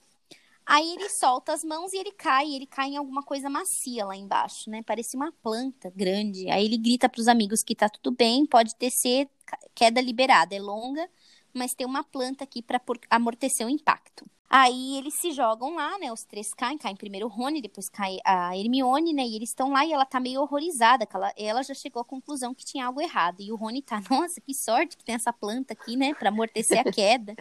Aí 0.65 0.93
ele 0.95 1.07
solta 1.09 1.53
as 1.53 1.63
mãos 1.63 1.93
e 1.93 1.97
ele 1.97 2.11
cai, 2.11 2.53
ele 2.53 2.65
cai 2.67 2.89
em 2.89 2.97
alguma 2.97 3.23
coisa 3.23 3.49
macia 3.49 4.05
lá 4.05 4.15
embaixo, 4.17 4.69
né? 4.69 4.83
Parece 4.85 5.15
uma 5.15 5.31
planta 5.41 5.89
grande. 5.95 6.49
Aí 6.49 6.65
ele 6.65 6.77
grita 6.77 7.07
pros 7.07 7.29
amigos 7.29 7.63
que 7.63 7.73
tá 7.73 7.87
tudo 7.87 8.13
bem, 8.15 8.45
pode 8.45 8.73
descer, 8.77 9.29
ca- 9.45 9.57
queda 9.73 10.01
liberada, 10.01 10.53
é 10.53 10.59
longa, 10.59 11.09
mas 11.53 11.73
tem 11.73 11.87
uma 11.87 12.03
planta 12.03 12.43
aqui 12.43 12.61
pra 12.61 12.79
por- 12.81 12.99
amortecer 13.09 13.65
o 13.65 13.69
impacto. 13.69 14.25
Aí 14.49 14.97
eles 14.97 15.15
se 15.15 15.31
jogam 15.31 15.75
lá, 15.75 15.97
né? 15.99 16.11
Os 16.11 16.23
três 16.23 16.53
caem, 16.53 16.77
caem 16.77 16.95
primeiro 16.95 17.25
o 17.25 17.29
Rony, 17.29 17.61
depois 17.61 17.89
cai 17.89 18.17
a 18.25 18.55
Hermione, 18.57 19.13
né? 19.13 19.23
E 19.23 19.35
eles 19.35 19.49
estão 19.49 19.71
lá 19.71 19.85
e 19.85 19.91
ela 19.91 20.05
tá 20.05 20.19
meio 20.19 20.41
horrorizada, 20.41 21.05
que 21.05 21.15
ela, 21.15 21.33
ela 21.37 21.63
já 21.63 21.73
chegou 21.73 22.01
à 22.01 22.05
conclusão 22.05 22.53
que 22.53 22.63
tinha 22.63 22.85
algo 22.85 23.01
errado. 23.01 23.41
E 23.41 23.51
o 23.51 23.55
Rony 23.57 23.81
tá, 23.81 24.01
nossa, 24.09 24.39
que 24.39 24.53
sorte 24.53 24.95
que 24.95 25.03
tem 25.03 25.15
essa 25.15 25.33
planta 25.33 25.73
aqui, 25.73 25.97
né? 25.97 26.13
Pra 26.13 26.29
amortecer 26.29 26.79
a 26.79 26.83
queda. 26.91 27.35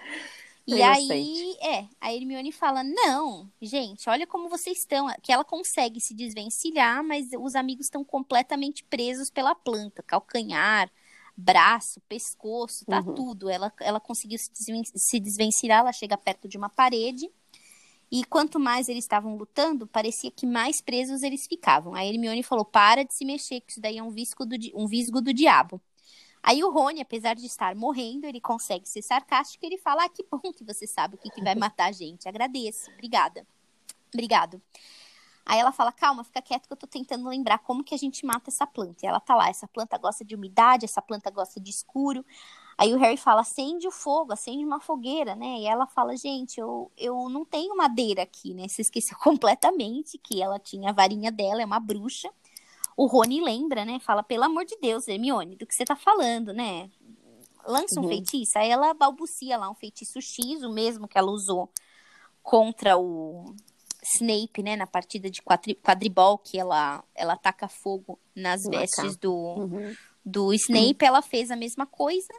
E 0.67 0.83
aí, 0.83 1.57
é, 1.61 1.87
a 2.01 2.13
Hermione 2.13 2.51
fala: 2.51 2.83
Não, 2.83 3.49
gente, 3.63 4.11
olha 4.11 4.27
como 4.27 4.49
vocês 4.49 4.79
estão. 4.79 5.07
Que 5.23 5.33
ela 5.33 5.45
consegue 5.45 6.01
se 6.01 6.13
desvencilhar, 6.13 7.05
mas 7.05 7.29
os 7.39 7.55
amigos 7.55 7.87
estão 7.87 8.05
completamente 8.05 8.83
presos 8.83 9.31
pela 9.31 9.55
planta 9.55 10.03
calcanhar, 10.03 10.91
braço, 11.37 12.01
pescoço, 12.09 12.85
tá 12.87 13.01
Uhum. 13.01 13.15
tudo. 13.15 13.49
Ela, 13.51 13.73
ela 13.81 14.01
conseguiu 14.01 14.39
se 14.39 14.51
desven- 14.53 14.83
se 14.95 15.21
desvencilhar, 15.21 15.81
ela 15.81 15.93
chega 15.93 16.17
perto 16.17 16.49
de 16.49 16.57
uma 16.57 16.69
parede. 16.69 17.31
E 18.11 18.25
quanto 18.25 18.61
mais 18.61 18.89
eles 18.89 19.05
estavam 19.05 19.37
lutando, 19.37 19.87
parecia 19.87 20.31
que 20.31 20.47
mais 20.47 20.81
presos 20.81 21.23
eles 21.23 21.47
ficavam. 21.47 21.93
A 21.95 22.05
Hermione 22.07 22.43
falou: 22.43 22.65
Para 22.65 23.05
de 23.05 23.13
se 23.13 23.25
mexer, 23.25 23.61
que 23.61 23.73
isso 23.73 23.81
daí 23.81 23.99
é 23.99 24.03
um 24.03 24.11
visgo 24.11 24.47
do, 24.47 24.57
um 24.75 24.87
visgo 24.87 25.21
do 25.21 25.35
diabo. 25.35 25.81
Aí 26.43 26.63
o 26.63 26.71
Rony, 26.71 27.01
apesar 27.01 27.35
de 27.35 27.45
estar 27.45 27.75
morrendo, 27.75 28.25
ele 28.25 28.41
consegue 28.41 28.89
ser 28.89 29.03
sarcástico 29.03 29.65
e 29.65 29.67
ele 29.69 29.79
fala: 29.79 30.05
Ah, 30.05 30.09
que 30.09 30.25
bom 30.31 30.53
que 30.53 30.63
você 30.63 30.87
sabe 30.87 31.17
o 31.17 31.19
que, 31.19 31.29
que 31.31 31.43
vai 31.43 31.55
matar 31.75 31.87
a 31.89 31.93
gente. 31.93 32.29
Agradeço. 32.29 32.89
Obrigada. 32.93 33.45
Obrigado. 34.15 34.63
Aí 35.47 35.61
ela 35.61 35.71
fala: 35.71 35.93
Calma, 35.93 36.25
fica 36.25 36.43
quieto 36.43 36.67
que 36.67 36.73
eu 36.73 36.77
tô 36.77 36.89
tentando 36.89 37.29
lembrar 37.29 37.59
como 37.61 37.85
que 37.85 37.95
a 37.95 37.99
gente 37.99 38.27
mata 38.27 38.51
essa 38.51 38.67
planta. 38.67 39.07
E 39.07 39.09
ela 39.09 39.21
tá 39.21 39.35
lá: 39.37 39.49
Essa 39.49 39.69
planta 39.69 39.97
gosta 39.97 40.25
de 40.25 40.35
umidade, 40.35 40.85
essa 40.85 41.01
planta 41.01 41.31
gosta 41.31 41.61
de 41.61 41.71
escuro. 41.71 42.25
Aí 42.77 42.93
o 42.93 42.99
Harry 42.99 43.17
fala: 43.17 43.43
Acende 43.43 43.87
o 43.87 43.93
fogo, 43.93 44.33
acende 44.33 44.65
uma 44.65 44.81
fogueira, 44.81 45.37
né? 45.37 45.61
E 45.61 45.67
ela 45.67 45.87
fala: 45.87 46.17
Gente, 46.17 46.59
eu, 46.59 46.91
eu 46.97 47.29
não 47.29 47.45
tenho 47.45 47.77
madeira 47.77 48.23
aqui, 48.23 48.53
né? 48.55 48.67
Você 48.67 48.83
esqueceu 48.83 49.17
completamente 49.23 50.19
que 50.19 50.43
ela 50.43 50.59
tinha 50.59 50.91
a 50.91 50.93
varinha 50.93 51.31
dela, 51.31 51.63
é 51.63 51.65
uma 51.65 51.79
bruxa. 51.81 52.29
O 52.97 53.07
Rony 53.07 53.41
lembra, 53.41 53.85
né? 53.85 54.01
Fala, 54.01 54.23
pelo 54.23 54.45
amor 54.45 54.65
de 54.65 54.77
Deus, 54.81 55.07
Hermione, 55.07 55.55
do 55.55 55.67
que 55.67 55.75
você 55.75 55.85
tá 55.85 55.95
falando, 55.95 56.53
né? 56.53 56.91
Lança 57.67 58.01
um 58.01 58.03
Uhum. 58.03 58.09
feitiço. 58.09 58.59
Aí 58.59 58.71
ela 58.71 58.95
balbucia 58.95 59.57
lá 59.59 59.71
um 59.71 59.75
feitiço 59.75 60.21
X, 60.21 60.63
o 60.63 60.71
mesmo 60.73 61.07
que 61.07 61.19
ela 61.19 61.31
usou 61.31 61.71
contra 62.43 62.97
o 62.97 63.55
Snape, 64.15 64.63
né? 64.63 64.77
Na 64.77 64.87
partida 64.87 65.31
de 65.31 65.43
quadri 65.43 65.75
quadribol, 65.75 66.39
que 66.39 66.59
ela, 66.59 67.03
ela 67.15 67.35
ataca 67.35 67.69
fogo 67.69 68.19
nas 68.35 68.65
Na 68.65 68.71
vestes 68.71 69.17
do, 69.17 69.35
Uhum. 69.35 69.95
do 70.25 70.53
Snape. 70.53 71.05
Ela 71.05 71.23
fez 71.23 71.51
a 71.51 71.57
mesma 71.57 71.87
coisa. 71.87 72.33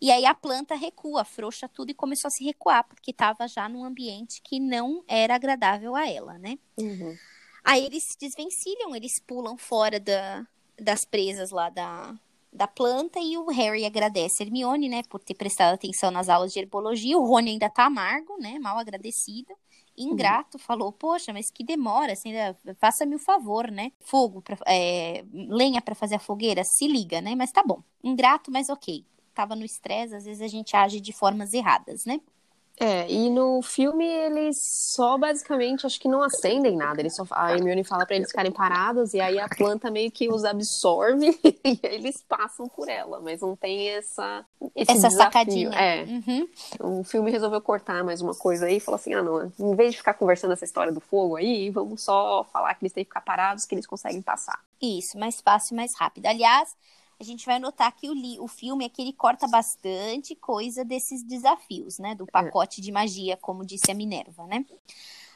E 0.00 0.10
aí 0.10 0.24
a 0.24 0.34
planta 0.34 0.74
recua, 0.74 1.24
frouxa 1.24 1.68
tudo 1.68 1.90
e 1.90 1.94
começou 1.94 2.28
a 2.28 2.30
se 2.30 2.42
recuar, 2.44 2.84
porque 2.84 3.10
estava 3.10 3.46
já 3.46 3.68
num 3.68 3.84
ambiente 3.84 4.40
que 4.42 4.58
não 4.58 5.04
era 5.06 5.34
agradável 5.34 5.94
a 5.94 6.08
ela, 6.08 6.38
né? 6.38 6.58
Uhum. 6.78 7.14
Aí 7.62 7.84
eles 7.84 8.04
se 8.04 8.18
desvencilham, 8.18 8.96
eles 8.96 9.20
pulam 9.26 9.58
fora 9.58 10.00
da, 10.00 10.46
das 10.80 11.04
presas 11.04 11.50
lá 11.50 11.68
da, 11.68 12.14
da 12.50 12.66
planta 12.66 13.20
e 13.20 13.36
o 13.36 13.48
Harry 13.50 13.84
agradece 13.84 14.42
a 14.42 14.46
Hermione, 14.46 14.88
né, 14.88 15.02
por 15.02 15.20
ter 15.20 15.34
prestado 15.34 15.74
atenção 15.74 16.10
nas 16.10 16.30
aulas 16.30 16.52
de 16.52 16.58
herbologia. 16.58 17.18
O 17.18 17.26
Rony 17.26 17.50
ainda 17.50 17.68
tá 17.68 17.84
amargo, 17.84 18.38
né, 18.38 18.58
mal 18.58 18.78
agradecido. 18.78 19.54
Ingrato, 20.02 20.58
falou, 20.58 20.92
poxa, 20.92 21.32
mas 21.32 21.50
que 21.50 21.62
demora, 21.62 22.12
assim, 22.12 22.34
ainda 22.34 22.56
faça-me 22.78 23.14
o 23.16 23.18
favor, 23.18 23.70
né? 23.70 23.92
Fogo, 24.00 24.40
pra, 24.40 24.56
é, 24.66 25.24
lenha 25.32 25.82
pra 25.82 25.94
fazer 25.94 26.14
a 26.14 26.18
fogueira, 26.18 26.64
se 26.64 26.86
liga, 26.88 27.20
né? 27.20 27.34
Mas 27.34 27.52
tá 27.52 27.62
bom. 27.62 27.82
Ingrato, 28.02 28.50
mas 28.50 28.68
ok. 28.68 29.04
Tava 29.34 29.54
no 29.54 29.64
estresse, 29.64 30.14
às 30.14 30.24
vezes 30.24 30.42
a 30.42 30.48
gente 30.48 30.74
age 30.76 31.00
de 31.00 31.12
formas 31.12 31.52
erradas, 31.52 32.04
né? 32.04 32.20
É, 32.82 33.06
e 33.12 33.28
no 33.28 33.60
filme 33.60 34.06
eles 34.06 34.58
só 34.62 35.18
basicamente 35.18 35.84
acho 35.84 36.00
que 36.00 36.08
não 36.08 36.22
acendem 36.22 36.76
nada. 36.76 37.00
Eles 37.00 37.14
só, 37.14 37.26
a 37.30 37.52
Hermione 37.52 37.84
fala 37.84 38.06
pra 38.06 38.16
eles 38.16 38.28
ficarem 38.28 38.50
parados 38.50 39.12
e 39.12 39.20
aí 39.20 39.38
a 39.38 39.46
planta 39.48 39.90
meio 39.90 40.10
que 40.10 40.30
os 40.30 40.44
absorve 40.46 41.38
e 41.62 41.78
eles 41.82 42.22
passam 42.26 42.66
por 42.68 42.88
ela, 42.88 43.20
mas 43.20 43.42
não 43.42 43.54
tem 43.54 43.90
essa 43.90 44.44
Essa 44.74 44.94
desafio. 44.94 45.10
sacadinha. 45.10 45.70
É, 45.78 46.04
Uhum. 46.04 46.48
o 46.80 47.04
filme 47.04 47.30
resolveu 47.30 47.60
cortar 47.60 48.02
mais 48.02 48.22
uma 48.22 48.34
coisa 48.34 48.64
aí 48.66 48.76
e 48.76 48.80
falou 48.80 48.96
assim: 48.96 49.12
"Ah, 49.12 49.22
não, 49.22 49.52
em 49.58 49.74
vez 49.74 49.92
de 49.92 49.98
ficar 49.98 50.14
conversando 50.14 50.52
essa 50.54 50.64
história 50.64 50.90
do 50.92 51.00
fogo 51.00 51.36
aí, 51.36 51.68
vamos 51.70 52.02
só 52.02 52.44
falar 52.50 52.74
que 52.74 52.82
eles 52.84 52.92
têm 52.94 53.04
que 53.04 53.10
ficar 53.10 53.20
parados, 53.20 53.66
que 53.66 53.74
eles 53.74 53.86
conseguem 53.86 54.22
passar". 54.22 54.58
Isso, 54.80 55.18
mais 55.18 55.40
fácil, 55.40 55.76
mais 55.76 55.94
rápido. 55.94 56.26
Aliás, 56.26 56.74
a 57.20 57.24
gente 57.24 57.44
vai 57.44 57.58
notar 57.58 57.94
que 57.94 58.08
o, 58.08 58.14
li- 58.14 58.40
o 58.40 58.48
filme 58.48 58.84
aqui 58.86 59.02
ele 59.02 59.12
corta 59.12 59.46
bastante 59.46 60.34
coisa 60.34 60.82
desses 60.84 61.22
desafios, 61.22 61.98
né? 61.98 62.14
Do 62.14 62.26
pacote 62.26 62.80
de 62.80 62.90
magia, 62.90 63.36
como 63.36 63.64
disse 63.64 63.90
a 63.90 63.94
Minerva, 63.94 64.46
né? 64.46 64.64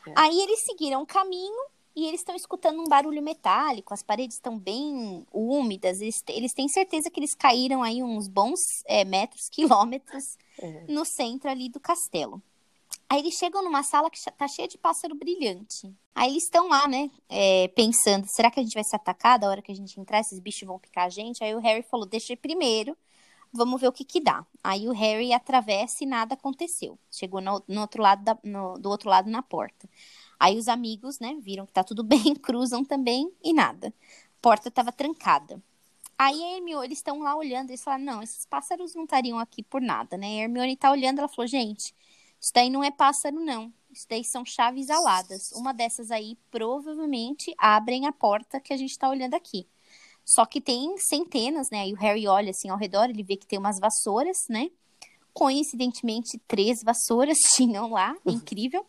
É. 0.07 0.13
Aí 0.17 0.41
eles 0.41 0.61
seguiram 0.61 1.03
o 1.03 1.07
caminho 1.07 1.55
e 1.95 2.07
eles 2.07 2.21
estão 2.21 2.35
escutando 2.35 2.81
um 2.81 2.89
barulho 2.89 3.23
metálico, 3.23 3.95
as 3.95 4.03
paredes 4.03 4.37
estão 4.37 4.59
bem 4.59 5.25
úmidas, 5.33 6.01
eles, 6.01 6.25
eles 6.29 6.53
têm 6.53 6.69
certeza 6.69 7.11
que 7.11 7.21
eles 7.21 7.35
caíram 7.35 7.83
aí 7.83 8.03
uns 8.03 8.27
bons 8.27 8.83
é, 8.87 9.05
metros, 9.05 9.49
quilômetros 9.53 10.37
É. 10.59 10.85
no 10.89 11.05
centro 11.05 11.51
ali 11.51 11.69
do 11.69 11.79
castelo. 11.79 12.43
Aí 13.09 13.21
eles 13.21 13.35
chegam 13.35 13.63
numa 13.63 13.83
sala 13.83 14.11
que 14.11 14.19
tá 14.33 14.49
cheia 14.49 14.67
de 14.69 14.79
pássaro 14.79 15.15
brilhante. 15.15 15.95
Aí 16.15 16.31
eles 16.31 16.45
estão 16.45 16.69
lá, 16.69 16.87
né, 16.89 17.11
é, 17.29 17.69
pensando, 17.69 18.27
será 18.29 18.51
que 18.51 18.61
a 18.61 18.63
gente 18.63 18.75
vai 18.75 18.85
ser 18.85 18.97
atacado 18.97 19.45
a 19.45 19.49
hora 19.49 19.63
que 19.63 19.73
a 19.73 19.75
gente 19.75 20.01
entrar? 20.01 20.21
Esses 20.21 20.39
bichos 20.39 20.67
vão 20.67 20.79
picar 20.79 21.07
a 21.07 21.09
gente? 21.09 21.43
Aí 21.43 21.55
o 21.55 21.61
Harry 21.61 21.83
falou, 21.83 22.07
deixa 22.07 22.33
eu 22.33 22.35
ir 22.35 22.39
primeiro, 22.39 22.97
vamos 23.53 23.81
ver 23.81 23.89
o 23.89 23.93
que 23.93 24.05
que 24.05 24.21
dá. 24.21 24.47
Aí 24.63 24.89
o 24.89 24.93
Harry 24.93 25.33
atravessa 25.33 26.05
e 26.05 26.07
nada 26.07 26.35
aconteceu. 26.35 26.99
Chegou 27.11 27.41
no, 27.41 27.63
no 27.69 27.81
outro 27.83 28.03
lado 28.03 28.25
da- 28.25 28.39
no- 28.45 28.79
do 28.79 28.91
outro 28.91 29.09
lado 29.11 29.31
na 29.31 29.43
porta. 29.43 29.89
Aí 30.39 30.59
os 30.59 30.69
amigos, 30.69 31.19
né, 31.21 31.37
viram 31.41 31.67
que 31.67 31.73
tá 31.73 31.85
tudo 31.85 32.03
bem, 32.33 32.35
cruzam 32.37 32.85
também 32.85 33.33
e 33.43 33.53
nada. 33.53 33.89
A 33.89 34.43
porta 34.43 34.71
tava 34.71 34.93
trancada. 34.93 35.63
Aí 36.19 36.43
a 36.43 36.57
Hermione, 36.57 36.87
eles 36.87 36.99
estão 36.99 37.21
lá 37.21 37.37
olhando, 37.37 37.71
eles 37.71 37.83
falaram, 37.83 38.05
não, 38.05 38.23
esses 38.23 38.47
pássaros 38.47 38.95
não 38.95 39.05
estariam 39.05 39.39
aqui 39.39 39.63
por 39.63 39.81
nada, 39.83 40.17
né? 40.17 40.27
A 40.41 40.43
Hermione 40.45 40.77
tá 40.77 40.91
olhando, 40.91 41.19
ela 41.19 41.29
falou, 41.29 41.47
gente, 41.49 41.95
isso 42.45 42.53
daí 42.55 42.69
não 42.69 42.85
é 42.85 42.91
pássaro, 42.91 43.41
não. 43.41 43.73
Isso 43.91 44.07
daí 44.07 44.23
são 44.23 44.45
chaves 44.45 44.91
aladas. 44.91 45.51
Uma 45.53 45.73
dessas 45.73 46.11
aí 46.11 46.37
provavelmente 46.51 47.55
abrem 47.57 48.07
a 48.07 48.13
porta 48.13 48.61
que 48.61 48.71
a 48.71 48.77
gente 48.77 48.99
tá 48.99 49.09
olhando 49.09 49.33
aqui. 49.33 49.67
Só 50.23 50.45
que 50.45 50.61
tem 50.61 50.95
centenas, 50.99 51.71
né? 51.71 51.81
Aí 51.81 51.95
o 51.95 51.97
Harry 51.97 52.29
olha 52.29 52.51
assim 52.51 52.69
ao 52.69 52.77
redor, 52.77 53.09
ele 53.09 53.23
vê 53.23 53.39
que 53.39 53.47
tem 53.47 53.59
umas 53.59 53.81
vassouras, 53.81 54.45
né? 54.51 54.71
Coincidentemente, 55.33 56.39
três 56.47 56.83
vassouras 56.83 57.39
tinham 57.57 57.91
lá, 57.91 58.15
incrível. 58.27 58.85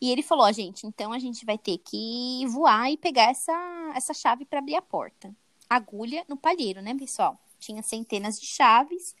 E 0.00 0.10
ele 0.10 0.22
falou: 0.22 0.52
gente, 0.52 0.84
então 0.84 1.12
a 1.12 1.20
gente 1.20 1.46
vai 1.46 1.56
ter 1.56 1.78
que 1.78 2.44
voar 2.48 2.90
e 2.90 2.96
pegar 2.96 3.30
essa, 3.30 3.92
essa 3.94 4.12
chave 4.14 4.44
para 4.44 4.58
abrir 4.58 4.74
a 4.74 4.82
porta. 4.82 5.32
Agulha 5.70 6.24
no 6.28 6.36
palheiro, 6.36 6.82
né, 6.82 6.92
pessoal? 6.96 7.38
Tinha 7.60 7.84
centenas 7.84 8.34
de 8.34 8.48
chaves. 8.48 9.14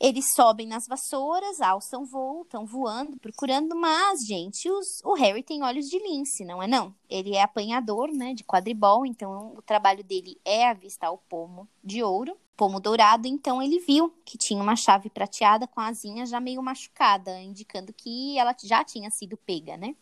Eles 0.00 0.32
sobem 0.32 0.66
nas 0.66 0.86
vassouras, 0.86 1.60
alçam 1.60 2.04
voo, 2.04 2.42
estão 2.42 2.64
voando, 2.64 3.16
procurando, 3.18 3.74
mas, 3.74 4.24
gente, 4.24 4.70
os- 4.70 5.00
o 5.04 5.14
Harry 5.14 5.42
tem 5.42 5.62
olhos 5.64 5.88
de 5.88 5.98
lince, 5.98 6.44
não 6.44 6.62
é 6.62 6.68
não? 6.68 6.94
Ele 7.10 7.34
é 7.34 7.42
apanhador, 7.42 8.08
né, 8.12 8.32
de 8.32 8.44
quadribol, 8.44 9.04
então 9.04 9.54
o 9.56 9.62
trabalho 9.62 10.04
dele 10.04 10.40
é 10.44 10.68
avistar 10.68 11.12
o 11.12 11.18
pomo 11.18 11.68
de 11.82 12.00
ouro, 12.02 12.36
pomo 12.56 12.78
dourado, 12.78 13.26
então 13.26 13.60
ele 13.60 13.80
viu 13.80 14.12
que 14.24 14.38
tinha 14.38 14.62
uma 14.62 14.76
chave 14.76 15.10
prateada 15.10 15.66
com 15.66 15.80
asinha 15.80 16.24
já 16.26 16.38
meio 16.40 16.62
machucada, 16.62 17.40
indicando 17.40 17.92
que 17.92 18.38
ela 18.38 18.54
já 18.62 18.84
tinha 18.84 19.10
sido 19.10 19.36
pega, 19.36 19.76
né? 19.76 19.96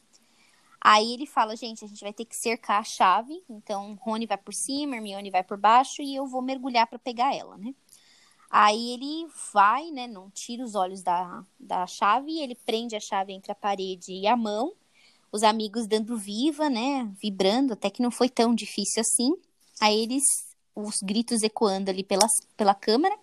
Aí 0.80 1.12
ele 1.14 1.26
fala, 1.26 1.56
gente, 1.56 1.84
a 1.84 1.88
gente 1.88 2.00
vai 2.02 2.12
ter 2.12 2.24
que 2.24 2.36
cercar 2.36 2.80
a 2.80 2.84
chave, 2.84 3.42
então 3.48 3.94
Rony 4.00 4.26
vai 4.26 4.36
por 4.38 4.54
cima, 4.54 4.96
Hermione 4.96 5.30
vai 5.30 5.42
por 5.42 5.56
baixo 5.58 6.00
e 6.02 6.14
eu 6.14 6.26
vou 6.26 6.42
mergulhar 6.42 6.86
para 6.86 6.98
pegar 6.98 7.34
ela, 7.34 7.56
né? 7.58 7.74
Aí 8.50 8.92
ele 8.92 9.26
vai, 9.52 9.90
né? 9.90 10.06
Não 10.06 10.30
tira 10.30 10.64
os 10.64 10.74
olhos 10.74 11.02
da, 11.02 11.44
da 11.58 11.86
chave, 11.86 12.38
ele 12.38 12.54
prende 12.54 12.96
a 12.96 13.00
chave 13.00 13.32
entre 13.32 13.52
a 13.52 13.54
parede 13.54 14.12
e 14.12 14.26
a 14.26 14.36
mão, 14.36 14.72
os 15.32 15.42
amigos 15.42 15.86
dando 15.86 16.16
viva, 16.16 16.70
né? 16.70 17.10
Vibrando, 17.20 17.72
até 17.72 17.90
que 17.90 18.02
não 18.02 18.10
foi 18.10 18.28
tão 18.28 18.54
difícil 18.54 19.00
assim. 19.00 19.34
Aí 19.80 20.00
eles, 20.02 20.24
os 20.74 20.96
gritos 21.02 21.42
ecoando 21.42 21.90
ali 21.90 22.04
pela, 22.04 22.26
pela 22.56 22.74
câmera. 22.74 23.16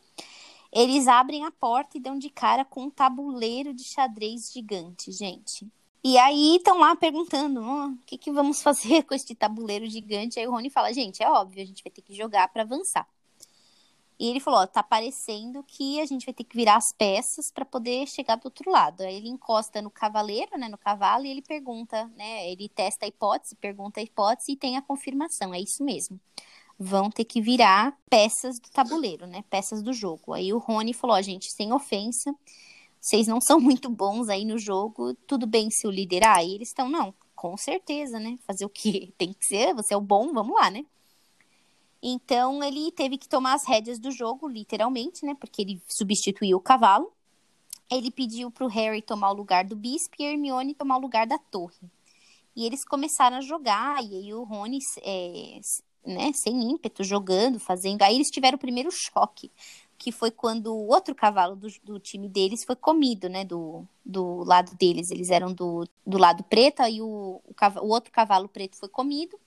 Eles 0.71 1.07
abrem 1.07 1.45
a 1.45 1.51
porta 1.51 1.97
e 1.97 2.01
dão 2.01 2.17
de 2.17 2.29
cara 2.29 2.65
com 2.65 2.83
um 2.83 2.89
tabuleiro 2.89 3.73
de 3.73 3.83
xadrez 3.83 4.51
gigante, 4.51 5.11
gente. 5.11 5.67
E 6.03 6.17
aí 6.17 6.57
estão 6.57 6.79
lá 6.79 6.95
perguntando, 6.95 7.61
oh, 7.61 7.87
o 7.89 7.97
que, 8.05 8.17
que 8.17 8.31
vamos 8.31 8.59
fazer 8.61 9.03
com 9.03 9.13
este 9.13 9.33
tabuleiro 9.33 9.87
gigante? 9.87 10.39
Aí 10.39 10.47
o 10.47 10.51
Rony 10.51 10.69
fala, 10.69 10.91
gente, 10.91 11.23
é 11.23 11.29
óbvio, 11.29 11.63
a 11.63 11.65
gente 11.65 11.83
vai 11.83 11.91
ter 11.91 12.01
que 12.01 12.13
jogar 12.13 12.47
para 12.49 12.63
avançar. 12.63 13.07
E 14.23 14.27
ele 14.29 14.39
falou, 14.39 14.61
ó, 14.61 14.65
tá 14.65 14.81
parecendo 14.81 15.61
que 15.63 15.99
a 15.99 16.05
gente 16.05 16.25
vai 16.25 16.33
ter 16.33 16.45
que 16.45 16.55
virar 16.55 16.77
as 16.77 16.93
peças 16.93 17.51
para 17.51 17.65
poder 17.65 18.07
chegar 18.07 18.37
do 18.37 18.45
outro 18.45 18.71
lado. 18.71 19.01
Aí 19.01 19.17
ele 19.17 19.27
encosta 19.27 19.81
no 19.81 19.91
cavaleiro, 19.91 20.57
né, 20.57 20.69
no 20.69 20.77
cavalo, 20.77 21.25
e 21.25 21.29
ele 21.29 21.41
pergunta, 21.41 22.09
né, 22.15 22.49
ele 22.49 22.69
testa 22.69 23.05
a 23.05 23.09
hipótese, 23.09 23.53
pergunta 23.55 23.99
a 23.99 24.03
hipótese 24.03 24.53
e 24.53 24.55
tem 24.55 24.77
a 24.77 24.81
confirmação, 24.81 25.53
é 25.53 25.59
isso 25.59 25.83
mesmo 25.83 26.17
vão 26.79 27.09
ter 27.09 27.25
que 27.25 27.41
virar 27.41 27.97
peças 28.09 28.59
do 28.59 28.69
tabuleiro, 28.69 29.27
né? 29.27 29.43
Peças 29.49 29.83
do 29.83 29.93
jogo. 29.93 30.33
Aí 30.33 30.51
o 30.51 30.57
Rony 30.57 30.91
falou: 30.93 31.15
ó, 31.15 31.21
gente, 31.21 31.51
sem 31.51 31.71
ofensa, 31.71 32.33
vocês 32.99 33.27
não 33.27 33.41
são 33.41 33.59
muito 33.61 33.89
bons 33.89 34.29
aí 34.29 34.43
no 34.45 34.57
jogo, 34.57 35.13
tudo 35.27 35.45
bem 35.45 35.69
se 35.69 35.85
eu 35.85 35.91
liderar? 35.91 36.37
Aí 36.37 36.55
eles 36.55 36.69
estão, 36.69 36.89
não, 36.89 37.13
com 37.35 37.55
certeza, 37.57 38.19
né? 38.19 38.37
Fazer 38.47 38.65
o 38.65 38.69
quê? 38.69 39.13
Tem 39.19 39.33
que 39.33 39.45
ser, 39.45 39.73
você 39.73 39.93
é 39.93 39.97
o 39.97 40.01
bom, 40.01 40.33
vamos 40.33 40.55
lá, 40.55 40.71
né? 40.71 40.85
Então 42.05 42.61
ele 42.61 42.91
teve 42.91 43.17
que 43.17 43.29
tomar 43.29 43.53
as 43.53 43.65
rédeas 43.65 43.97
do 43.97 44.11
jogo, 44.11 44.45
literalmente, 44.45 45.25
né? 45.25 45.33
Porque 45.39 45.61
ele 45.61 45.81
substituiu 45.87 46.57
o 46.57 46.61
cavalo. 46.61 47.13
Ele 47.89 48.11
pediu 48.11 48.51
pro 48.51 48.67
Harry 48.67 49.01
tomar 49.01 49.31
o 49.31 49.35
lugar 49.35 49.63
do 49.63 49.75
bispo 49.75 50.17
e 50.19 50.25
Hermione 50.25 50.75
tomar 50.75 50.97
o 50.97 51.01
lugar 51.01 51.25
da 51.25 51.37
torre. 51.37 51.89
E 52.55 52.65
eles 52.65 52.83
começaram 52.83 53.37
a 53.37 53.41
jogar, 53.41 54.03
e 54.03 54.15
aí 54.15 54.33
o 54.33 54.43
Rony 54.43 54.79
é, 55.01 55.59
né, 56.05 56.33
sem 56.33 56.71
ímpeto, 56.71 57.05
jogando, 57.05 57.57
fazendo. 57.57 58.01
Aí 58.01 58.15
eles 58.15 58.29
tiveram 58.29 58.57
o 58.57 58.59
primeiro 58.59 58.91
choque, 58.91 59.49
que 59.97 60.11
foi 60.11 60.29
quando 60.29 60.75
o 60.75 60.87
outro 60.87 61.15
cavalo 61.15 61.55
do, 61.55 61.67
do 61.83 61.99
time 61.99 62.27
deles 62.27 62.65
foi 62.65 62.75
comido, 62.75 63.29
né, 63.29 63.45
do, 63.45 63.87
do 64.05 64.43
lado 64.43 64.75
deles. 64.75 65.09
Eles 65.09 65.29
eram 65.29 65.53
do, 65.53 65.87
do 66.05 66.17
lado 66.17 66.43
preto, 66.43 66.81
aí 66.81 67.01
o, 67.01 67.41
o, 67.45 67.79
o 67.81 67.87
outro 67.87 68.11
cavalo 68.11 68.49
preto 68.49 68.77
foi 68.77 68.89
comido. 68.89 69.39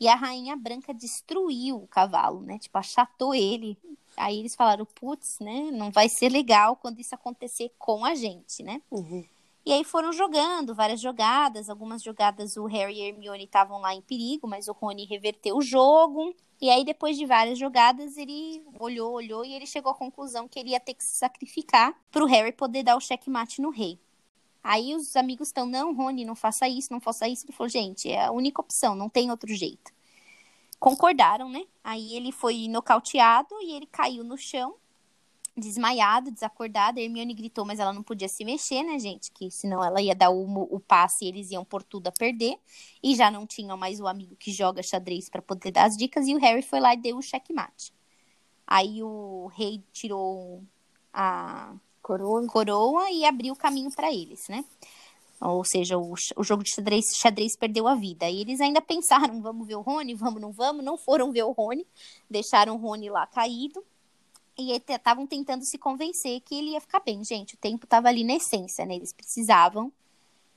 E 0.00 0.06
a 0.06 0.14
rainha 0.14 0.56
branca 0.56 0.94
destruiu 0.94 1.76
o 1.76 1.88
cavalo, 1.88 2.40
né? 2.40 2.58
Tipo, 2.58 2.78
achatou 2.78 3.34
ele. 3.34 3.76
Aí 4.16 4.38
eles 4.38 4.54
falaram, 4.54 4.84
putz, 4.84 5.38
né? 5.40 5.70
Não 5.72 5.90
vai 5.90 6.08
ser 6.08 6.28
legal 6.28 6.76
quando 6.76 7.00
isso 7.00 7.14
acontecer 7.14 7.72
com 7.78 8.04
a 8.04 8.14
gente, 8.14 8.62
né? 8.62 8.80
Uhum. 8.90 9.24
E 9.66 9.72
aí 9.72 9.84
foram 9.84 10.12
jogando 10.12 10.74
várias 10.74 11.00
jogadas. 11.00 11.68
Algumas 11.68 12.02
jogadas 12.02 12.56
o 12.56 12.64
Harry 12.66 12.94
e 12.94 13.02
Hermione 13.02 13.44
estavam 13.44 13.80
lá 13.80 13.94
em 13.94 14.00
perigo, 14.00 14.48
mas 14.48 14.66
o 14.66 14.72
Rony 14.72 15.04
reverteu 15.04 15.56
o 15.56 15.62
jogo. 15.62 16.34
E 16.60 16.70
aí, 16.70 16.84
depois 16.84 17.16
de 17.16 17.24
várias 17.24 17.58
jogadas, 17.58 18.16
ele 18.16 18.64
olhou, 18.80 19.12
olhou 19.12 19.44
e 19.44 19.52
ele 19.52 19.66
chegou 19.66 19.92
à 19.92 19.94
conclusão 19.94 20.48
que 20.48 20.58
ele 20.58 20.70
ia 20.70 20.80
ter 20.80 20.94
que 20.94 21.04
se 21.04 21.16
sacrificar 21.16 21.94
para 22.10 22.24
o 22.24 22.26
Harry 22.26 22.50
poder 22.50 22.82
dar 22.82 22.96
o 22.96 23.00
checkmate 23.00 23.60
no 23.60 23.70
rei. 23.70 23.98
Aí 24.62 24.94
os 24.94 25.16
amigos 25.16 25.48
estão, 25.48 25.66
não, 25.66 25.94
Rony, 25.94 26.24
não 26.24 26.34
faça 26.34 26.68
isso, 26.68 26.92
não 26.92 27.00
faça 27.00 27.28
isso. 27.28 27.46
Ele 27.46 27.52
falou, 27.52 27.68
gente, 27.68 28.10
é 28.10 28.26
a 28.26 28.32
única 28.32 28.60
opção, 28.60 28.94
não 28.94 29.08
tem 29.08 29.30
outro 29.30 29.52
jeito. 29.54 29.92
Concordaram, 30.78 31.48
né? 31.48 31.64
Aí 31.82 32.14
ele 32.14 32.32
foi 32.32 32.68
nocauteado 32.68 33.54
e 33.62 33.72
ele 33.72 33.86
caiu 33.86 34.22
no 34.22 34.36
chão 34.36 34.76
desmaiado, 35.58 36.30
desacordada. 36.30 37.00
A 37.00 37.02
Hermione 37.02 37.34
gritou, 37.34 37.64
mas 37.64 37.80
ela 37.80 37.92
não 37.92 38.02
podia 38.02 38.28
se 38.28 38.44
mexer, 38.44 38.82
né, 38.82 38.98
gente? 38.98 39.30
Que 39.32 39.50
senão 39.50 39.82
ela 39.82 40.00
ia 40.00 40.14
dar 40.14 40.30
o, 40.30 40.62
o 40.74 40.80
passe 40.80 41.24
e 41.24 41.28
eles 41.28 41.50
iam 41.50 41.64
por 41.64 41.82
tudo 41.82 42.08
a 42.08 42.12
perder. 42.12 42.58
E 43.02 43.14
já 43.14 43.30
não 43.30 43.46
tinham 43.46 43.76
mais 43.76 44.00
o 44.00 44.06
amigo 44.06 44.36
que 44.36 44.52
joga 44.52 44.82
xadrez 44.82 45.28
para 45.28 45.42
poder 45.42 45.72
dar 45.72 45.84
as 45.86 45.96
dicas. 45.96 46.26
E 46.26 46.34
o 46.34 46.38
Harry 46.38 46.62
foi 46.62 46.80
lá 46.80 46.94
e 46.94 46.96
deu 46.96 47.18
o 47.18 47.22
checkmate. 47.22 47.92
Aí 48.66 49.02
o 49.02 49.46
rei 49.48 49.82
tirou 49.92 50.62
a 51.12 51.74
coroa, 52.08 52.46
coroa 52.46 53.10
e 53.10 53.26
abriu 53.26 53.52
o 53.52 53.56
caminho 53.56 53.90
para 53.94 54.10
eles, 54.10 54.48
né? 54.48 54.64
Ou 55.40 55.62
seja, 55.62 55.98
o, 55.98 56.14
o 56.36 56.42
jogo 56.42 56.64
de 56.64 56.74
xadrez, 56.74 57.04
xadrez 57.14 57.54
perdeu 57.54 57.86
a 57.86 57.94
vida. 57.94 58.28
E 58.28 58.40
eles 58.40 58.60
ainda 58.60 58.80
pensaram, 58.80 59.42
vamos 59.42 59.66
ver 59.66 59.76
o 59.76 59.82
Rony, 59.82 60.14
vamos, 60.14 60.40
não 60.40 60.50
vamos. 60.50 60.84
Não 60.84 60.96
foram 60.96 61.30
ver 61.30 61.44
o 61.44 61.52
Rony, 61.52 61.86
deixaram 62.28 62.74
o 62.74 62.78
Rony 62.78 63.10
lá 63.10 63.26
caído. 63.26 63.84
E 64.56 64.72
estavam 64.72 65.26
tentando 65.26 65.64
se 65.64 65.78
convencer 65.78 66.40
que 66.40 66.56
ele 66.56 66.70
ia 66.70 66.80
ficar 66.80 67.00
bem. 67.00 67.22
Gente, 67.22 67.54
o 67.54 67.58
tempo 67.58 67.84
estava 67.84 68.08
ali 68.08 68.24
na 68.24 68.34
essência, 68.34 68.84
né? 68.84 68.96
Eles 68.96 69.12
precisavam, 69.12 69.92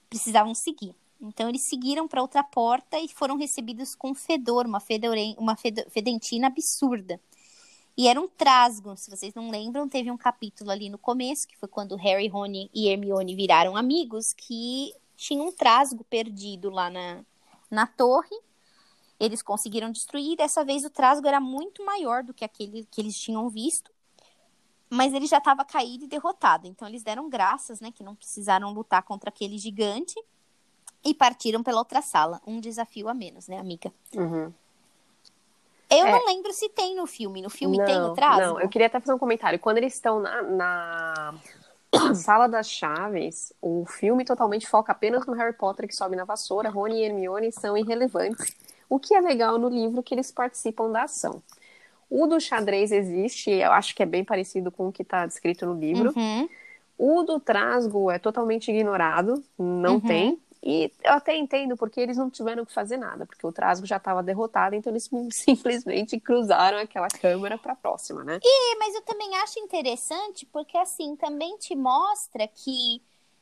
precisavam 0.10 0.56
seguir. 0.56 0.96
Então 1.22 1.48
eles 1.48 1.68
seguiram 1.70 2.08
para 2.08 2.22
outra 2.22 2.44
porta 2.44 2.98
e 2.98 3.08
foram 3.08 3.38
recebidos 3.38 3.94
com 3.94 4.16
fedor, 4.16 4.66
uma, 4.66 4.80
fedore, 4.80 5.36
uma 5.38 5.56
fedentina 5.56 6.48
absurda. 6.48 7.20
E 7.98 8.08
era 8.08 8.20
um 8.20 8.28
trasgo, 8.28 8.96
se 8.96 9.10
vocês 9.10 9.34
não 9.34 9.52
lembram, 9.52 9.88
teve 9.88 10.10
um 10.10 10.18
capítulo 10.18 10.72
ali 10.72 10.90
no 10.90 10.98
começo, 10.98 11.48
que 11.48 11.58
foi 11.58 11.68
quando 11.68 11.96
Harry, 11.96 12.28
Rony 12.28 12.70
e 12.74 12.88
Hermione 12.88 13.36
viraram 13.36 13.76
amigos, 13.76 14.34
que 14.34 14.94
tinha 15.16 15.44
um 15.44 15.52
trasgo 15.52 16.04
perdido 16.06 16.70
lá 16.70 16.90
na, 16.90 17.24
na 17.70 17.86
torre 17.86 18.36
eles 19.22 19.44
conseguiram 19.44 19.92
destruir. 19.92 20.36
Dessa 20.36 20.66
vez 20.66 20.84
o 20.84 20.90
trasgo 20.90 21.28
era 21.28 21.40
muito 21.40 21.86
maior 21.86 22.24
do 22.24 22.34
que 22.34 22.44
aquele 22.44 22.88
que 22.90 23.00
eles 23.00 23.16
tinham 23.16 23.48
visto. 23.50 23.92
Mas 24.90 25.14
ele 25.14 25.28
já 25.28 25.38
estava 25.38 25.64
caído 25.64 26.06
e 26.06 26.08
derrotado. 26.08 26.68
Então 26.68 26.88
eles 26.88 27.04
deram 27.04 27.30
graças, 27.30 27.80
né, 27.80 27.92
que 27.92 28.04
não 28.04 28.16
precisaram 28.16 28.74
lutar 28.74 29.04
contra 29.04 29.30
aquele 29.30 29.60
gigante 29.60 30.16
e 31.06 31.14
partiram 31.14 31.62
pela 31.62 31.78
outra 31.78 32.02
sala. 32.02 32.42
Um 32.48 32.60
desafio 32.60 33.08
a 33.08 33.14
menos, 33.14 33.48
né, 33.48 33.60
amiga? 33.60 33.94
Uhum. 34.16 34.52
Eu 35.92 36.08
é. 36.08 36.12
não 36.12 36.26
lembro 36.26 36.54
se 36.54 36.70
tem 36.70 36.96
no 36.96 37.06
filme. 37.06 37.42
No 37.42 37.50
filme 37.50 37.78
não, 37.78 37.86
tem 37.86 38.02
o 38.02 38.14
trasgo? 38.14 38.42
Não, 38.42 38.62
eu 38.62 38.70
queria 38.70 38.88
até 38.88 39.00
fazer 39.00 39.14
um 39.14 39.20
comentário. 39.20 39.60
Quando 39.60 39.78
eles 39.78 39.94
estão 39.94 40.22
na, 40.22 40.42
na 40.42 41.34
Sala 42.16 42.48
das 42.48 42.70
Chaves, 42.70 43.54
o 43.62 43.86
filme 43.86 44.24
totalmente 44.24 44.68
foca 44.68 44.92
apenas 44.92 45.26
no 45.26 45.34
Harry 45.34 45.54
Potter 45.54 45.88
que 45.88 45.96
sobe 45.96 46.16
na 46.16 46.24
vassoura. 46.24 46.70
Rony 46.70 47.00
e 47.00 47.04
Hermione 47.04 47.52
são 47.52 47.78
irrelevantes. 47.78 48.56
O 48.90 49.00
que 49.00 49.14
é 49.14 49.20
legal 49.20 49.58
no 49.58 49.70
livro 49.70 50.02
que 50.02 50.16
eles 50.16 50.32
participam 50.32 50.90
da 50.90 51.04
ação. 51.04 51.44
O 52.10 52.28
do 52.28 52.40
xadrez 52.42 52.92
existe, 52.92 53.50
eu 53.50 53.72
acho 53.72 53.96
que 53.96 54.04
é 54.04 54.06
bem 54.06 54.24
parecido 54.24 54.70
com 54.70 54.90
o 54.90 54.92
que 54.92 55.02
está 55.02 55.26
descrito 55.26 55.66
no 55.66 55.74
livro. 55.74 56.14
Uhum. 56.16 56.50
O 56.98 57.24
do 57.24 57.40
trasgo 57.40 58.12
é 58.12 58.20
totalmente 58.20 58.70
ignorado, 58.70 59.42
não 59.58 59.94
uhum. 59.94 60.02
tem. 60.02 60.40
E 60.64 60.92
eu 61.04 61.14
até 61.14 61.36
entendo 61.36 61.76
porque 61.76 62.00
eles 62.00 62.18
não 62.18 62.30
tiveram 62.30 62.66
que 62.66 62.74
fazer 62.74 62.98
nada, 62.98 63.26
porque 63.26 63.46
o 63.46 63.52
Trasgo 63.52 63.86
já 63.86 63.98
estava 63.98 64.22
derrotado, 64.22 64.76
então 64.76 64.92
eles 64.92 65.10
simplesmente 65.32 66.20
cruzaram 66.20 66.78
aquela 66.78 67.08
câmera 67.08 67.58
para 67.58 67.74
a 67.74 67.76
próxima, 67.76 68.24
né? 68.24 68.40
E, 68.44 68.76
mas 68.78 68.94
eu 68.94 69.02
também 69.02 69.36
acho 69.38 69.60
interessante 69.60 70.46
porque 70.46 70.78
assim 70.78 71.16
também 71.16 71.58
te 71.58 71.76
mostra 71.76 72.48
que 72.48 73.02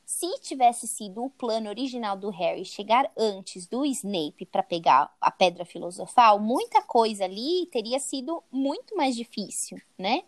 se 0.10 0.28
tivesse 0.40 0.88
sido 0.88 1.24
o 1.24 1.30
plano 1.30 1.70
original 1.70 2.18
do 2.18 2.32
Harry 2.32 2.66
chegar 2.66 3.12
antes 3.16 3.68
do 3.68 3.86
Snape 3.86 4.44
para 4.48 4.64
pegar 4.64 5.16
a 5.22 5.30
pedra 5.30 5.64
filosofal, 5.64 6.40
muita 6.40 6.82
coisa 6.82 7.26
ali 7.26 7.68
teria 7.72 8.00
sido 8.00 8.44
muito 8.52 8.98
mais 8.98 9.16
difícil, 9.16 9.80
né? 9.96 10.24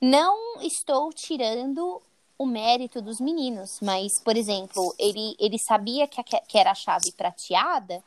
Não 0.00 0.62
estou 0.62 1.12
tirando 1.12 2.00
o 2.38 2.46
mérito 2.46 3.00
dos 3.00 3.20
meninos, 3.20 3.78
mas, 3.82 4.20
por 4.20 4.36
exemplo, 4.36 4.94
ele, 4.98 5.34
ele 5.38 5.58
sabia 5.58 6.06
que, 6.06 6.20
a, 6.20 6.24
que 6.24 6.58
era 6.58 6.70
a 6.70 6.74
chave 6.74 7.12
prateada 7.12 8.02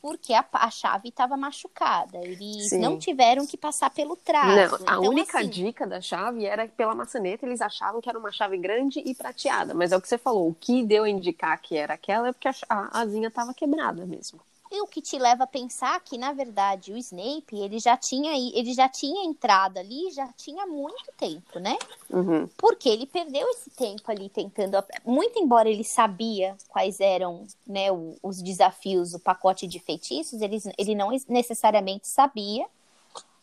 porque 0.00 0.32
a, 0.32 0.44
a 0.52 0.70
chave 0.70 1.08
estava 1.08 1.36
machucada. 1.36 2.18
Eles 2.18 2.68
Sim. 2.70 2.78
não 2.78 2.98
tiveram 2.98 3.46
que 3.46 3.56
passar 3.56 3.90
pelo 3.90 4.16
traço. 4.16 4.82
Não, 4.84 4.88
a 4.88 4.98
então, 4.98 5.10
única 5.10 5.38
assim, 5.40 5.48
dica 5.48 5.86
da 5.86 6.00
chave 6.00 6.46
era 6.46 6.66
que 6.66 6.74
pela 6.74 6.94
maçaneta 6.94 7.44
eles 7.44 7.60
achavam 7.60 8.00
que 8.00 8.08
era 8.08 8.18
uma 8.18 8.32
chave 8.32 8.56
grande 8.58 9.00
e 9.04 9.14
prateada. 9.14 9.74
Mas 9.74 9.92
é 9.92 9.96
o 9.96 10.00
que 10.00 10.08
você 10.08 10.18
falou, 10.18 10.48
o 10.48 10.54
que 10.54 10.84
deu 10.84 11.04
a 11.04 11.10
indicar 11.10 11.60
que 11.60 11.76
era 11.76 11.94
aquela 11.94 12.28
é 12.28 12.32
porque 12.32 12.48
a, 12.48 12.54
a 12.68 13.00
asinha 13.00 13.28
estava 13.28 13.52
quebrada 13.52 14.06
mesmo. 14.06 14.40
E 14.70 14.82
o 14.82 14.86
que 14.86 15.00
te 15.00 15.18
leva 15.18 15.44
a 15.44 15.46
pensar 15.46 15.98
que, 16.00 16.18
na 16.18 16.32
verdade, 16.32 16.92
o 16.92 16.96
Snape, 16.96 17.58
ele 17.58 17.78
já 17.78 17.96
tinha, 17.96 18.32
ele 18.36 18.74
já 18.74 18.88
tinha 18.88 19.24
entrado 19.24 19.78
ali, 19.78 20.10
já 20.10 20.28
tinha 20.36 20.66
muito 20.66 21.10
tempo, 21.16 21.58
né? 21.58 21.78
Uhum. 22.10 22.46
Porque 22.56 22.88
ele 22.88 23.06
perdeu 23.06 23.48
esse 23.48 23.70
tempo 23.70 24.10
ali 24.10 24.28
tentando, 24.28 24.76
muito 25.04 25.38
embora 25.38 25.70
ele 25.70 25.84
sabia 25.84 26.56
quais 26.68 27.00
eram, 27.00 27.46
né, 27.66 27.86
os 28.22 28.42
desafios, 28.42 29.14
o 29.14 29.20
pacote 29.20 29.66
de 29.66 29.78
feitiços, 29.78 30.42
ele, 30.42 30.58
ele 30.76 30.94
não 30.94 31.10
necessariamente 31.28 32.06
sabia 32.06 32.66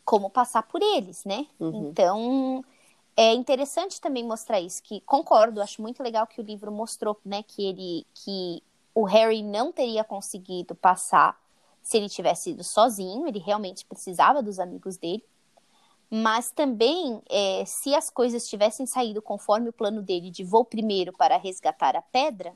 como 0.03 0.29
passar 0.29 0.63
por 0.63 0.81
eles, 0.81 1.25
né? 1.25 1.47
Uhum. 1.59 1.89
Então, 1.89 2.63
é 3.17 3.33
interessante 3.33 3.99
também 3.99 4.23
mostrar 4.23 4.59
isso, 4.59 4.83
que 4.83 5.01
concordo, 5.01 5.61
acho 5.61 5.81
muito 5.81 6.03
legal 6.03 6.27
que 6.27 6.39
o 6.39 6.43
livro 6.43 6.71
mostrou, 6.71 7.17
né, 7.25 7.43
que 7.43 7.65
ele, 7.65 8.05
que 8.13 8.61
o 8.95 9.03
Harry 9.03 9.43
não 9.43 9.71
teria 9.71 10.03
conseguido 10.03 10.73
passar 10.73 11.37
se 11.83 11.97
ele 11.97 12.09
tivesse 12.09 12.49
ido 12.49 12.63
sozinho, 12.63 13.27
ele 13.27 13.37
realmente 13.37 13.85
precisava 13.85 14.41
dos 14.41 14.57
amigos 14.57 14.97
dele. 14.97 15.23
Mas 16.09 16.49
também, 16.49 17.21
é, 17.29 17.63
se 17.65 17.93
as 17.93 18.09
coisas 18.09 18.47
tivessem 18.47 18.85
saído 18.85 19.21
conforme 19.21 19.69
o 19.69 19.73
plano 19.73 20.01
dele 20.01 20.31
de 20.31 20.43
vou 20.43 20.63
primeiro 20.63 21.11
para 21.13 21.37
resgatar 21.37 21.95
a 21.95 22.01
pedra, 22.01 22.53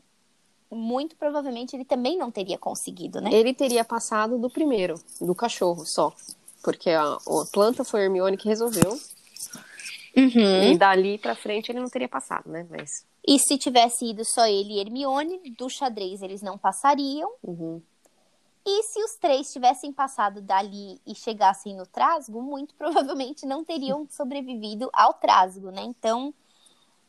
muito 0.72 1.16
provavelmente 1.16 1.76
ele 1.76 1.86
também 1.86 2.18
não 2.18 2.32
teria 2.32 2.58
conseguido, 2.58 3.20
né? 3.20 3.32
Ele 3.34 3.54
teria 3.54 3.84
passado 3.84 4.38
do 4.38 4.50
primeiro, 4.50 4.96
do 5.20 5.36
cachorro 5.36 5.86
só. 5.86 6.14
Porque 6.64 6.90
a, 6.90 7.04
a 7.04 7.46
planta 7.52 7.84
foi 7.84 8.02
a 8.02 8.04
Hermione 8.06 8.38
que 8.38 8.48
resolveu. 8.48 9.00
Uhum. 10.16 10.72
E 10.72 10.78
dali 10.78 11.18
pra 11.18 11.36
frente 11.36 11.72
ele 11.72 11.80
não 11.80 11.90
teria 11.90 12.10
passado, 12.10 12.50
né? 12.50 12.66
Mas. 12.70 13.06
E 13.28 13.38
se 13.40 13.58
tivesse 13.58 14.06
ido 14.06 14.24
só 14.26 14.46
ele 14.46 14.74
e 14.74 14.80
Hermione, 14.80 15.52
do 15.58 15.70
xadrez 15.70 16.22
eles 16.22 16.42
não 16.42 16.58
passariam. 16.58 17.32
Uhum. 17.44 17.82
E 18.66 18.84
se 18.84 19.04
os 19.04 19.16
três 19.16 19.52
tivessem 19.52 19.92
passado 19.92 20.42
dali 20.42 21.00
e 21.06 21.16
chegassem 21.16 21.76
no 21.76 21.86
trasgo, 21.86 22.42
muito 22.42 22.76
provavelmente 22.78 23.46
não 23.46 23.64
teriam 23.64 24.08
sobrevivido 24.10 24.90
ao 24.94 25.14
trasgo, 25.14 25.72
né? 25.72 25.82
Então, 25.82 26.34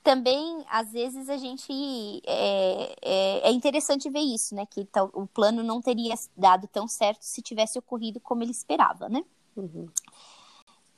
também, 0.02 0.64
às 0.68 0.92
vezes, 0.92 1.28
a 1.28 1.36
gente. 1.36 2.22
É, 2.26 2.96
é, 3.02 3.48
é 3.48 3.52
interessante 3.52 4.08
ver 4.08 4.20
isso, 4.20 4.54
né? 4.54 4.64
Que 4.66 4.88
o 5.12 5.26
plano 5.26 5.62
não 5.62 5.80
teria 5.80 6.14
dado 6.36 6.66
tão 6.68 6.88
certo 6.88 7.22
se 7.22 7.42
tivesse 7.42 7.78
ocorrido 7.78 8.18
como 8.20 8.42
ele 8.42 8.52
esperava, 8.52 9.08
né? 9.08 9.22
Uhum. 9.54 9.88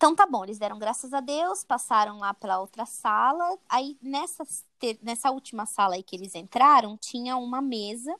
Então 0.02 0.16
tá 0.16 0.26
bom, 0.26 0.42
eles 0.42 0.58
deram 0.58 0.80
graças 0.80 1.14
a 1.14 1.20
Deus, 1.20 1.62
passaram 1.62 2.18
lá 2.18 2.34
para 2.34 2.58
outra 2.58 2.84
sala. 2.84 3.56
Aí 3.68 3.96
nessa, 4.02 4.42
nessa 5.00 5.30
última 5.30 5.64
sala 5.64 5.94
aí 5.94 6.02
que 6.02 6.16
eles 6.16 6.34
entraram, 6.34 6.96
tinha 6.96 7.36
uma 7.36 7.62
mesa 7.62 8.12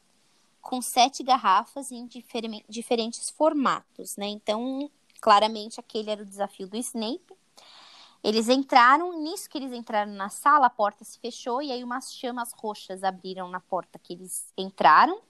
com 0.60 0.80
sete 0.80 1.24
garrafas 1.24 1.90
em 1.90 2.06
difer 2.06 2.44
diferentes 2.68 3.30
formatos, 3.30 4.16
né? 4.16 4.28
Então, 4.28 4.88
claramente 5.20 5.80
aquele 5.80 6.08
era 6.08 6.22
o 6.22 6.24
desafio 6.24 6.68
do 6.68 6.76
Snape. 6.76 7.36
Eles 8.22 8.48
entraram, 8.48 9.20
nisso 9.20 9.50
que 9.50 9.58
eles 9.58 9.72
entraram 9.72 10.12
na 10.12 10.28
sala, 10.28 10.66
a 10.66 10.70
porta 10.70 11.02
se 11.04 11.18
fechou 11.18 11.60
e 11.60 11.72
aí 11.72 11.82
umas 11.82 12.12
chamas 12.14 12.52
roxas 12.52 13.02
abriram 13.02 13.48
na 13.48 13.58
porta 13.58 13.98
que 13.98 14.12
eles 14.12 14.52
entraram 14.56 15.20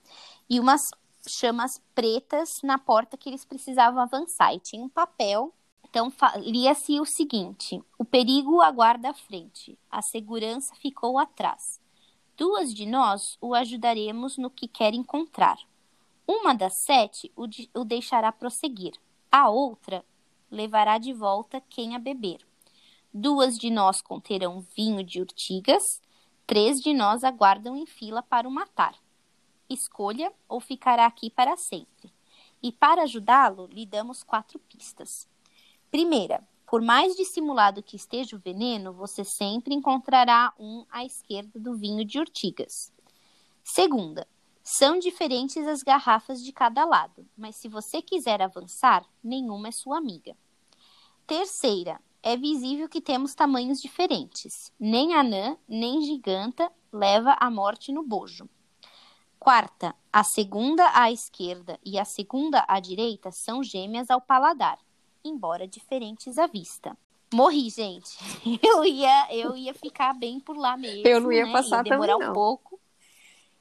e 0.50 0.60
umas 0.60 0.82
chamas 1.26 1.80
pretas 1.94 2.50
na 2.62 2.76
porta 2.76 3.16
que 3.16 3.30
eles 3.30 3.42
precisavam 3.42 4.02
avançar. 4.02 4.54
E 4.54 4.60
tinha 4.60 4.84
um 4.84 4.88
papel 4.90 5.50
então, 5.92 6.10
lia-se 6.36 6.98
o 6.98 7.04
seguinte: 7.04 7.84
o 7.98 8.04
perigo 8.04 8.62
aguarda 8.62 9.10
à 9.10 9.14
frente, 9.14 9.78
a 9.90 10.00
segurança 10.00 10.74
ficou 10.74 11.18
atrás. 11.18 11.78
Duas 12.34 12.72
de 12.72 12.86
nós 12.86 13.36
o 13.42 13.54
ajudaremos 13.54 14.38
no 14.38 14.48
que 14.48 14.66
quer 14.66 14.94
encontrar. 14.94 15.58
Uma 16.26 16.54
das 16.54 16.78
sete 16.78 17.30
o, 17.36 17.46
de, 17.46 17.68
o 17.74 17.84
deixará 17.84 18.32
prosseguir. 18.32 18.94
A 19.30 19.50
outra 19.50 20.02
levará 20.50 20.96
de 20.96 21.12
volta 21.12 21.62
quem 21.68 21.94
a 21.94 21.98
beber. 21.98 22.40
Duas 23.12 23.58
de 23.58 23.68
nós 23.68 24.00
conterão 24.00 24.64
vinho 24.74 25.04
de 25.04 25.20
urtigas. 25.20 26.00
Três 26.46 26.80
de 26.80 26.94
nós 26.94 27.22
aguardam 27.22 27.76
em 27.76 27.84
fila 27.84 28.22
para 28.22 28.48
o 28.48 28.50
matar. 28.50 28.94
Escolha 29.68 30.32
ou 30.48 30.58
ficará 30.58 31.04
aqui 31.04 31.28
para 31.28 31.54
sempre. 31.54 32.10
E 32.62 32.72
para 32.72 33.02
ajudá-lo, 33.02 33.66
lhe 33.66 33.84
damos 33.84 34.22
quatro 34.22 34.58
pistas. 34.58 35.30
Primeira, 35.92 36.42
por 36.66 36.80
mais 36.80 37.14
dissimulado 37.14 37.82
que 37.82 37.96
esteja 37.96 38.34
o 38.34 38.38
veneno, 38.38 38.94
você 38.94 39.22
sempre 39.24 39.74
encontrará 39.74 40.50
um 40.58 40.86
à 40.90 41.04
esquerda 41.04 41.60
do 41.60 41.76
vinho 41.76 42.02
de 42.02 42.18
urtigas. 42.18 42.90
Segunda, 43.62 44.26
são 44.62 44.98
diferentes 44.98 45.68
as 45.68 45.82
garrafas 45.82 46.42
de 46.42 46.50
cada 46.50 46.86
lado, 46.86 47.28
mas 47.36 47.56
se 47.56 47.68
você 47.68 48.00
quiser 48.00 48.40
avançar, 48.40 49.04
nenhuma 49.22 49.68
é 49.68 49.70
sua 49.70 49.98
amiga. 49.98 50.34
Terceira, 51.26 52.00
é 52.22 52.38
visível 52.38 52.88
que 52.88 53.02
temos 53.02 53.34
tamanhos 53.34 53.78
diferentes. 53.78 54.72
Nem 54.80 55.12
anã, 55.12 55.58
nem 55.68 56.00
giganta 56.00 56.72
leva 56.90 57.36
a 57.38 57.50
morte 57.50 57.92
no 57.92 58.02
bojo. 58.02 58.48
Quarta, 59.38 59.94
a 60.10 60.24
segunda 60.24 60.90
à 60.94 61.12
esquerda 61.12 61.78
e 61.84 61.98
a 61.98 62.04
segunda 62.06 62.64
à 62.66 62.80
direita 62.80 63.30
são 63.30 63.62
gêmeas 63.62 64.08
ao 64.08 64.22
paladar 64.22 64.78
embora 65.24 65.66
diferentes 65.66 66.38
à 66.38 66.46
vista. 66.46 66.96
Morri, 67.32 67.70
gente. 67.70 68.18
Eu 68.62 68.84
ia, 68.84 69.28
eu 69.34 69.56
ia 69.56 69.72
ficar 69.72 70.12
bem 70.12 70.38
por 70.38 70.56
lá 70.56 70.76
mesmo. 70.76 71.06
Eu 71.06 71.20
não 71.20 71.32
ia 71.32 71.46
né? 71.46 71.52
passar 71.52 71.78
ia 71.78 71.90
demorar 71.90 72.14
também, 72.14 72.28
um 72.28 72.32
pouco. 72.32 72.78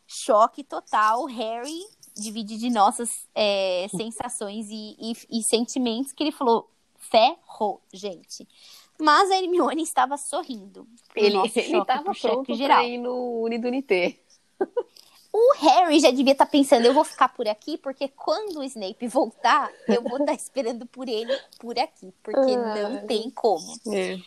Choque 0.05 0.64
total. 0.64 1.26
Harry 1.26 1.86
divide 2.14 2.57
de 2.57 2.70
nossas 2.70 3.28
é, 3.34 3.88
sensações 3.95 4.68
e, 4.70 4.97
e, 4.99 5.39
e, 5.39 5.43
sentimentos 5.43 6.12
que 6.12 6.24
ele 6.24 6.32
falou 6.34 6.70
ferrou, 6.97 7.82
gente. 7.91 8.47
Mas 8.99 9.32
a 9.32 9.38
Hermione 9.38 9.82
estava 9.82 10.18
sorrindo. 10.18 10.88
Ele 11.16 11.38
estava 11.45 12.14
pronto 12.14 12.57
para 12.57 12.84
ir 12.84 12.97
no 12.97 13.41
Unidunité. 13.41 14.20
O 15.34 15.53
Harry 15.59 15.99
já 15.99 16.11
devia 16.11 16.34
estar 16.34 16.45
tá 16.45 16.51
pensando, 16.51 16.86
eu 16.86 16.93
vou 16.93 17.05
ficar 17.05 17.29
por 17.29 17.47
aqui, 17.47 17.77
porque 17.77 18.09
quando 18.09 18.59
o 18.59 18.63
Snape 18.63 19.07
voltar, 19.07 19.71
eu 19.88 20.01
vou 20.01 20.13
estar 20.13 20.25
tá 20.25 20.34
esperando 20.34 20.86
por 20.86 21.07
ele 21.07 21.34
por 21.59 21.77
aqui, 21.79 22.13
porque 22.21 22.51
ah, 22.51 22.89
não 22.89 23.07
tem 23.07 23.29
como. 23.29 23.65
É. 23.93 24.19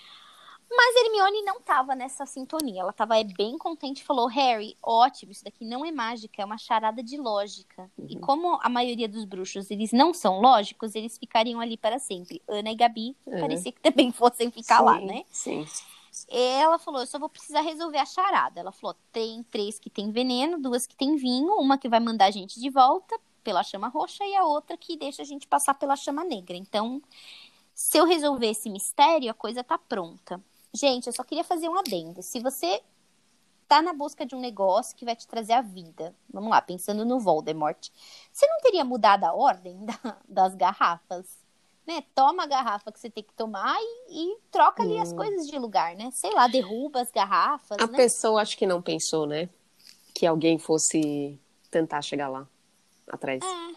Mas 0.76 0.96
Hermione 0.96 1.42
não 1.42 1.58
estava 1.58 1.94
nessa 1.94 2.26
sintonia. 2.26 2.80
Ela 2.80 2.90
estava 2.90 3.14
bem 3.36 3.56
contente 3.56 4.02
e 4.02 4.04
falou: 4.04 4.26
Harry, 4.26 4.76
ótimo, 4.82 5.30
isso 5.30 5.44
daqui 5.44 5.64
não 5.64 5.84
é 5.84 5.92
mágica, 5.92 6.42
é 6.42 6.44
uma 6.44 6.58
charada 6.58 7.02
de 7.02 7.16
lógica. 7.16 7.90
Uhum. 7.96 8.06
E 8.08 8.18
como 8.18 8.58
a 8.60 8.68
maioria 8.68 9.08
dos 9.08 9.24
bruxos 9.24 9.70
eles 9.70 9.92
não 9.92 10.12
são 10.12 10.40
lógicos, 10.40 10.94
eles 10.94 11.16
ficariam 11.16 11.60
ali 11.60 11.76
para 11.76 11.98
sempre. 11.98 12.42
Ana 12.48 12.72
e 12.72 12.74
Gabi 12.74 13.16
uhum. 13.24 13.40
parecia 13.40 13.72
que 13.72 13.80
também 13.80 14.10
fossem 14.10 14.50
ficar 14.50 14.78
sim, 14.78 14.84
lá, 14.84 15.00
né? 15.00 15.24
Sim. 15.30 15.66
Ela 16.28 16.78
falou: 16.78 17.00
eu 17.00 17.06
só 17.06 17.18
vou 17.18 17.28
precisar 17.28 17.60
resolver 17.60 17.98
a 17.98 18.06
charada. 18.06 18.60
Ela 18.60 18.72
falou: 18.72 18.96
tem 19.12 19.42
três 19.44 19.78
que 19.78 19.90
tem 19.90 20.10
veneno, 20.10 20.58
duas 20.58 20.86
que 20.86 20.96
tem 20.96 21.16
vinho, 21.16 21.54
uma 21.54 21.78
que 21.78 21.88
vai 21.88 22.00
mandar 22.00 22.26
a 22.26 22.30
gente 22.30 22.60
de 22.60 22.70
volta 22.70 23.18
pela 23.42 23.62
chama 23.62 23.88
roxa 23.88 24.24
e 24.24 24.34
a 24.34 24.44
outra 24.44 24.76
que 24.76 24.96
deixa 24.96 25.22
a 25.22 25.24
gente 25.24 25.46
passar 25.46 25.74
pela 25.74 25.96
chama 25.96 26.24
negra. 26.24 26.56
Então, 26.56 27.02
se 27.74 27.98
eu 27.98 28.06
resolver 28.06 28.48
esse 28.48 28.70
mistério, 28.70 29.30
a 29.30 29.34
coisa 29.34 29.62
tá 29.62 29.76
pronta. 29.76 30.42
Gente, 30.72 31.06
eu 31.06 31.12
só 31.12 31.22
queria 31.22 31.44
fazer 31.44 31.68
um 31.68 31.78
adendo. 31.78 32.22
Se 32.22 32.40
você 32.40 32.82
tá 33.68 33.82
na 33.82 33.92
busca 33.92 34.26
de 34.26 34.34
um 34.34 34.40
negócio 34.40 34.96
que 34.96 35.04
vai 35.04 35.14
te 35.14 35.26
trazer 35.26 35.52
a 35.52 35.60
vida, 35.60 36.14
vamos 36.32 36.50
lá, 36.50 36.60
pensando 36.60 37.04
no 37.04 37.20
Voldemort, 37.20 37.88
você 38.32 38.46
não 38.46 38.60
teria 38.60 38.84
mudado 38.84 39.24
a 39.24 39.34
ordem 39.34 39.78
da, 39.84 40.18
das 40.28 40.54
garrafas? 40.54 41.43
Né, 41.86 42.02
toma 42.14 42.44
a 42.44 42.46
garrafa 42.46 42.90
que 42.90 42.98
você 42.98 43.10
tem 43.10 43.22
que 43.22 43.34
tomar 43.34 43.76
e, 43.78 44.32
e 44.32 44.38
troca 44.50 44.82
ali 44.82 44.94
hum. 44.94 45.02
as 45.02 45.12
coisas 45.12 45.46
de 45.46 45.58
lugar, 45.58 45.94
né? 45.94 46.10
Sei 46.12 46.32
lá, 46.32 46.48
derruba 46.48 47.00
as 47.00 47.10
garrafas. 47.10 47.78
A 47.78 47.86
né? 47.86 47.96
pessoa 47.96 48.40
acho 48.40 48.56
que 48.56 48.66
não 48.66 48.80
pensou, 48.80 49.26
né? 49.26 49.48
Que 50.14 50.26
alguém 50.26 50.58
fosse 50.58 51.38
tentar 51.70 52.00
chegar 52.02 52.28
lá 52.28 52.48
atrás. 53.08 53.42
É, 53.44 53.74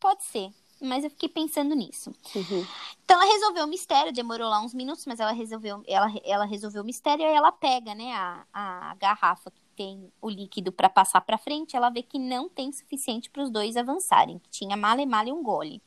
pode 0.00 0.24
ser. 0.24 0.50
Mas 0.80 1.04
eu 1.04 1.10
fiquei 1.10 1.28
pensando 1.28 1.74
nisso. 1.74 2.10
Uhum. 2.34 2.66
Então 3.04 3.22
ela 3.22 3.32
resolveu 3.32 3.64
o 3.64 3.68
mistério, 3.68 4.12
demorou 4.12 4.48
lá 4.48 4.60
uns 4.60 4.74
minutos, 4.74 5.06
mas 5.06 5.20
ela 5.20 5.32
resolveu, 5.32 5.82
ela, 5.86 6.12
ela 6.22 6.44
resolveu 6.44 6.82
o 6.82 6.84
mistério 6.84 7.24
e 7.24 7.32
ela 7.32 7.50
pega, 7.50 7.94
né, 7.94 8.12
a, 8.12 8.44
a 8.52 8.94
garrafa 8.96 9.50
que 9.50 9.62
tem 9.74 10.12
o 10.20 10.28
líquido 10.28 10.70
para 10.70 10.90
passar 10.90 11.22
para 11.22 11.38
frente, 11.38 11.76
ela 11.76 11.88
vê 11.88 12.02
que 12.02 12.18
não 12.18 12.48
tem 12.48 12.70
suficiente 12.72 13.30
para 13.30 13.42
os 13.42 13.50
dois 13.50 13.76
avançarem, 13.76 14.38
que 14.38 14.50
tinha 14.50 14.76
male 14.76 15.06
male 15.06 15.32
um 15.32 15.42
gole. 15.42 15.80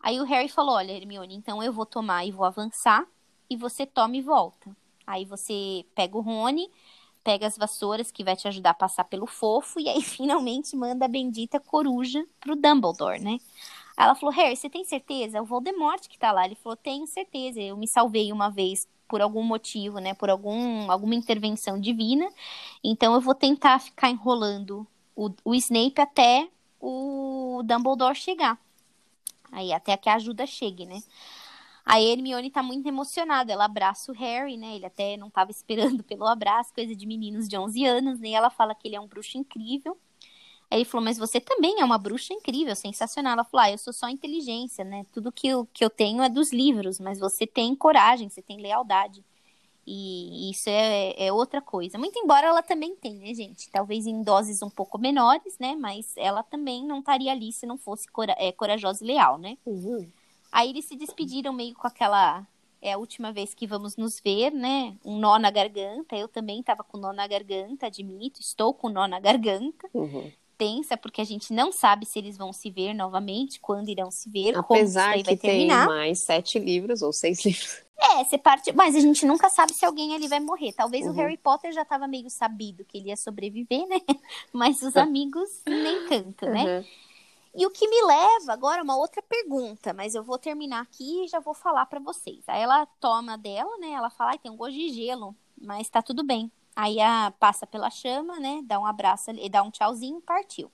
Aí 0.00 0.20
o 0.20 0.24
Harry 0.24 0.48
falou: 0.48 0.74
Olha, 0.74 0.92
Hermione, 0.92 1.34
então 1.34 1.62
eu 1.62 1.72
vou 1.72 1.86
tomar 1.86 2.24
e 2.24 2.32
vou 2.32 2.44
avançar, 2.44 3.06
e 3.48 3.56
você 3.56 3.86
toma 3.86 4.16
e 4.16 4.22
volta. 4.22 4.74
Aí 5.06 5.24
você 5.24 5.84
pega 5.94 6.16
o 6.16 6.20
Rony, 6.20 6.70
pega 7.22 7.46
as 7.46 7.58
vassouras 7.58 8.10
que 8.10 8.24
vai 8.24 8.36
te 8.36 8.48
ajudar 8.48 8.70
a 8.70 8.74
passar 8.74 9.04
pelo 9.04 9.26
fofo, 9.26 9.80
e 9.80 9.88
aí 9.88 10.00
finalmente 10.02 10.76
manda 10.76 11.04
a 11.04 11.08
bendita 11.08 11.60
coruja 11.60 12.24
pro 12.40 12.56
Dumbledore, 12.56 13.20
né? 13.20 13.38
Aí 13.96 14.04
ela 14.06 14.14
falou: 14.14 14.34
Harry, 14.34 14.56
você 14.56 14.70
tem 14.70 14.84
certeza? 14.84 15.42
O 15.42 15.44
Voldemort 15.44 16.08
que 16.08 16.18
tá 16.18 16.32
lá. 16.32 16.44
Ele 16.46 16.54
falou: 16.54 16.76
Tenho 16.76 17.06
certeza, 17.06 17.60
eu 17.60 17.76
me 17.76 17.86
salvei 17.86 18.32
uma 18.32 18.48
vez 18.48 18.88
por 19.06 19.20
algum 19.20 19.42
motivo, 19.42 19.98
né? 19.98 20.14
Por 20.14 20.30
algum, 20.30 20.90
alguma 20.90 21.14
intervenção 21.14 21.78
divina. 21.78 22.28
Então 22.82 23.12
eu 23.14 23.20
vou 23.20 23.34
tentar 23.34 23.78
ficar 23.80 24.08
enrolando 24.08 24.86
o, 25.16 25.30
o 25.44 25.54
Snape 25.54 26.00
até 26.00 26.48
o 26.80 27.62
Dumbledore 27.64 28.14
chegar. 28.14 28.58
Aí 29.52 29.72
até 29.72 29.96
que 29.96 30.08
a 30.08 30.14
ajuda 30.14 30.46
chegue, 30.46 30.86
né? 30.86 31.00
A 31.84 32.00
Hermione 32.00 32.50
tá 32.50 32.62
muito 32.62 32.86
emocionada, 32.86 33.52
ela 33.52 33.64
abraça 33.64 34.12
o 34.12 34.14
Harry, 34.14 34.56
né? 34.56 34.76
Ele 34.76 34.86
até 34.86 35.16
não 35.16 35.30
tava 35.30 35.50
esperando 35.50 36.04
pelo 36.04 36.26
abraço, 36.26 36.72
coisa 36.74 36.94
de 36.94 37.06
meninos 37.06 37.48
de 37.48 37.56
11 37.58 37.84
anos, 37.84 38.20
né? 38.20 38.28
E 38.28 38.34
ela 38.34 38.50
fala 38.50 38.74
que 38.74 38.86
ele 38.86 38.96
é 38.96 39.00
um 39.00 39.08
bruxo 39.08 39.38
incrível. 39.38 39.98
Aí 40.70 40.78
ele 40.78 40.84
falou, 40.84 41.04
mas 41.04 41.18
você 41.18 41.40
também 41.40 41.80
é 41.80 41.84
uma 41.84 41.98
bruxa 41.98 42.32
incrível, 42.32 42.76
sensacional. 42.76 43.32
Ela 43.32 43.44
falou, 43.44 43.64
ah, 43.66 43.70
eu 43.72 43.78
sou 43.78 43.92
só 43.92 44.08
inteligência, 44.08 44.84
né? 44.84 45.04
Tudo 45.12 45.32
que 45.32 45.48
eu, 45.48 45.66
que 45.72 45.84
eu 45.84 45.90
tenho 45.90 46.22
é 46.22 46.28
dos 46.28 46.52
livros, 46.52 47.00
mas 47.00 47.18
você 47.18 47.46
tem 47.46 47.74
coragem, 47.74 48.28
você 48.28 48.40
tem 48.40 48.60
lealdade. 48.60 49.24
E 49.86 50.50
isso 50.50 50.68
é, 50.68 51.26
é, 51.26 51.32
outra 51.32 51.60
coisa. 51.60 51.98
Muito 51.98 52.18
embora 52.18 52.46
ela 52.46 52.62
também 52.62 52.94
tenha, 52.96 53.18
né, 53.18 53.34
gente? 53.34 53.70
Talvez 53.70 54.06
em 54.06 54.22
doses 54.22 54.62
um 54.62 54.70
pouco 54.70 54.98
menores, 54.98 55.58
né? 55.58 55.74
Mas 55.74 56.14
ela 56.16 56.42
também 56.42 56.86
não 56.86 57.00
estaria 57.00 57.32
ali 57.32 57.52
se 57.52 57.66
não 57.66 57.78
fosse 57.78 58.06
cora 58.08 58.34
é, 58.38 58.52
corajosa 58.52 59.02
e 59.02 59.06
leal, 59.06 59.38
né? 59.38 59.56
Uhum. 59.66 60.08
Aí 60.52 60.70
eles 60.70 60.84
se 60.84 60.96
despediram 60.96 61.52
meio 61.52 61.74
com 61.74 61.86
aquela 61.86 62.46
é 62.82 62.94
a 62.94 62.98
última 62.98 63.30
vez 63.30 63.52
que 63.52 63.66
vamos 63.66 63.96
nos 63.96 64.18
ver, 64.20 64.50
né? 64.52 64.96
Um 65.04 65.18
nó 65.18 65.38
na 65.38 65.50
garganta. 65.50 66.16
Eu 66.16 66.28
também 66.28 66.60
estava 66.60 66.82
com 66.82 66.96
nó 66.96 67.12
na 67.12 67.26
garganta, 67.26 67.86
admito, 67.86 68.40
estou 68.40 68.72
com 68.72 68.88
nó 68.88 69.06
na 69.06 69.20
garganta. 69.20 69.88
Uhum. 69.92 70.32
Tensa, 70.60 70.94
porque 70.94 71.22
a 71.22 71.24
gente 71.24 71.54
não 71.54 71.72
sabe 71.72 72.04
se 72.04 72.18
eles 72.18 72.36
vão 72.36 72.52
se 72.52 72.70
ver 72.70 72.92
novamente, 72.92 73.58
quando 73.60 73.88
irão 73.88 74.10
se 74.10 74.28
ver, 74.28 74.54
Apesar 74.54 75.12
como 75.12 75.24
que 75.24 75.30
vai 75.30 75.36
tem 75.38 75.50
terminar. 75.50 75.86
mais 75.86 76.18
sete 76.20 76.58
livros 76.58 77.00
ou 77.00 77.14
seis 77.14 77.40
livros. 77.46 77.80
É, 77.98 78.22
você 78.24 78.36
parte. 78.36 78.70
Mas 78.72 78.94
a 78.94 79.00
gente 79.00 79.24
nunca 79.24 79.48
sabe 79.48 79.72
se 79.72 79.86
alguém 79.86 80.14
ali 80.14 80.28
vai 80.28 80.38
morrer. 80.38 80.74
Talvez 80.74 81.06
Uhum. 81.06 81.12
o 81.12 81.14
Harry 81.14 81.38
Potter 81.38 81.72
já 81.72 81.80
estava 81.80 82.06
meio 82.06 82.28
sabido 82.28 82.84
que 82.84 82.98
ele 82.98 83.08
ia 83.08 83.16
sobreviver, 83.16 83.86
né? 83.88 83.96
Mas 84.52 84.82
os 84.82 84.94
amigos 84.98 85.48
nem 85.66 86.06
tanto, 86.08 86.44
né? 86.46 86.78
Uhum. 86.80 86.84
E 87.56 87.66
o 87.66 87.70
que 87.70 87.88
me 87.88 88.02
leva 88.04 88.52
agora 88.52 88.80
a 88.80 88.84
uma 88.84 88.96
outra 88.96 89.20
pergunta, 89.22 89.92
mas 89.92 90.14
eu 90.14 90.22
vou 90.22 90.38
terminar 90.38 90.82
aqui 90.82 91.24
e 91.24 91.28
já 91.28 91.40
vou 91.40 91.52
falar 91.52 91.84
pra 91.86 91.98
vocês. 91.98 92.44
Aí 92.46 92.62
ela 92.62 92.86
toma 93.00 93.36
dela, 93.36 93.76
né? 93.78 93.90
Ela 93.90 94.08
fala, 94.08 94.30
ai, 94.32 94.38
tem 94.38 94.52
um 94.52 94.56
gosto 94.56 94.74
de 94.74 94.88
gelo, 94.92 95.34
mas 95.60 95.88
tá 95.88 96.00
tudo 96.00 96.22
bem. 96.22 96.50
Aí 96.80 96.98
a, 96.98 97.30
passa 97.38 97.66
pela 97.66 97.90
chama, 97.90 98.40
né? 98.40 98.62
Dá 98.64 98.80
um 98.80 98.86
abraço 98.86 99.28
ali, 99.28 99.50
dá 99.50 99.62
um 99.62 99.70
tchauzinho, 99.70 100.18
partiu. 100.22 100.72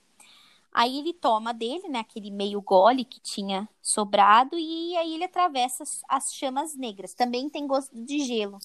Aí 0.71 0.99
ele 0.99 1.11
toma 1.11 1.53
dele, 1.53 1.89
né? 1.89 1.99
Aquele 1.99 2.31
meio 2.31 2.61
gole 2.61 3.03
que 3.03 3.19
tinha 3.19 3.67
sobrado 3.81 4.57
e 4.57 4.95
aí 4.95 5.15
ele 5.15 5.25
atravessa 5.25 5.83
as, 5.83 6.01
as 6.07 6.33
chamas 6.33 6.77
negras. 6.77 7.13
Também 7.13 7.49
tem 7.49 7.67
gosto 7.67 7.91
de 7.93 8.19
gelo 8.19 8.57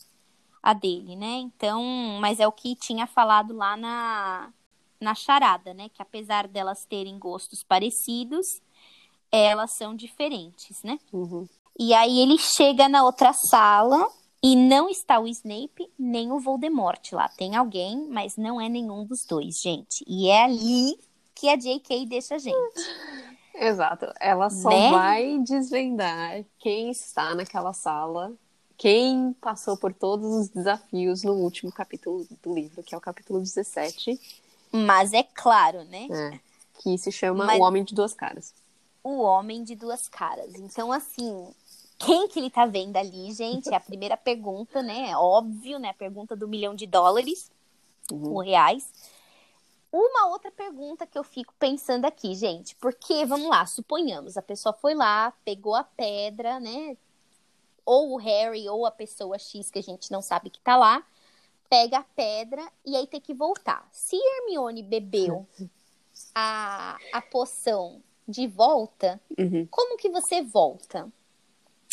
a 0.63 0.73
dele, 0.73 1.17
né? 1.17 1.39
Então, 1.39 1.83
mas 2.21 2.39
é 2.39 2.47
o 2.47 2.53
que 2.53 2.77
tinha 2.77 3.09
falado 3.09 3.53
lá 3.53 3.77
na 3.77 4.53
na 5.01 5.13
charada, 5.17 5.75
né? 5.75 5.89
Que 5.89 6.01
apesar 6.01 6.47
delas 6.47 6.85
terem 6.85 7.19
gostos 7.19 7.65
parecidos, 7.65 8.63
elas 9.33 9.73
são 9.77 9.97
diferentes, 9.97 10.81
né? 10.85 10.97
Uhum. 11.13 11.49
E 11.77 11.93
aí 11.93 12.21
ele 12.21 12.39
chega 12.39 12.89
na 12.89 13.03
outra 13.03 13.33
sala 13.33 14.09
e 14.43 14.57
não 14.57 14.89
está 14.89 15.21
o 15.21 15.27
Snape 15.29 15.89
nem 15.99 16.33
o 16.33 16.41
Voldemort 16.41 17.13
lá. 17.13 17.29
Tem 17.29 17.55
alguém, 17.57 18.07
mas 18.09 18.37
não 18.37 18.61
é 18.61 18.69
nenhum 18.69 19.05
dos 19.05 19.25
dois, 19.25 19.61
gente. 19.61 20.05
E 20.07 20.29
é 20.29 20.45
ali 20.45 20.99
que 21.35 21.49
a 21.49 21.57
J.K. 21.57 22.07
deixa 22.07 22.35
a 22.35 22.39
gente. 22.39 22.57
Exato. 23.55 24.07
Ela 24.21 24.49
só 24.51 24.69
Né? 24.71 24.91
vai 24.91 25.39
desvendar 25.41 26.45
quem 26.59 26.91
está 26.91 27.35
naquela 27.35 27.73
sala, 27.73 28.33
quem 28.77 29.33
passou 29.41 29.77
por 29.77 29.93
todos 29.93 30.27
os 30.35 30.49
desafios 30.49 31.23
no 31.23 31.35
último 31.35 31.71
capítulo 31.71 32.27
do 32.43 32.55
livro, 32.55 32.83
que 32.83 32.95
é 32.95 32.99
o 32.99 33.01
capítulo 33.01 33.39
17, 33.41 34.19
Mas 34.73 35.13
é 35.13 35.23
claro, 35.23 35.85
né? 35.85 36.07
né, 36.09 36.41
que 36.83 36.97
se 36.99 37.13
chama 37.13 37.45
Mas- 37.45 37.61
O 37.61 37.63
Homem 37.63 37.85
de 37.85 37.95
Duas 37.95 38.15
Caras. 38.15 38.55
O 39.05 39.21
homem 39.21 39.63
de 39.65 39.75
duas 39.75 40.07
caras. 40.09 40.55
Então, 40.55 40.91
assim, 40.93 41.49
quem 42.05 42.29
que 42.29 42.39
ele 42.39 42.51
tá 42.51 42.67
vendo 42.67 42.97
ali, 42.97 43.33
gente? 43.33 43.73
É 43.73 43.77
a 43.77 43.81
primeira 43.81 44.17
pergunta, 44.17 44.83
né? 44.83 45.11
É 45.11 45.17
óbvio, 45.17 45.79
né? 45.79 45.91
A 45.91 45.95
pergunta 45.95 46.35
do 46.37 46.49
milhão 46.49 46.75
de 46.75 46.87
dólares. 46.87 47.51
Uhum. 48.11 48.33
ou 48.35 48.41
reais. 48.41 48.93
Uma 49.93 50.27
outra 50.29 50.51
pergunta 50.51 51.07
que 51.07 51.17
eu 51.17 51.23
fico 51.23 51.55
pensando 51.59 52.05
aqui, 52.05 52.35
gente, 52.35 52.75
porque, 52.77 53.25
vamos 53.25 53.49
lá, 53.49 53.65
suponhamos, 53.65 54.37
a 54.37 54.43
pessoa 54.43 54.73
foi 54.73 54.93
lá, 54.95 55.33
pegou 55.45 55.75
a 55.75 55.85
pedra, 55.85 56.59
né? 56.59 56.97
Ou 57.87 58.13
o 58.13 58.17
Harry, 58.17 58.69
ou 58.69 58.85
a 58.85 58.91
pessoa 58.91 59.39
X 59.39 59.71
que 59.71 59.79
a 59.79 59.83
gente 59.83 60.11
não 60.11 60.21
sabe 60.21 60.51
que 60.51 60.61
tá 60.61 60.77
lá, 60.77 61.05
pega 61.71 61.99
a 61.99 62.03
pedra 62.03 62.67
e 62.85 62.97
aí 62.97 63.07
tem 63.07 63.21
que 63.21 63.33
voltar. 63.35 63.89
Se 63.93 64.17
Hermione 64.17 64.83
bebeu 64.83 65.47
a, 66.35 66.99
a 67.13 67.23
poção 67.23 68.03
de 68.27 68.47
volta, 68.47 69.21
Uhum. 69.39 69.67
como 69.71 69.97
que 69.97 70.11
você 70.11 70.43
volta? 70.43 71.11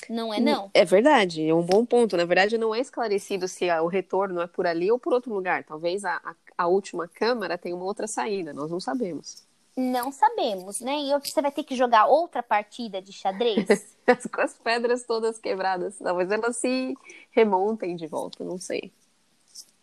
Não 0.08 0.34
é 0.34 0.40
não? 0.40 0.72
É 0.74 0.86
verdade, 0.86 1.48
é 1.48 1.54
um 1.54 1.62
bom 1.62 1.86
ponto. 1.86 2.16
Na 2.16 2.26
verdade, 2.26 2.58
não 2.58 2.74
é 2.74 2.80
esclarecido 2.80 3.48
se 3.48 3.70
o 3.72 3.88
retorno 3.88 4.42
é 4.42 4.48
por 4.48 4.66
ali 4.66 4.92
ou 4.92 5.00
por 5.00 5.14
outro 5.14 5.34
lugar. 5.34 5.64
Talvez 5.64 6.06
a, 6.06 6.16
a, 6.24 6.36
a 6.58 6.68
última 6.68 7.08
câmara 7.08 7.58
tenha 7.58 7.76
uma 7.76 7.86
outra 7.86 8.08
saída, 8.08 8.54
nós 8.54 8.72
não 8.72 8.80
sabemos. 8.80 9.48
Não 9.76 10.12
sabemos, 10.12 10.82
né? 10.82 10.98
E 11.00 11.20
você 11.20 11.42
vai 11.42 11.52
ter 11.52 11.64
que 11.64 11.76
jogar 11.76 12.06
outra 12.06 12.44
partida 12.44 13.02
de 13.02 13.14
xadrez? 13.14 13.66
Com 14.34 14.42
as 14.42 14.58
pedras 14.58 15.04
todas 15.04 15.40
quebradas, 15.40 15.98
talvez 15.98 16.30
elas 16.30 16.58
se 16.58 16.98
remontem 17.32 17.96
de 17.96 18.06
volta, 18.06 18.44
não 18.44 18.60
sei. 18.60 18.92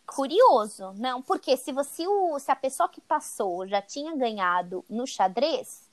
Curioso, 0.07 0.93
não, 0.99 1.23
porque 1.23 1.57
se 1.57 1.73
você 1.73 2.05
se 2.39 2.51
a 2.51 2.57
pessoa 2.57 2.89
que 2.89 3.01
passou 3.01 3.67
já 3.67 3.81
tinha 3.83 4.15
ganhado 4.15 4.85
no 4.89 5.07
xadrez, 5.07 5.86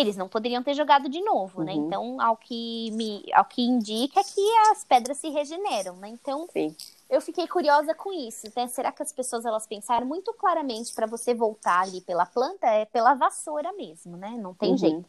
eles 0.00 0.16
não 0.16 0.28
poderiam 0.28 0.62
ter 0.62 0.74
jogado 0.74 1.08
de 1.08 1.20
novo, 1.22 1.62
né? 1.62 1.74
Uhum. 1.74 1.86
Então, 1.86 2.20
ao 2.20 2.36
que 2.36 2.90
me, 2.92 3.24
ao 3.32 3.44
que 3.44 3.62
indica 3.62 4.20
é 4.20 4.24
que 4.24 4.58
as 4.70 4.84
pedras 4.84 5.18
se 5.18 5.28
regeneram, 5.30 5.96
né? 5.96 6.08
Então, 6.08 6.48
Sim. 6.52 6.74
eu 7.10 7.20
fiquei 7.20 7.46
curiosa 7.48 7.94
com 7.94 8.12
isso, 8.12 8.46
né? 8.56 8.68
Será 8.68 8.92
que 8.92 9.02
as 9.02 9.12
pessoas 9.12 9.44
elas 9.44 9.66
pensaram 9.66 10.06
muito 10.06 10.32
claramente 10.34 10.94
para 10.94 11.06
você 11.06 11.34
voltar 11.34 11.80
ali 11.82 12.00
pela 12.02 12.26
planta 12.26 12.66
é 12.66 12.84
pela 12.84 13.14
vassoura 13.14 13.72
mesmo, 13.72 14.16
né? 14.16 14.30
Não 14.30 14.54
tem 14.54 14.70
Uhum. 14.70 14.76
jeito. 14.76 15.04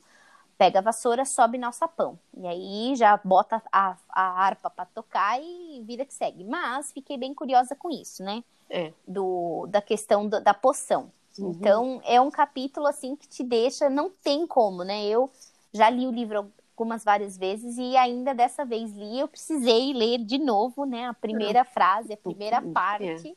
Pega 0.58 0.80
a 0.80 0.82
vassoura, 0.82 1.24
sobe 1.24 1.58
no 1.58 1.68
alçapão. 1.68 2.20
E 2.38 2.46
aí 2.46 2.96
já 2.96 3.16
bota 3.24 3.62
a, 3.72 3.96
a 4.10 4.22
harpa 4.44 4.70
para 4.70 4.86
tocar 4.86 5.42
e 5.42 5.82
vida 5.86 6.04
que 6.06 6.14
segue. 6.14 6.44
Mas 6.44 6.92
fiquei 6.92 7.18
bem 7.18 7.34
curiosa 7.34 7.76
com 7.76 7.90
isso, 7.90 8.22
né? 8.24 8.44
É. 8.70 8.92
Do, 9.08 9.66
da 9.68 9.82
questão 9.82 10.28
do- 10.28 10.42
da 10.42 10.54
poção. 10.54 11.12
Uhum. 11.38 11.51
Então, 11.51 12.01
é 12.05 12.19
um 12.19 12.32
capítulo 12.32 12.88
assim 12.88 13.15
que 13.15 13.27
te 13.27 13.43
deixa, 13.43 13.89
não 13.89 14.09
tem 14.09 14.47
como, 14.47 14.84
né? 14.84 15.05
Eu 15.05 15.30
já 15.73 15.89
li 15.89 16.07
o 16.07 16.11
livro 16.11 16.51
algumas 16.77 17.03
várias 17.03 17.38
vezes 17.38 17.77
e 17.77 17.95
ainda 17.97 18.34
dessa 18.34 18.63
vez 18.65 18.91
li, 18.93 19.19
eu 19.19 19.27
precisei 19.27 19.93
ler 19.93 20.19
de 20.19 20.38
novo, 20.38 20.86
né, 20.86 21.05
a 21.07 21.13
primeira 21.13 21.63
frase, 21.65 22.13
a 22.13 22.17
primeira 22.17 22.61
Uhum. 22.61 22.71
parte 22.73 23.36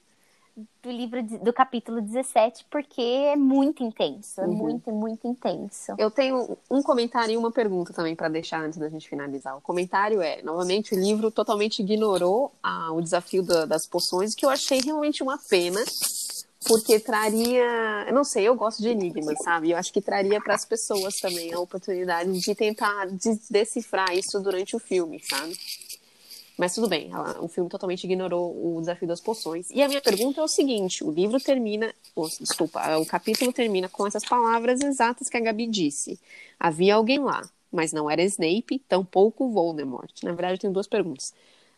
do 0.82 0.90
livro 0.90 1.22
do 1.22 1.52
capítulo 1.52 2.00
17, 2.02 2.66
porque 2.70 3.00
é 3.00 3.36
muito 3.36 3.82
intenso, 3.82 4.40
é 4.42 4.46
Uhum. 4.46 4.54
muito, 4.54 4.92
muito 4.92 5.26
intenso. 5.26 5.92
Eu 5.98 6.10
tenho 6.10 6.56
um 6.70 6.82
comentário 6.82 7.32
e 7.32 7.36
uma 7.36 7.50
pergunta 7.50 7.92
também 7.92 8.14
para 8.14 8.28
deixar 8.28 8.62
antes 8.62 8.78
da 8.78 8.88
gente 8.88 9.08
finalizar. 9.08 9.56
O 9.56 9.60
comentário 9.62 10.20
é, 10.20 10.42
novamente, 10.42 10.94
o 10.94 10.98
livro 11.00 11.30
totalmente 11.30 11.80
ignorou 11.80 12.52
ah, 12.62 12.92
o 12.92 13.00
desafio 13.00 13.42
da- 13.42 13.64
das 13.64 13.86
poções, 13.86 14.34
que 14.34 14.44
eu 14.44 14.50
achei 14.50 14.80
realmente 14.80 15.22
uma 15.22 15.38
pena, 15.48 15.80
porque 16.66 16.98
traria, 17.00 18.04
eu 18.06 18.14
não 18.14 18.24
sei, 18.24 18.44
eu 18.48 18.54
gosto 18.54 18.80
de 18.82 18.88
enigmas, 18.88 19.38
sabe? 19.42 19.70
Eu 19.70 19.76
acho 19.76 19.92
que 19.92 20.00
traria 20.00 20.40
para 20.40 20.54
as 20.54 20.64
pessoas 20.64 21.18
também 21.20 21.52
a 21.52 21.58
oportunidade 21.58 22.30
de 22.40 22.54
tentar 22.54 23.06
decifrar 23.50 24.14
isso 24.16 24.40
durante 24.40 24.76
o 24.76 24.78
filme, 24.78 25.20
sabe? 25.20 25.56
Mas 26.56 26.74
tudo 26.74 26.88
bem, 26.88 27.10
ela- 27.10 27.40
o 27.42 27.48
filme 27.48 27.68
totalmente 27.68 28.04
ignorou 28.04 28.76
o 28.76 28.80
desafio 28.80 29.08
das 29.08 29.20
poções. 29.20 29.68
E 29.70 29.82
a 29.82 29.88
minha 29.88 30.00
pergunta 30.00 30.40
é 30.40 30.44
o 30.44 30.48
seguinte: 30.48 31.02
o 31.02 31.10
livro 31.10 31.40
termina, 31.40 31.92
desculpa, 32.38 32.98
o 32.98 33.06
capítulo 33.06 33.52
termina 33.52 33.88
com 33.88 34.06
essas 34.06 34.24
palavras 34.24 34.80
exatas 34.80 35.28
que 35.28 35.36
a 35.36 35.40
Gabi 35.40 35.66
disse. 35.66 36.20
Havia 36.60 36.94
alguém 36.94 37.18
lá, 37.18 37.42
mas 37.70 37.92
não 37.92 38.08
era 38.08 38.22
Snape, 38.22 38.78
tampouco 38.88 39.50
Voldemort. 39.50 40.12
Na 40.22 40.30
verdade, 40.32 40.54
eu 40.54 40.58
tenho 40.58 40.72
duas 40.72 40.86
perguntas. 40.86 41.32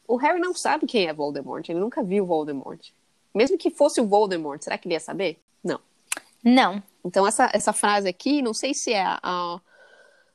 O 0.07 0.17
Harry 0.17 0.41
não 0.41 0.53
sabe 0.53 0.87
quem 0.87 1.07
é 1.07 1.13
Voldemort, 1.15 1.67
ele 1.69 1.79
nunca 1.81 2.03
viu 2.03 2.27
Voldemort. 2.27 2.91
Mesmo 3.35 3.59
que 3.59 3.71
fosse 3.71 4.01
o 4.01 4.07
Voldemort, 4.07 4.63
será 4.63 4.79
que 4.79 4.87
ele 4.87 4.95
ia 4.95 5.01
saber? 5.01 5.39
Não. 5.63 5.81
Não, 6.43 6.83
Então, 7.05 7.27
essa, 7.27 7.51
essa 7.53 7.73
frase 7.73 8.09
aqui, 8.09 8.41
não 8.43 8.55
sei 8.55 8.75
se 8.75 8.93
é 8.93 9.03
a. 9.03 9.19
a- 9.23 9.61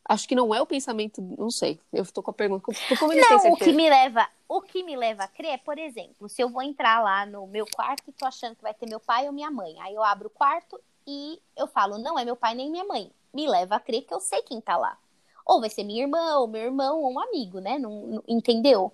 acho 0.05 0.27
que 0.27 0.35
não 0.35 0.53
é 0.53 0.61
o 0.61 0.65
pensamento. 0.65 1.21
Não 1.21 1.51
sei. 1.51 1.79
Eu 1.93 2.03
tô 2.11 2.21
com 2.23 2.31
a 2.31 2.33
pergunta. 2.33 2.65
Como 2.99 3.13
ele 3.13 3.21
não, 3.21 3.51
o 3.53 3.55
que 3.57 3.71
me 3.71 3.89
leva, 3.89 4.27
o 4.47 4.61
que 4.61 4.83
me 4.83 4.95
leva 4.97 5.23
a 5.23 5.27
crer, 5.27 5.51
é, 5.53 5.57
por 5.57 5.77
exemplo, 5.77 6.27
se 6.27 6.41
eu 6.41 6.49
vou 6.49 6.63
entrar 6.63 7.01
lá 7.03 7.25
no 7.27 7.45
meu 7.47 7.65
quarto 7.71 8.03
e 8.07 8.11
tô 8.11 8.25
achando 8.25 8.55
que 8.55 8.61
vai 8.63 8.73
ter 8.73 8.87
meu 8.89 8.99
pai 8.99 9.27
ou 9.27 9.31
minha 9.31 9.51
mãe, 9.51 9.75
aí 9.81 9.93
eu 9.93 10.03
abro 10.03 10.27
o 10.27 10.31
quarto 10.31 10.79
e 11.05 11.39
eu 11.55 11.67
falo, 11.67 11.97
não 11.99 12.17
é 12.17 12.25
meu 12.25 12.35
pai 12.35 12.55
nem 12.55 12.69
minha 12.71 12.83
mãe. 12.85 13.11
Me 13.33 13.47
leva 13.47 13.75
a 13.75 13.79
crer 13.79 14.01
que 14.03 14.13
eu 14.13 14.19
sei 14.19 14.41
quem 14.41 14.59
tá 14.59 14.75
lá. 14.77 14.97
Ou 15.45 15.59
vai 15.59 15.69
ser 15.69 15.83
minha 15.83 16.01
irmã, 16.01 16.37
ou 16.39 16.47
meu 16.47 16.61
irmão, 16.63 17.01
ou 17.03 17.11
um 17.13 17.19
amigo, 17.19 17.59
né? 17.59 17.77
Não, 17.77 17.91
não- 18.07 18.23
entendeu? 18.27 18.91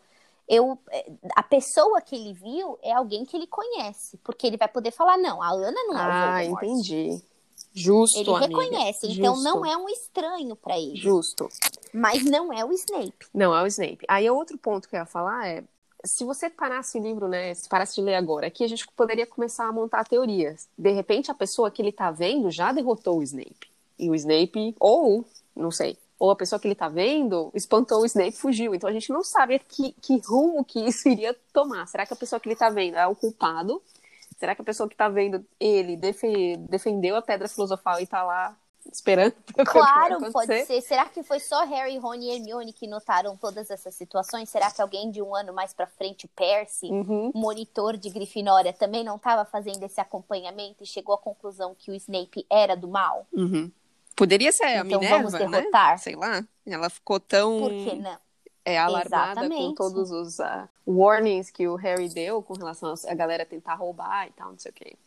Eu, 0.48 0.78
é, 0.92 1.06
a 1.36 1.42
pessoa 1.44 2.00
que 2.02 2.16
ele 2.16 2.34
viu 2.34 2.78
é 2.84 2.94
alguém 2.94 3.26
que 3.26 3.36
ele 3.36 3.48
conhece, 3.48 4.18
porque 4.24 4.46
ele 4.46 4.58
vai 4.58 4.68
poder 4.68 4.92
falar, 4.92 5.18
não, 5.18 5.42
a 5.42 5.50
Ana 5.50 5.72
não 5.88 5.94
é 5.98 5.98
o 5.98 6.12
Ah, 6.12 6.46
entendi. 6.46 7.22
Justo, 7.74 8.20
Ele 8.20 8.30
amiga. 8.30 8.48
reconhece, 8.48 9.08
então 9.12 9.36
Justo. 9.36 9.44
não 9.44 9.66
é 9.66 9.76
um 9.76 9.90
estranho 9.90 10.56
pra 10.56 10.78
ele, 10.80 10.96
Justo. 10.96 11.50
mas 11.94 12.24
não 12.24 12.54
é 12.54 12.64
o 12.64 12.72
Snape. 12.72 13.26
Não, 13.34 13.54
é 13.56 13.62
o 13.64 13.68
Snape. 13.68 14.06
Aí, 14.08 14.30
outro 14.30 14.58
ponto 14.58 14.88
que 14.88 14.96
eu 14.96 15.00
ia 15.00 15.06
falar 15.06 15.46
é: 15.48 15.64
se 16.04 16.24
você 16.24 16.50
parasse 16.50 16.98
o 16.98 17.02
livro, 17.04 17.28
né? 17.28 17.54
Se 17.54 17.68
parasse 17.68 17.96
de 17.96 18.02
ler 18.02 18.16
agora, 18.16 18.48
aqui 18.48 18.64
a 18.64 18.68
gente 18.68 18.88
poderia 18.96 19.26
começar 19.28 19.68
a 19.68 19.72
montar 19.74 20.06
teorias. 20.08 20.70
De 20.78 20.92
repente, 20.92 21.30
a 21.32 21.34
pessoa 21.34 21.70
que 21.70 21.82
ele 21.82 21.92
tá 21.92 22.12
vendo 22.12 22.50
já 22.50 22.72
derrotou 22.72 23.18
o 23.20 23.24
Snape. 23.24 23.70
E 24.00 24.10
o 24.10 24.16
Snape, 24.16 24.74
ou, 24.80 25.26
não 25.56 25.72
sei, 25.72 25.98
ou 26.18 26.32
a 26.32 26.36
pessoa 26.36 26.60
que 26.60 26.68
ele 26.68 26.76
tá 26.76 26.88
vendo 26.88 27.52
espantou 27.54 28.02
o 28.02 28.06
Snape 28.06 28.30
e 28.30 28.38
fugiu. 28.38 28.74
Então 28.74 28.90
a 28.90 28.94
gente 28.94 29.12
não 29.12 29.24
sabe 29.24 29.60
que, 29.60 29.94
que 30.02 30.18
rumo 30.20 30.64
que 30.64 30.80
isso 30.80 31.08
iria 31.10 31.36
tomar. 31.54 31.88
Será 31.88 32.06
que 32.06 32.14
a 32.14 32.18
pessoa 32.18 32.40
que 32.40 32.48
ele 32.48 32.56
tá 32.56 32.70
vendo 32.70 32.98
é 32.98 33.08
o 33.08 33.16
culpado? 33.16 33.82
Será 34.38 34.56
que 34.56 34.62
a 34.62 34.66
pessoa 34.66 34.90
que 34.90 34.96
tá 34.96 35.08
vendo 35.10 35.46
ele 35.60 35.96
defe- 35.96 36.58
defendeu 36.70 37.16
a 37.16 37.22
pedra 37.22 37.48
filosofal 37.48 38.00
e 38.00 38.08
tá 38.08 38.24
lá 38.24 38.56
esperando. 38.92 39.34
Claro, 39.66 40.32
pode 40.32 40.66
ser. 40.66 40.82
Será 40.82 41.06
que 41.06 41.24
foi 41.24 41.40
só 41.40 41.66
Harry, 41.66 41.98
Rony 41.98 42.28
e 42.28 42.36
Hermione 42.36 42.74
que 42.74 42.88
notaram 42.88 43.36
todas 43.36 43.70
essas 43.70 43.96
situações? 43.96 44.50
Será 44.50 44.72
que 44.72 44.82
alguém 44.82 45.12
de 45.12 45.22
um 45.22 45.36
ano 45.36 45.54
mais 45.54 45.74
para 45.74 45.88
frente, 45.88 46.28
Percy, 46.28 46.88
uhum. 46.88 47.32
monitor 47.34 47.98
de 47.98 48.10
Grifinória, 48.10 48.74
também 48.74 49.04
não 49.04 49.16
estava 49.16 49.46
fazendo 49.46 49.84
esse 49.84 50.00
acompanhamento 50.00 50.84
e 50.84 50.86
chegou 50.86 51.16
à 51.16 51.18
conclusão 51.18 51.76
que 51.78 51.92
o 51.92 51.96
Snape 51.96 52.46
era 52.50 52.76
do 52.76 52.88
mal? 52.88 53.26
Uhum. 53.34 53.72
Poderia 54.16 54.52
ser 54.52 54.64
a 54.64 54.86
então, 54.86 55.00
Minerva, 55.00 55.18
vamos 55.18 55.34
né? 55.34 55.40
derrotar. 55.40 55.92
Né? 55.92 55.98
Sei 55.98 56.16
lá. 56.16 56.44
Ela 56.66 56.90
ficou 56.90 57.20
tão... 57.20 57.60
Por 57.60 57.70
que 57.70 57.96
não? 57.96 58.18
É 58.68 58.80
alarmada 58.80 59.42
Exatamente. 59.42 59.62
com 59.62 59.76
todos 59.76 60.10
os 60.10 60.40
uh, 60.40 60.68
warnings 60.88 61.52
que 61.52 61.68
o 61.68 61.76
Harry 61.76 62.10
deu 62.10 62.42
com 62.42 62.56
relação 62.56 62.96
a 63.08 63.14
galera 63.14 63.46
tentar 63.46 63.76
roubar 63.76 64.28
e 64.28 64.32
tal, 64.32 64.50
não 64.50 64.58
sei 64.58 64.72
o 64.72 64.74
quê. 64.74 64.98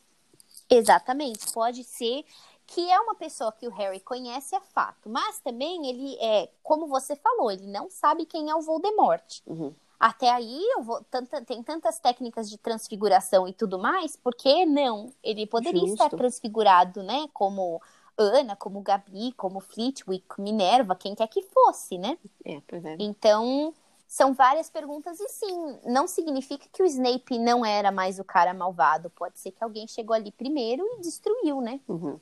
Exatamente. 0.70 1.52
Pode 1.52 1.82
ser 1.82 2.24
que 2.68 2.88
é 2.88 3.00
uma 3.00 3.14
pessoa 3.14 3.50
que 3.50 3.66
o 3.66 3.70
Harry 3.70 3.98
conhece, 3.98 4.54
é 4.54 4.60
fato. 4.60 5.08
Mas 5.08 5.40
também 5.40 5.88
ele 5.88 6.16
é, 6.20 6.48
como 6.62 6.86
você 6.86 7.16
falou, 7.16 7.50
ele 7.50 7.66
não 7.66 7.90
sabe 7.90 8.26
quem 8.26 8.50
é 8.50 8.54
o 8.54 8.60
Voldemort. 8.60 9.40
Uhum. 9.46 9.74
Até 9.98 10.30
aí 10.30 10.62
vou, 10.82 11.02
tanta, 11.10 11.44
tem 11.44 11.60
tantas 11.62 11.98
técnicas 11.98 12.48
de 12.48 12.56
transfiguração 12.56 13.48
e 13.48 13.52
tudo 13.52 13.78
mais, 13.78 14.14
por 14.14 14.34
que 14.34 14.64
não? 14.64 15.12
Ele 15.24 15.46
poderia 15.46 15.80
Justo. 15.80 15.94
estar 15.94 16.10
transfigurado, 16.10 17.02
né? 17.02 17.26
Como 17.32 17.82
Ana, 18.18 18.56
como 18.56 18.80
Gabi, 18.80 19.32
como 19.32 19.60
Flitwick, 19.60 20.40
Minerva, 20.40 20.96
quem 20.96 21.14
quer 21.14 21.28
que 21.28 21.42
fosse, 21.42 21.96
né? 21.96 22.18
É, 22.44 22.60
pois 22.66 22.84
é. 22.84 22.96
Então, 22.98 23.72
são 24.08 24.34
várias 24.34 24.68
perguntas 24.68 25.20
e 25.20 25.28
sim, 25.28 25.78
não 25.84 26.08
significa 26.08 26.66
que 26.72 26.82
o 26.82 26.86
Snape 26.86 27.38
não 27.38 27.64
era 27.64 27.92
mais 27.92 28.18
o 28.18 28.24
cara 28.24 28.54
malvado. 28.54 29.10
Pode 29.10 29.38
ser 29.38 29.52
que 29.52 29.62
alguém 29.62 29.86
chegou 29.86 30.16
ali 30.16 30.32
primeiro 30.32 30.84
e 30.96 31.00
destruiu, 31.00 31.60
né? 31.60 31.78
Uhum. 31.86 32.18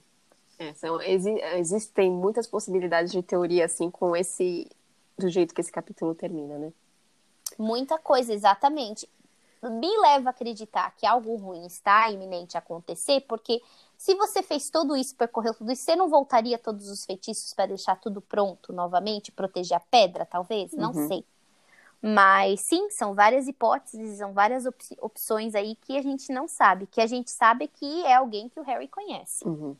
É, 0.58 0.74
são, 0.74 1.00
exi 1.00 1.30
existem 1.54 2.10
muitas 2.10 2.46
possibilidades 2.46 3.12
de 3.12 3.22
teoria, 3.22 3.66
assim, 3.66 3.90
com 3.90 4.16
esse. 4.16 4.68
do 5.16 5.28
jeito 5.28 5.54
que 5.54 5.60
esse 5.60 5.70
capítulo 5.70 6.14
termina, 6.14 6.58
né? 6.58 6.72
Muita 7.58 7.98
coisa, 7.98 8.34
exatamente. 8.34 9.08
Me 9.62 9.98
leva 9.98 10.28
a 10.28 10.30
acreditar 10.30 10.94
que 10.96 11.06
algo 11.06 11.36
ruim 11.36 11.66
está 11.66 12.10
iminente 12.10 12.56
a 12.56 12.60
acontecer, 12.60 13.22
porque 13.22 13.62
se 14.06 14.14
você 14.14 14.40
fez 14.40 14.70
tudo 14.70 14.96
isso, 14.96 15.16
percorreu 15.16 15.52
tudo 15.52 15.72
isso, 15.72 15.82
você 15.82 15.96
não 15.96 16.08
voltaria 16.08 16.56
todos 16.56 16.88
os 16.88 17.04
feitiços 17.04 17.52
para 17.52 17.66
deixar 17.66 17.96
tudo 17.96 18.20
pronto 18.20 18.72
novamente, 18.72 19.32
proteger 19.32 19.76
a 19.76 19.80
pedra, 19.80 20.24
talvez? 20.24 20.72
Não 20.74 20.92
uhum. 20.92 21.08
sei. 21.08 21.24
Mas 22.00 22.60
sim, 22.60 22.88
são 22.90 23.16
várias 23.16 23.48
hipóteses, 23.48 24.18
são 24.18 24.32
várias 24.32 24.64
op 24.64 24.80
opções 25.00 25.56
aí 25.56 25.74
que 25.74 25.98
a 25.98 26.02
gente 26.02 26.32
não 26.32 26.46
sabe. 26.46 26.86
Que 26.86 27.00
a 27.00 27.06
gente 27.08 27.32
sabe 27.32 27.66
que 27.66 28.04
é 28.04 28.14
alguém 28.14 28.48
que 28.48 28.60
o 28.60 28.62
Harry 28.62 28.86
conhece. 28.86 29.44
Uhum. 29.44 29.76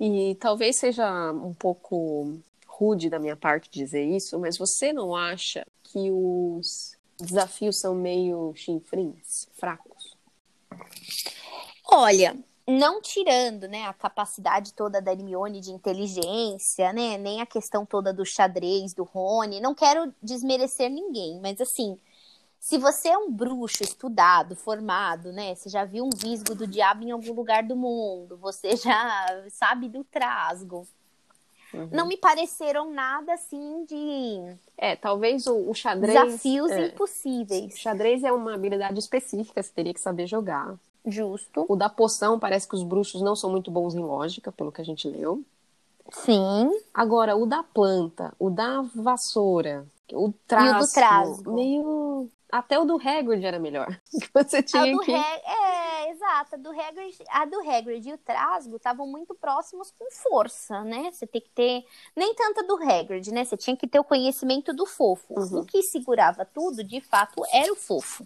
E 0.00 0.34
talvez 0.40 0.76
seja 0.76 1.30
um 1.30 1.54
pouco 1.54 2.36
rude 2.66 3.08
da 3.08 3.20
minha 3.20 3.36
parte 3.36 3.70
dizer 3.70 4.04
isso, 4.04 4.36
mas 4.36 4.58
você 4.58 4.92
não 4.92 5.14
acha 5.14 5.64
que 5.84 6.10
os 6.10 6.96
desafios 7.20 7.78
são 7.78 7.94
meio 7.94 8.52
chinfrins, 8.56 9.46
fracos? 9.52 10.16
Olha, 11.86 12.36
não 12.66 13.00
tirando, 13.00 13.68
né, 13.68 13.84
a 13.84 13.92
capacidade 13.92 14.72
toda 14.72 15.00
da 15.00 15.12
Hermione 15.12 15.60
de 15.60 15.70
inteligência, 15.70 16.92
né, 16.92 17.18
nem 17.18 17.40
a 17.40 17.46
questão 17.46 17.84
toda 17.84 18.12
do 18.12 18.24
xadrez, 18.24 18.94
do 18.94 19.04
Rony, 19.04 19.60
não 19.60 19.74
quero 19.74 20.14
desmerecer 20.22 20.90
ninguém, 20.90 21.40
mas 21.40 21.60
assim, 21.60 21.98
se 22.64 22.78
você 22.78 23.08
é 23.08 23.18
um 23.18 23.30
bruxo 23.30 23.82
estudado, 23.82 24.56
formado, 24.56 25.30
né? 25.30 25.54
Você 25.54 25.68
já 25.68 25.84
viu 25.84 26.06
um 26.06 26.08
visgo 26.08 26.54
do 26.54 26.66
diabo 26.66 27.04
em 27.04 27.10
algum 27.10 27.34
lugar 27.34 27.62
do 27.62 27.76
mundo, 27.76 28.38
você 28.38 28.74
já 28.78 29.44
sabe 29.50 29.86
do 29.86 30.02
trasgo. 30.02 30.88
Uhum. 31.74 31.90
Não 31.92 32.06
me 32.06 32.16
pareceram 32.16 32.90
nada 32.90 33.34
assim 33.34 33.84
de. 33.84 34.56
É, 34.78 34.96
talvez 34.96 35.46
o, 35.46 35.68
o 35.68 35.74
xadrez. 35.74 36.18
Desafios 36.18 36.70
é, 36.70 36.86
impossíveis. 36.86 37.74
O 37.74 37.76
xadrez 37.76 38.24
é 38.24 38.32
uma 38.32 38.54
habilidade 38.54 38.98
específica, 38.98 39.62
você 39.62 39.70
teria 39.70 39.92
que 39.92 40.00
saber 40.00 40.26
jogar. 40.26 40.74
Justo. 41.06 41.66
O 41.68 41.76
da 41.76 41.88
poção 41.88 42.38
parece 42.38 42.66
que 42.68 42.74
os 42.74 42.82
bruxos 42.82 43.20
não 43.20 43.36
são 43.36 43.50
muito 43.50 43.70
bons 43.70 43.94
em 43.94 44.00
lógica, 44.00 44.50
pelo 44.50 44.72
que 44.72 44.80
a 44.80 44.84
gente 44.84 45.08
leu. 45.08 45.44
Sim. 46.12 46.70
Agora, 46.92 47.36
o 47.36 47.46
da 47.46 47.62
planta, 47.62 48.34
o 48.38 48.50
da 48.50 48.82
vassoura, 48.94 49.86
o 50.12 50.32
trasgo, 50.46 51.40
e 51.40 51.40
o 51.40 51.42
do 51.42 51.52
meio 51.52 52.30
até 52.54 52.78
o 52.78 52.84
do 52.84 52.96
Hagrid 52.96 53.44
era 53.44 53.58
melhor. 53.58 53.98
Que 54.14 54.30
você 54.32 54.62
tinha 54.62 54.84
a 54.84 54.92
do 54.92 55.00
que... 55.00 55.12
É, 55.12 56.10
exato. 56.12 56.54
A 56.54 56.58
do 56.58 56.70
Hagrid, 56.70 57.18
a 57.28 57.44
do 57.46 57.68
Hagrid 57.68 58.08
e 58.08 58.12
o 58.12 58.18
Trasgo 58.18 58.76
estavam 58.76 59.08
muito 59.08 59.34
próximos 59.34 59.90
com 59.98 60.08
força, 60.10 60.84
né? 60.84 61.10
Você 61.10 61.26
tem 61.26 61.40
que 61.40 61.50
ter... 61.50 61.84
Nem 62.14 62.32
tanto 62.34 62.60
a 62.60 62.62
do 62.62 62.76
Hagrid, 62.76 63.32
né? 63.32 63.44
Você 63.44 63.56
tinha 63.56 63.76
que 63.76 63.88
ter 63.88 63.98
o 63.98 64.04
conhecimento 64.04 64.72
do 64.72 64.86
fofo. 64.86 65.34
Uhum. 65.34 65.62
O 65.62 65.64
que 65.64 65.82
segurava 65.82 66.44
tudo, 66.44 66.84
de 66.84 67.00
fato, 67.00 67.42
era 67.52 67.72
o 67.72 67.76
fofo. 67.76 68.24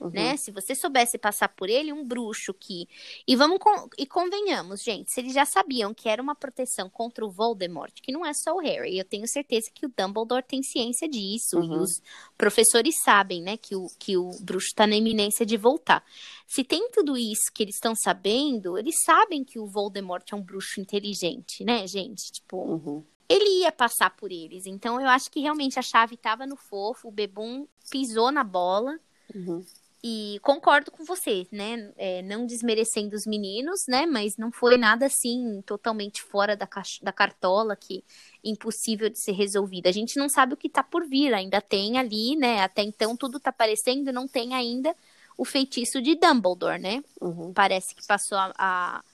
Uhum. 0.00 0.10
Né? 0.10 0.36
Se 0.36 0.50
você 0.50 0.74
soubesse 0.74 1.18
passar 1.18 1.48
por 1.48 1.68
ele, 1.68 1.92
um 1.92 2.04
bruxo 2.04 2.52
que. 2.52 2.88
E 3.26 3.34
vamos 3.34 3.58
com... 3.58 3.88
e 3.98 4.06
convenhamos, 4.06 4.82
gente, 4.82 5.12
se 5.12 5.20
eles 5.20 5.32
já 5.32 5.44
sabiam 5.44 5.94
que 5.94 6.08
era 6.08 6.22
uma 6.22 6.34
proteção 6.34 6.88
contra 6.90 7.24
o 7.24 7.30
Voldemort, 7.30 7.92
que 8.02 8.12
não 8.12 8.24
é 8.24 8.32
só 8.34 8.54
o 8.54 8.60
Harry, 8.60 8.98
eu 8.98 9.04
tenho 9.04 9.26
certeza 9.26 9.70
que 9.74 9.86
o 9.86 9.92
Dumbledore 9.96 10.44
tem 10.44 10.62
ciência 10.62 11.08
disso, 11.08 11.58
uhum. 11.58 11.74
e 11.74 11.78
os 11.78 12.02
professores 12.36 12.94
sabem, 13.04 13.42
né, 13.42 13.56
que 13.56 13.74
o, 13.74 13.86
que 13.98 14.16
o 14.16 14.30
bruxo 14.40 14.68
está 14.68 14.86
na 14.86 14.96
iminência 14.96 15.46
de 15.46 15.56
voltar. 15.56 16.04
Se 16.46 16.62
tem 16.62 16.90
tudo 16.90 17.16
isso 17.16 17.50
que 17.54 17.62
eles 17.62 17.76
estão 17.76 17.94
sabendo, 17.94 18.78
eles 18.78 18.94
sabem 19.04 19.44
que 19.44 19.58
o 19.58 19.66
Voldemort 19.66 20.24
é 20.30 20.36
um 20.36 20.42
bruxo 20.42 20.80
inteligente, 20.80 21.64
né, 21.64 21.86
gente? 21.86 22.32
Tipo. 22.32 22.56
Uhum 22.58 23.04
ele 23.28 23.62
ia 23.62 23.72
passar 23.72 24.10
por 24.10 24.30
eles. 24.30 24.66
Então 24.66 25.00
eu 25.00 25.08
acho 25.08 25.30
que 25.30 25.40
realmente 25.40 25.78
a 25.78 25.82
chave 25.82 26.14
estava 26.14 26.46
no 26.46 26.56
fofo, 26.56 27.08
o 27.08 27.12
Bebum 27.12 27.66
pisou 27.90 28.30
na 28.30 28.44
bola. 28.44 28.98
Uhum. 29.34 29.64
E 30.04 30.38
concordo 30.42 30.90
com 30.90 31.04
você, 31.04 31.46
né? 31.50 31.90
É, 31.96 32.22
não 32.22 32.46
desmerecendo 32.46 33.16
os 33.16 33.26
meninos, 33.26 33.86
né? 33.88 34.06
Mas 34.06 34.36
não 34.36 34.52
foi 34.52 34.76
nada 34.76 35.06
assim 35.06 35.62
totalmente 35.66 36.22
fora 36.22 36.56
da, 36.56 36.68
da 37.02 37.12
cartola 37.12 37.74
que 37.74 38.04
impossível 38.44 39.08
de 39.08 39.18
ser 39.18 39.32
resolvido. 39.32 39.86
A 39.88 39.92
gente 39.92 40.18
não 40.18 40.28
sabe 40.28 40.54
o 40.54 40.56
que 40.56 40.68
tá 40.68 40.82
por 40.82 41.06
vir, 41.06 41.34
ainda 41.34 41.60
tem 41.60 41.98
ali, 41.98 42.36
né? 42.36 42.62
Até 42.62 42.82
então 42.82 43.16
tudo 43.16 43.40
tá 43.40 43.50
aparecendo, 43.50 44.12
não 44.12 44.28
tem 44.28 44.54
ainda 44.54 44.94
o 45.36 45.44
feitiço 45.44 46.00
de 46.00 46.14
Dumbledore, 46.14 46.78
né? 46.78 47.02
Uhum. 47.20 47.52
Parece 47.52 47.94
que 47.94 48.06
passou 48.06 48.38
a, 48.38 48.52
a, 48.56 49.04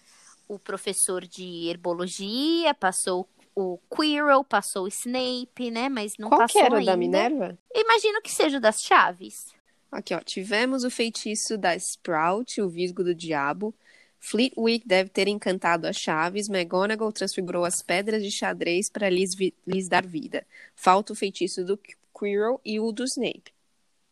o 0.49 0.59
professor 0.59 1.27
de 1.27 1.69
herbologia, 1.69 2.75
passou 2.75 3.29
o 3.55 3.79
Quirrell, 3.95 4.45
passou 4.45 4.85
o 4.85 4.89
Snape, 4.89 5.71
né? 5.71 5.89
Mas 5.89 6.15
não 6.19 6.29
Qual 6.29 6.41
passou 6.41 6.61
que 6.61 6.67
era 6.67 6.77
ainda. 6.77 6.93
da 6.93 6.97
Minerva? 6.97 7.59
Imagino 7.75 8.21
que 8.23 8.31
seja 8.31 8.61
das 8.61 8.81
chaves. 8.81 9.55
Aqui, 9.93 10.15
ó. 10.15 10.21
Tivemos 10.21 10.85
o 10.85 10.91
feitiço 10.91 11.59
da 11.59 11.77
Sprout, 11.77 12.61
o 12.63 12.69
Visgo 12.69 13.05
do 13.05 13.15
Diabo. 13.15 13.75
Fleetwick 14.19 14.89
deve 14.89 15.11
ter 15.11 15.29
encantado 15.29 15.87
as 15.87 15.97
chaves. 15.97 16.49
McGonagall 16.49 17.13
transfigurou 17.13 17.65
as 17.65 17.83
pedras 17.83 18.23
de 18.23 18.31
xadrez 18.31 18.89
para 18.89 19.11
lhes, 19.11 19.37
lhes, 19.67 19.89
dar 19.89 20.07
vida. 20.07 20.47
Falta 20.75 21.13
o 21.13 21.17
feitiço 21.17 21.63
do 21.63 21.79
Quirrell 22.19 22.59
e 22.65 22.81
o 22.81 22.91
do 22.91 23.05
Snape. 23.05 23.53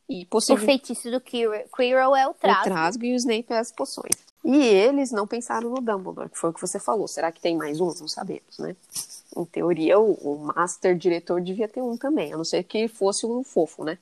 E 0.08 0.26
possível... 0.26 0.62
O 0.62 0.66
feitiço 0.66 1.10
do 1.10 1.20
Quirrell, 1.20 1.64
Quirrell 1.74 2.14
é 2.14 2.26
o 2.28 2.34
trasgo. 2.34 2.60
O 2.60 2.64
trasgo 2.64 3.04
e 3.04 3.12
o 3.12 3.16
Snape 3.16 3.46
é 3.50 3.58
as 3.58 3.72
poções. 3.72 4.16
E 4.44 4.56
eles 4.56 5.12
não 5.12 5.26
pensaram 5.26 5.70
no 5.70 5.80
Dumbledore, 5.80 6.28
que 6.28 6.38
foi 6.38 6.50
o 6.50 6.52
que 6.52 6.60
você 6.60 6.80
falou. 6.80 7.06
Será 7.06 7.30
que 7.30 7.40
tem 7.40 7.56
mais 7.56 7.80
um? 7.80 7.86
Não 7.86 8.08
sabemos, 8.08 8.58
né? 8.58 8.74
Em 9.36 9.44
teoria, 9.44 9.98
o, 9.98 10.12
o 10.14 10.38
Master 10.38 10.96
Diretor 10.96 11.40
devia 11.40 11.68
ter 11.68 11.80
um 11.80 11.96
também, 11.96 12.32
a 12.32 12.36
não 12.36 12.44
ser 12.44 12.64
que 12.64 12.88
fosse 12.88 13.24
o 13.24 13.44
fofo, 13.44 13.84
né? 13.84 13.96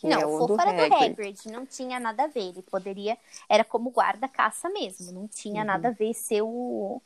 Que 0.00 0.08
não, 0.08 0.20
é 0.20 0.26
o 0.26 0.38
fofo 0.38 0.56
do 0.56 0.60
era 0.62 0.70
Hagrid. 0.70 0.88
do 0.88 1.04
Hagrid, 1.04 1.46
não 1.50 1.66
tinha 1.66 2.00
nada 2.00 2.24
a 2.24 2.26
ver. 2.26 2.48
Ele 2.48 2.62
poderia. 2.62 3.18
Era 3.46 3.62
como 3.62 3.90
guarda-caça 3.90 4.70
mesmo, 4.70 5.12
não 5.12 5.28
tinha 5.28 5.60
uhum. 5.60 5.66
nada 5.66 5.88
a 5.88 5.92
ver 5.92 6.14
ser 6.14 6.40
o. 6.40 7.02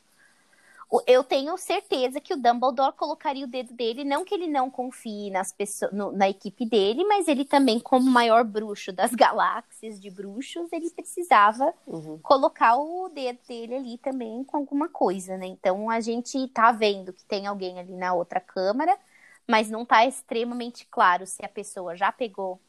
Eu 1.05 1.23
tenho 1.23 1.57
certeza 1.57 2.21
que 2.21 2.33
o 2.33 2.37
Dumbledore 2.37 2.95
colocaria 2.95 3.43
o 3.43 3.49
dedo 3.49 3.73
dele, 3.73 4.05
não 4.05 4.23
que 4.23 4.33
ele 4.33 4.47
não 4.47 4.69
confie 4.69 5.29
nas 5.29 5.51
pessoas, 5.51 5.91
no, 5.91 6.11
na 6.11 6.29
equipe 6.29 6.63
dele, 6.63 7.03
mas 7.03 7.27
ele 7.27 7.43
também, 7.43 7.79
como 7.79 8.09
maior 8.09 8.45
bruxo 8.45 8.93
das 8.93 9.11
galáxias 9.15 9.99
de 9.99 10.09
bruxos, 10.09 10.71
ele 10.71 10.89
precisava 10.91 11.73
uhum. 11.85 12.19
colocar 12.19 12.77
o 12.77 13.09
dedo 13.09 13.39
dele 13.45 13.75
ali 13.75 13.97
também 13.97 14.43
com 14.45 14.55
alguma 14.55 14.87
coisa, 14.87 15.35
né? 15.37 15.47
Então 15.47 15.89
a 15.89 15.99
gente 15.99 16.47
tá 16.49 16.71
vendo 16.71 17.11
que 17.11 17.25
tem 17.25 17.45
alguém 17.45 17.77
ali 17.77 17.93
na 17.93 18.13
outra 18.13 18.39
câmara, 18.39 18.97
mas 19.45 19.69
não 19.69 19.83
tá 19.83 20.05
extremamente 20.05 20.85
claro 20.85 21.25
se 21.25 21.43
a 21.43 21.49
pessoa 21.49 21.97
já 21.97 22.11
pegou 22.11 22.61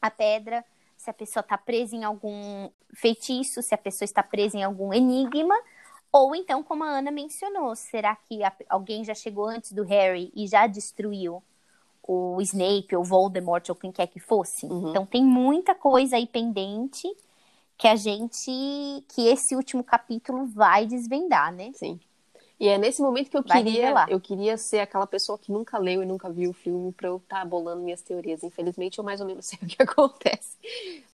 a 0.00 0.10
pedra, 0.10 0.64
se 0.96 1.10
a 1.10 1.14
pessoa 1.14 1.40
está 1.40 1.56
presa 1.56 1.94
em 1.96 2.04
algum 2.04 2.68
feitiço, 2.94 3.62
se 3.62 3.74
a 3.74 3.78
pessoa 3.78 4.04
está 4.04 4.22
presa 4.22 4.56
em 4.56 4.64
algum 4.64 4.92
enigma, 4.92 5.54
ou 6.10 6.34
então, 6.34 6.62
como 6.62 6.84
a 6.84 6.88
Ana 6.88 7.10
mencionou, 7.10 7.76
será 7.76 8.16
que 8.16 8.40
alguém 8.68 9.04
já 9.04 9.14
chegou 9.14 9.46
antes 9.46 9.72
do 9.72 9.84
Harry 9.84 10.32
e 10.34 10.46
já 10.46 10.66
destruiu 10.66 11.42
o 12.02 12.40
Snape, 12.40 12.96
ou 12.96 13.04
Voldemort, 13.04 13.68
ou 13.68 13.74
quem 13.74 13.92
quer 13.92 14.06
que 14.06 14.18
fosse? 14.18 14.66
Uhum. 14.66 14.90
Então 14.90 15.04
tem 15.04 15.22
muita 15.22 15.74
coisa 15.74 16.16
aí 16.16 16.26
pendente 16.26 17.06
que 17.76 17.86
a 17.86 17.94
gente, 17.94 18.50
que 19.08 19.28
esse 19.28 19.54
último 19.54 19.84
capítulo 19.84 20.46
vai 20.46 20.86
desvendar, 20.86 21.52
né? 21.52 21.70
Sim. 21.74 22.00
E 22.60 22.66
é 22.68 22.76
nesse 22.76 23.00
momento 23.00 23.30
que 23.30 23.36
eu 23.36 23.42
Vai 23.42 23.62
queria, 23.62 23.80
revelar. 23.82 24.10
eu 24.10 24.20
queria 24.20 24.56
ser 24.58 24.80
aquela 24.80 25.06
pessoa 25.06 25.38
que 25.38 25.52
nunca 25.52 25.78
leu 25.78 26.02
e 26.02 26.06
nunca 26.06 26.28
viu 26.28 26.50
o 26.50 26.54
filme 26.54 26.92
pra 26.92 27.06
eu 27.08 27.18
estar 27.18 27.44
bolando 27.44 27.82
minhas 27.82 28.02
teorias. 28.02 28.42
Infelizmente, 28.42 28.98
eu 28.98 29.04
mais 29.04 29.20
ou 29.20 29.26
menos 29.26 29.46
sei 29.46 29.58
o 29.62 29.66
que 29.66 29.80
acontece. 29.82 30.56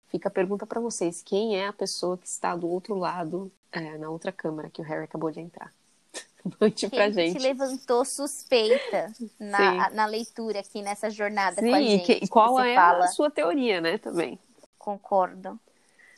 Fica 0.08 0.28
a 0.28 0.32
pergunta 0.32 0.64
pra 0.66 0.80
vocês: 0.80 1.22
quem 1.22 1.56
é 1.58 1.66
a 1.66 1.72
pessoa 1.72 2.16
que 2.16 2.26
está 2.26 2.56
do 2.56 2.68
outro 2.68 2.94
lado, 2.94 3.50
é, 3.70 3.98
na 3.98 4.08
outra 4.08 4.32
câmara 4.32 4.70
que 4.70 4.80
o 4.80 4.84
Harry 4.84 5.04
acabou 5.04 5.30
de 5.30 5.40
entrar? 5.40 5.70
Mande 6.60 6.88
pra 6.88 7.10
gente. 7.10 7.36
te 7.38 7.42
levantou 7.42 8.04
suspeita 8.04 9.12
na, 9.38 9.90
na 9.90 10.06
leitura 10.06 10.60
aqui 10.60 10.80
nessa 10.82 11.10
jornada 11.10 11.60
Sim, 11.60 11.68
com 11.68 11.74
a 11.74 11.80
e 11.80 11.88
gente? 11.98 12.20
que- 12.20 12.28
qual 12.28 12.58
é 12.60 12.74
fala, 12.74 13.04
a 13.04 13.08
sua 13.08 13.30
teoria, 13.30 13.80
né, 13.80 13.98
também? 13.98 14.38
Concordo. 14.78 15.58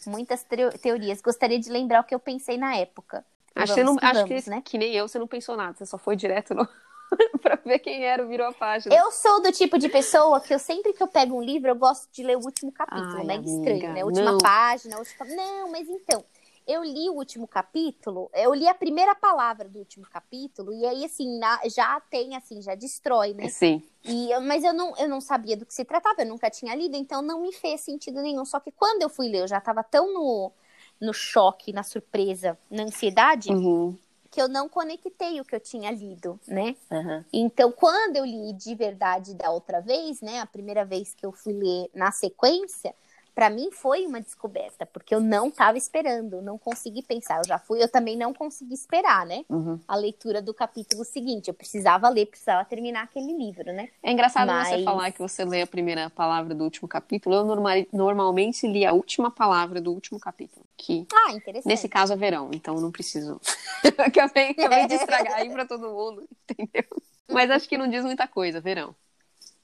Muitas 0.06 0.42
teo- 0.44 0.76
teorias. 0.78 1.20
Gostaria 1.20 1.58
de 1.58 1.70
lembrar 1.70 2.00
o 2.00 2.04
que 2.04 2.14
eu 2.14 2.18
pensei 2.20 2.56
na 2.56 2.76
época. 2.76 3.24
Acho, 3.56 3.74
que, 3.74 3.84
não, 3.84 3.96
que 3.96 4.04
acho 4.04 4.24
vamos, 4.26 4.44
que, 4.44 4.50
né? 4.50 4.62
que 4.62 4.78
nem 4.78 4.94
eu, 4.94 5.08
você 5.08 5.18
não 5.18 5.26
pensou 5.26 5.56
nada, 5.56 5.76
você 5.76 5.86
só 5.86 5.98
foi 5.98 6.16
direto 6.16 6.54
no... 6.54 6.68
pra 7.40 7.56
ver 7.56 7.78
quem 7.78 8.04
era, 8.04 8.24
virou 8.26 8.46
a 8.46 8.52
página. 8.52 8.94
Eu 8.94 9.10
sou 9.10 9.40
do 9.42 9.52
tipo 9.52 9.78
de 9.78 9.88
pessoa 9.88 10.40
que 10.40 10.52
eu 10.52 10.58
sempre 10.58 10.92
que 10.92 11.02
eu 11.02 11.08
pego 11.08 11.36
um 11.36 11.42
livro, 11.42 11.68
eu 11.70 11.74
gosto 11.76 12.10
de 12.12 12.22
ler 12.22 12.36
o 12.36 12.44
último 12.44 12.72
capítulo, 12.72 13.02
Ai, 13.02 13.26
mega 13.26 13.40
amiga, 13.40 13.48
estranho, 13.48 13.94
né? 13.94 14.02
A 14.02 14.04
última 14.06 14.32
não. 14.32 14.38
página, 14.38 14.96
a 14.96 14.98
última... 14.98 15.24
Não, 15.26 15.70
mas 15.70 15.88
então, 15.88 16.24
eu 16.66 16.82
li 16.82 17.08
o 17.08 17.14
último 17.14 17.46
capítulo, 17.46 18.28
eu 18.34 18.52
li 18.52 18.66
a 18.68 18.74
primeira 18.74 19.14
palavra 19.14 19.68
do 19.68 19.78
último 19.78 20.04
capítulo, 20.10 20.72
e 20.72 20.84
aí, 20.84 21.04
assim, 21.04 21.38
na- 21.38 21.60
já 21.68 22.00
tem, 22.00 22.36
assim, 22.36 22.60
já 22.60 22.74
destrói, 22.74 23.34
né? 23.34 23.48
Sim. 23.48 23.82
E, 24.04 24.38
mas 24.40 24.62
eu 24.64 24.72
não, 24.72 24.96
eu 24.96 25.08
não 25.08 25.20
sabia 25.20 25.56
do 25.56 25.66
que 25.66 25.74
se 25.74 25.84
tratava, 25.84 26.22
eu 26.22 26.26
nunca 26.26 26.48
tinha 26.50 26.74
lido, 26.74 26.96
então 26.96 27.22
não 27.22 27.40
me 27.42 27.52
fez 27.52 27.80
sentido 27.80 28.20
nenhum. 28.22 28.44
Só 28.44 28.60
que 28.60 28.70
quando 28.70 29.02
eu 29.02 29.08
fui 29.08 29.28
ler, 29.28 29.42
eu 29.42 29.48
já 29.48 29.60
tava 29.60 29.82
tão 29.82 30.12
no, 30.12 30.52
no 31.00 31.12
choque, 31.12 31.72
na 31.72 31.82
surpresa, 31.82 32.58
na 32.70 32.84
ansiedade, 32.84 33.50
Uhum. 33.50 33.96
que 34.30 34.40
eu 34.40 34.48
não 34.48 34.68
conectei 34.68 35.40
o 35.40 35.44
que 35.44 35.54
eu 35.54 35.60
tinha 35.60 35.90
lido, 35.90 36.38
né? 36.46 36.76
Uhum. 36.90 37.24
Então, 37.32 37.72
quando 37.72 38.16
eu 38.16 38.24
li 38.24 38.52
de 38.52 38.74
verdade 38.74 39.34
da 39.34 39.50
outra 39.50 39.80
vez, 39.80 40.20
né, 40.20 40.40
a 40.40 40.46
primeira 40.46 40.84
vez 40.84 41.14
que 41.14 41.24
eu 41.24 41.32
fui 41.32 41.52
ler 41.52 41.90
na 41.94 42.10
sequência, 42.12 42.94
para 43.36 43.50
mim 43.50 43.70
foi 43.70 44.06
uma 44.06 44.18
descoberta, 44.18 44.86
porque 44.86 45.14
eu 45.14 45.20
não 45.20 45.48
estava 45.48 45.76
esperando, 45.76 46.40
não 46.40 46.56
consegui 46.56 47.02
pensar. 47.02 47.36
Eu 47.40 47.46
já 47.46 47.58
fui, 47.58 47.82
eu 47.82 47.86
também 47.88 48.16
não 48.16 48.32
consegui 48.32 48.72
esperar, 48.72 49.26
né, 49.26 49.44
Uhum. 49.50 49.78
a 49.86 49.94
leitura 49.94 50.40
do 50.40 50.54
capítulo 50.54 51.04
seguinte. 51.04 51.48
Eu 51.48 51.54
precisava 51.54 52.08
ler, 52.08 52.24
precisava 52.26 52.64
terminar 52.64 53.02
aquele 53.04 53.34
livro, 53.36 53.74
né? 53.74 53.90
É 54.02 54.10
engraçado 54.10 54.48
você 54.50 54.76
Mas- 54.76 54.84
falar 54.84 55.12
que 55.12 55.18
você 55.18 55.44
lê 55.44 55.60
a 55.60 55.66
primeira 55.66 56.08
palavra 56.08 56.54
do 56.54 56.64
último 56.64 56.88
capítulo. 56.88 57.34
Eu 57.36 57.44
norma- 57.44 57.86
normalmente 57.92 58.66
li 58.66 58.86
a 58.86 58.94
última 58.94 59.30
palavra 59.30 59.82
do 59.82 59.92
último 59.92 60.18
capítulo. 60.18 60.64
Que, 60.74 61.06
Ah, 61.12 61.32
interessante. 61.32 61.68
nesse 61.70 61.90
caso, 61.90 62.14
é 62.14 62.16
verão. 62.16 62.48
Então, 62.54 62.76
não 62.76 62.90
preciso... 62.90 63.38
acabei, 63.98 64.52
acabei 64.52 64.86
de 64.86 64.94
estragar 64.94 65.34
aí 65.34 65.50
pra 65.50 65.66
todo 65.66 65.90
mundo, 65.90 66.26
entendeu? 66.48 66.84
Mas 67.28 67.50
acho 67.50 67.68
que 67.68 67.76
não 67.76 67.86
diz 67.86 68.02
muita 68.02 68.26
coisa, 68.26 68.62
verão. 68.62 68.94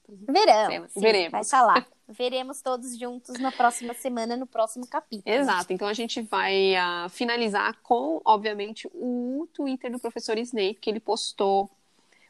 Verão, 0.07 0.87
sim, 0.89 0.99
Veremos. 0.99 1.31
vai 1.31 1.41
estar 1.41 1.63
lá. 1.63 1.83
Veremos 2.07 2.61
todos 2.61 2.97
juntos 2.97 3.39
na 3.39 3.51
próxima 3.51 3.93
semana, 3.93 4.35
no 4.35 4.45
próximo 4.45 4.85
capítulo. 4.85 5.33
Exato. 5.33 5.71
Então, 5.71 5.87
a 5.87 5.93
gente 5.93 6.21
vai 6.21 6.75
ah, 6.75 7.07
finalizar 7.09 7.77
com, 7.81 8.21
obviamente, 8.25 8.89
o 8.93 9.47
Twitter 9.53 9.91
do 9.91 9.99
professor 9.99 10.37
Snape, 10.37 10.75
que 10.75 10.89
ele 10.89 10.99
postou 10.99 11.69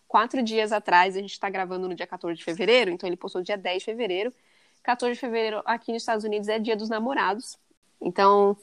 quatro 0.07 0.43
dias 0.43 0.71
atrás. 0.71 1.15
A 1.15 1.19
gente 1.19 1.31
está 1.31 1.49
gravando 1.49 1.89
no 1.89 1.95
dia 1.95 2.05
14 2.05 2.37
de 2.37 2.43
fevereiro, 2.43 2.91
então 2.91 3.09
ele 3.09 3.17
postou 3.17 3.41
dia 3.41 3.57
10 3.57 3.79
de 3.79 3.85
fevereiro. 3.85 4.31
14 4.83 5.15
de 5.15 5.19
fevereiro 5.19 5.61
aqui 5.65 5.91
nos 5.91 6.03
Estados 6.03 6.23
Unidos 6.23 6.47
é 6.47 6.59
dia 6.59 6.75
dos 6.75 6.89
namorados. 6.89 7.57
Então, 7.99 8.55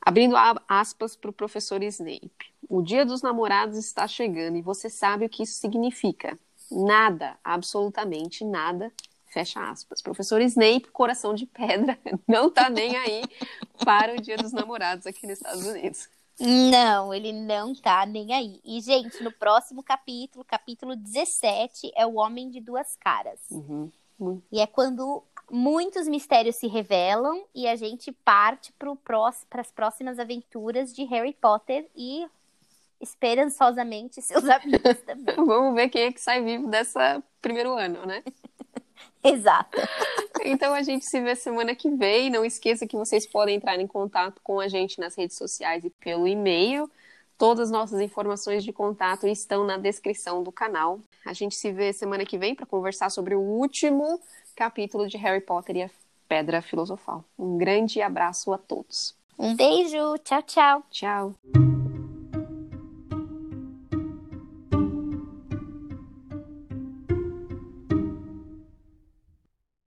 abrindo 0.00 0.34
aspas 0.66 1.14
para 1.14 1.30
o 1.30 1.32
professor 1.32 1.80
Snape. 1.82 2.52
O 2.68 2.82
dia 2.82 3.06
dos 3.06 3.22
namorados 3.22 3.78
está 3.78 4.08
chegando 4.08 4.56
e 4.56 4.62
você 4.62 4.90
sabe 4.90 5.26
o 5.26 5.28
que 5.28 5.44
isso 5.44 5.54
significa. 5.54 6.36
Nada, 6.70 7.36
absolutamente 7.44 8.44
nada, 8.44 8.92
fecha 9.30 9.60
aspas. 9.70 10.02
Professor 10.02 10.40
Snape, 10.42 10.90
coração 10.92 11.34
de 11.34 11.46
pedra, 11.46 11.98
não 12.26 12.50
tá 12.50 12.68
nem 12.68 12.96
aí 12.96 13.22
para 13.84 14.14
o 14.14 14.20
dia 14.20 14.36
dos 14.36 14.52
namorados 14.52 15.06
aqui 15.06 15.26
nos 15.26 15.38
Estados 15.38 15.66
Unidos. 15.66 16.08
Não, 16.38 17.12
ele 17.12 17.32
não 17.32 17.74
tá 17.74 18.06
nem 18.06 18.32
aí. 18.32 18.60
E, 18.64 18.80
gente, 18.80 19.22
no 19.22 19.30
próximo 19.30 19.82
capítulo, 19.82 20.42
capítulo 20.42 20.96
17, 20.96 21.92
é 21.94 22.06
o 22.06 22.14
Homem 22.14 22.48
de 22.48 22.60
Duas 22.60 22.96
Caras. 22.96 23.38
Uhum. 23.50 23.90
E 24.50 24.60
é 24.60 24.66
quando 24.66 25.22
muitos 25.50 26.08
mistérios 26.08 26.56
se 26.56 26.66
revelam 26.66 27.44
e 27.54 27.66
a 27.66 27.76
gente 27.76 28.12
parte 28.12 28.72
para 28.72 29.60
as 29.60 29.70
próximas 29.70 30.18
aventuras 30.18 30.94
de 30.94 31.04
Harry 31.04 31.32
Potter 31.32 31.88
e 31.94 32.26
esperançosamente 33.00 34.20
seus 34.22 34.44
amigos 34.44 34.98
também. 35.04 35.34
Vamos 35.36 35.74
ver 35.74 35.88
quem 35.88 36.04
é 36.04 36.12
que 36.12 36.20
sai 36.20 36.42
vivo 36.42 36.68
dessa 36.68 37.22
primeiro 37.40 37.72
ano, 37.74 38.04
né? 38.04 38.22
Exato. 39.22 39.78
Então 40.44 40.72
a 40.74 40.82
gente 40.82 41.04
se 41.04 41.20
vê 41.20 41.34
semana 41.36 41.74
que 41.74 41.90
vem. 41.90 42.30
Não 42.30 42.44
esqueça 42.44 42.86
que 42.86 42.96
vocês 42.96 43.26
podem 43.26 43.56
entrar 43.56 43.78
em 43.78 43.86
contato 43.86 44.40
com 44.42 44.60
a 44.60 44.68
gente 44.68 44.98
nas 44.98 45.16
redes 45.16 45.36
sociais 45.36 45.84
e 45.84 45.90
pelo 45.90 46.26
e-mail. 46.26 46.90
Todas 47.36 47.68
as 47.68 47.70
nossas 47.70 48.00
informações 48.00 48.62
de 48.62 48.72
contato 48.72 49.26
estão 49.26 49.64
na 49.64 49.78
descrição 49.78 50.42
do 50.42 50.52
canal. 50.52 51.00
A 51.24 51.32
gente 51.32 51.54
se 51.54 51.72
vê 51.72 51.92
semana 51.92 52.24
que 52.24 52.36
vem 52.36 52.54
para 52.54 52.66
conversar 52.66 53.10
sobre 53.10 53.34
o 53.34 53.40
último 53.40 54.20
capítulo 54.54 55.06
de 55.06 55.16
Harry 55.16 55.40
Potter 55.40 55.76
e 55.76 55.82
a 55.82 55.90
Pedra 56.28 56.60
Filosofal. 56.60 57.24
Um 57.38 57.56
grande 57.56 58.02
abraço 58.02 58.52
a 58.52 58.58
todos. 58.58 59.14
Um 59.38 59.56
beijo, 59.56 60.18
tchau, 60.18 60.42
tchau. 60.42 60.82
Tchau. 60.90 61.69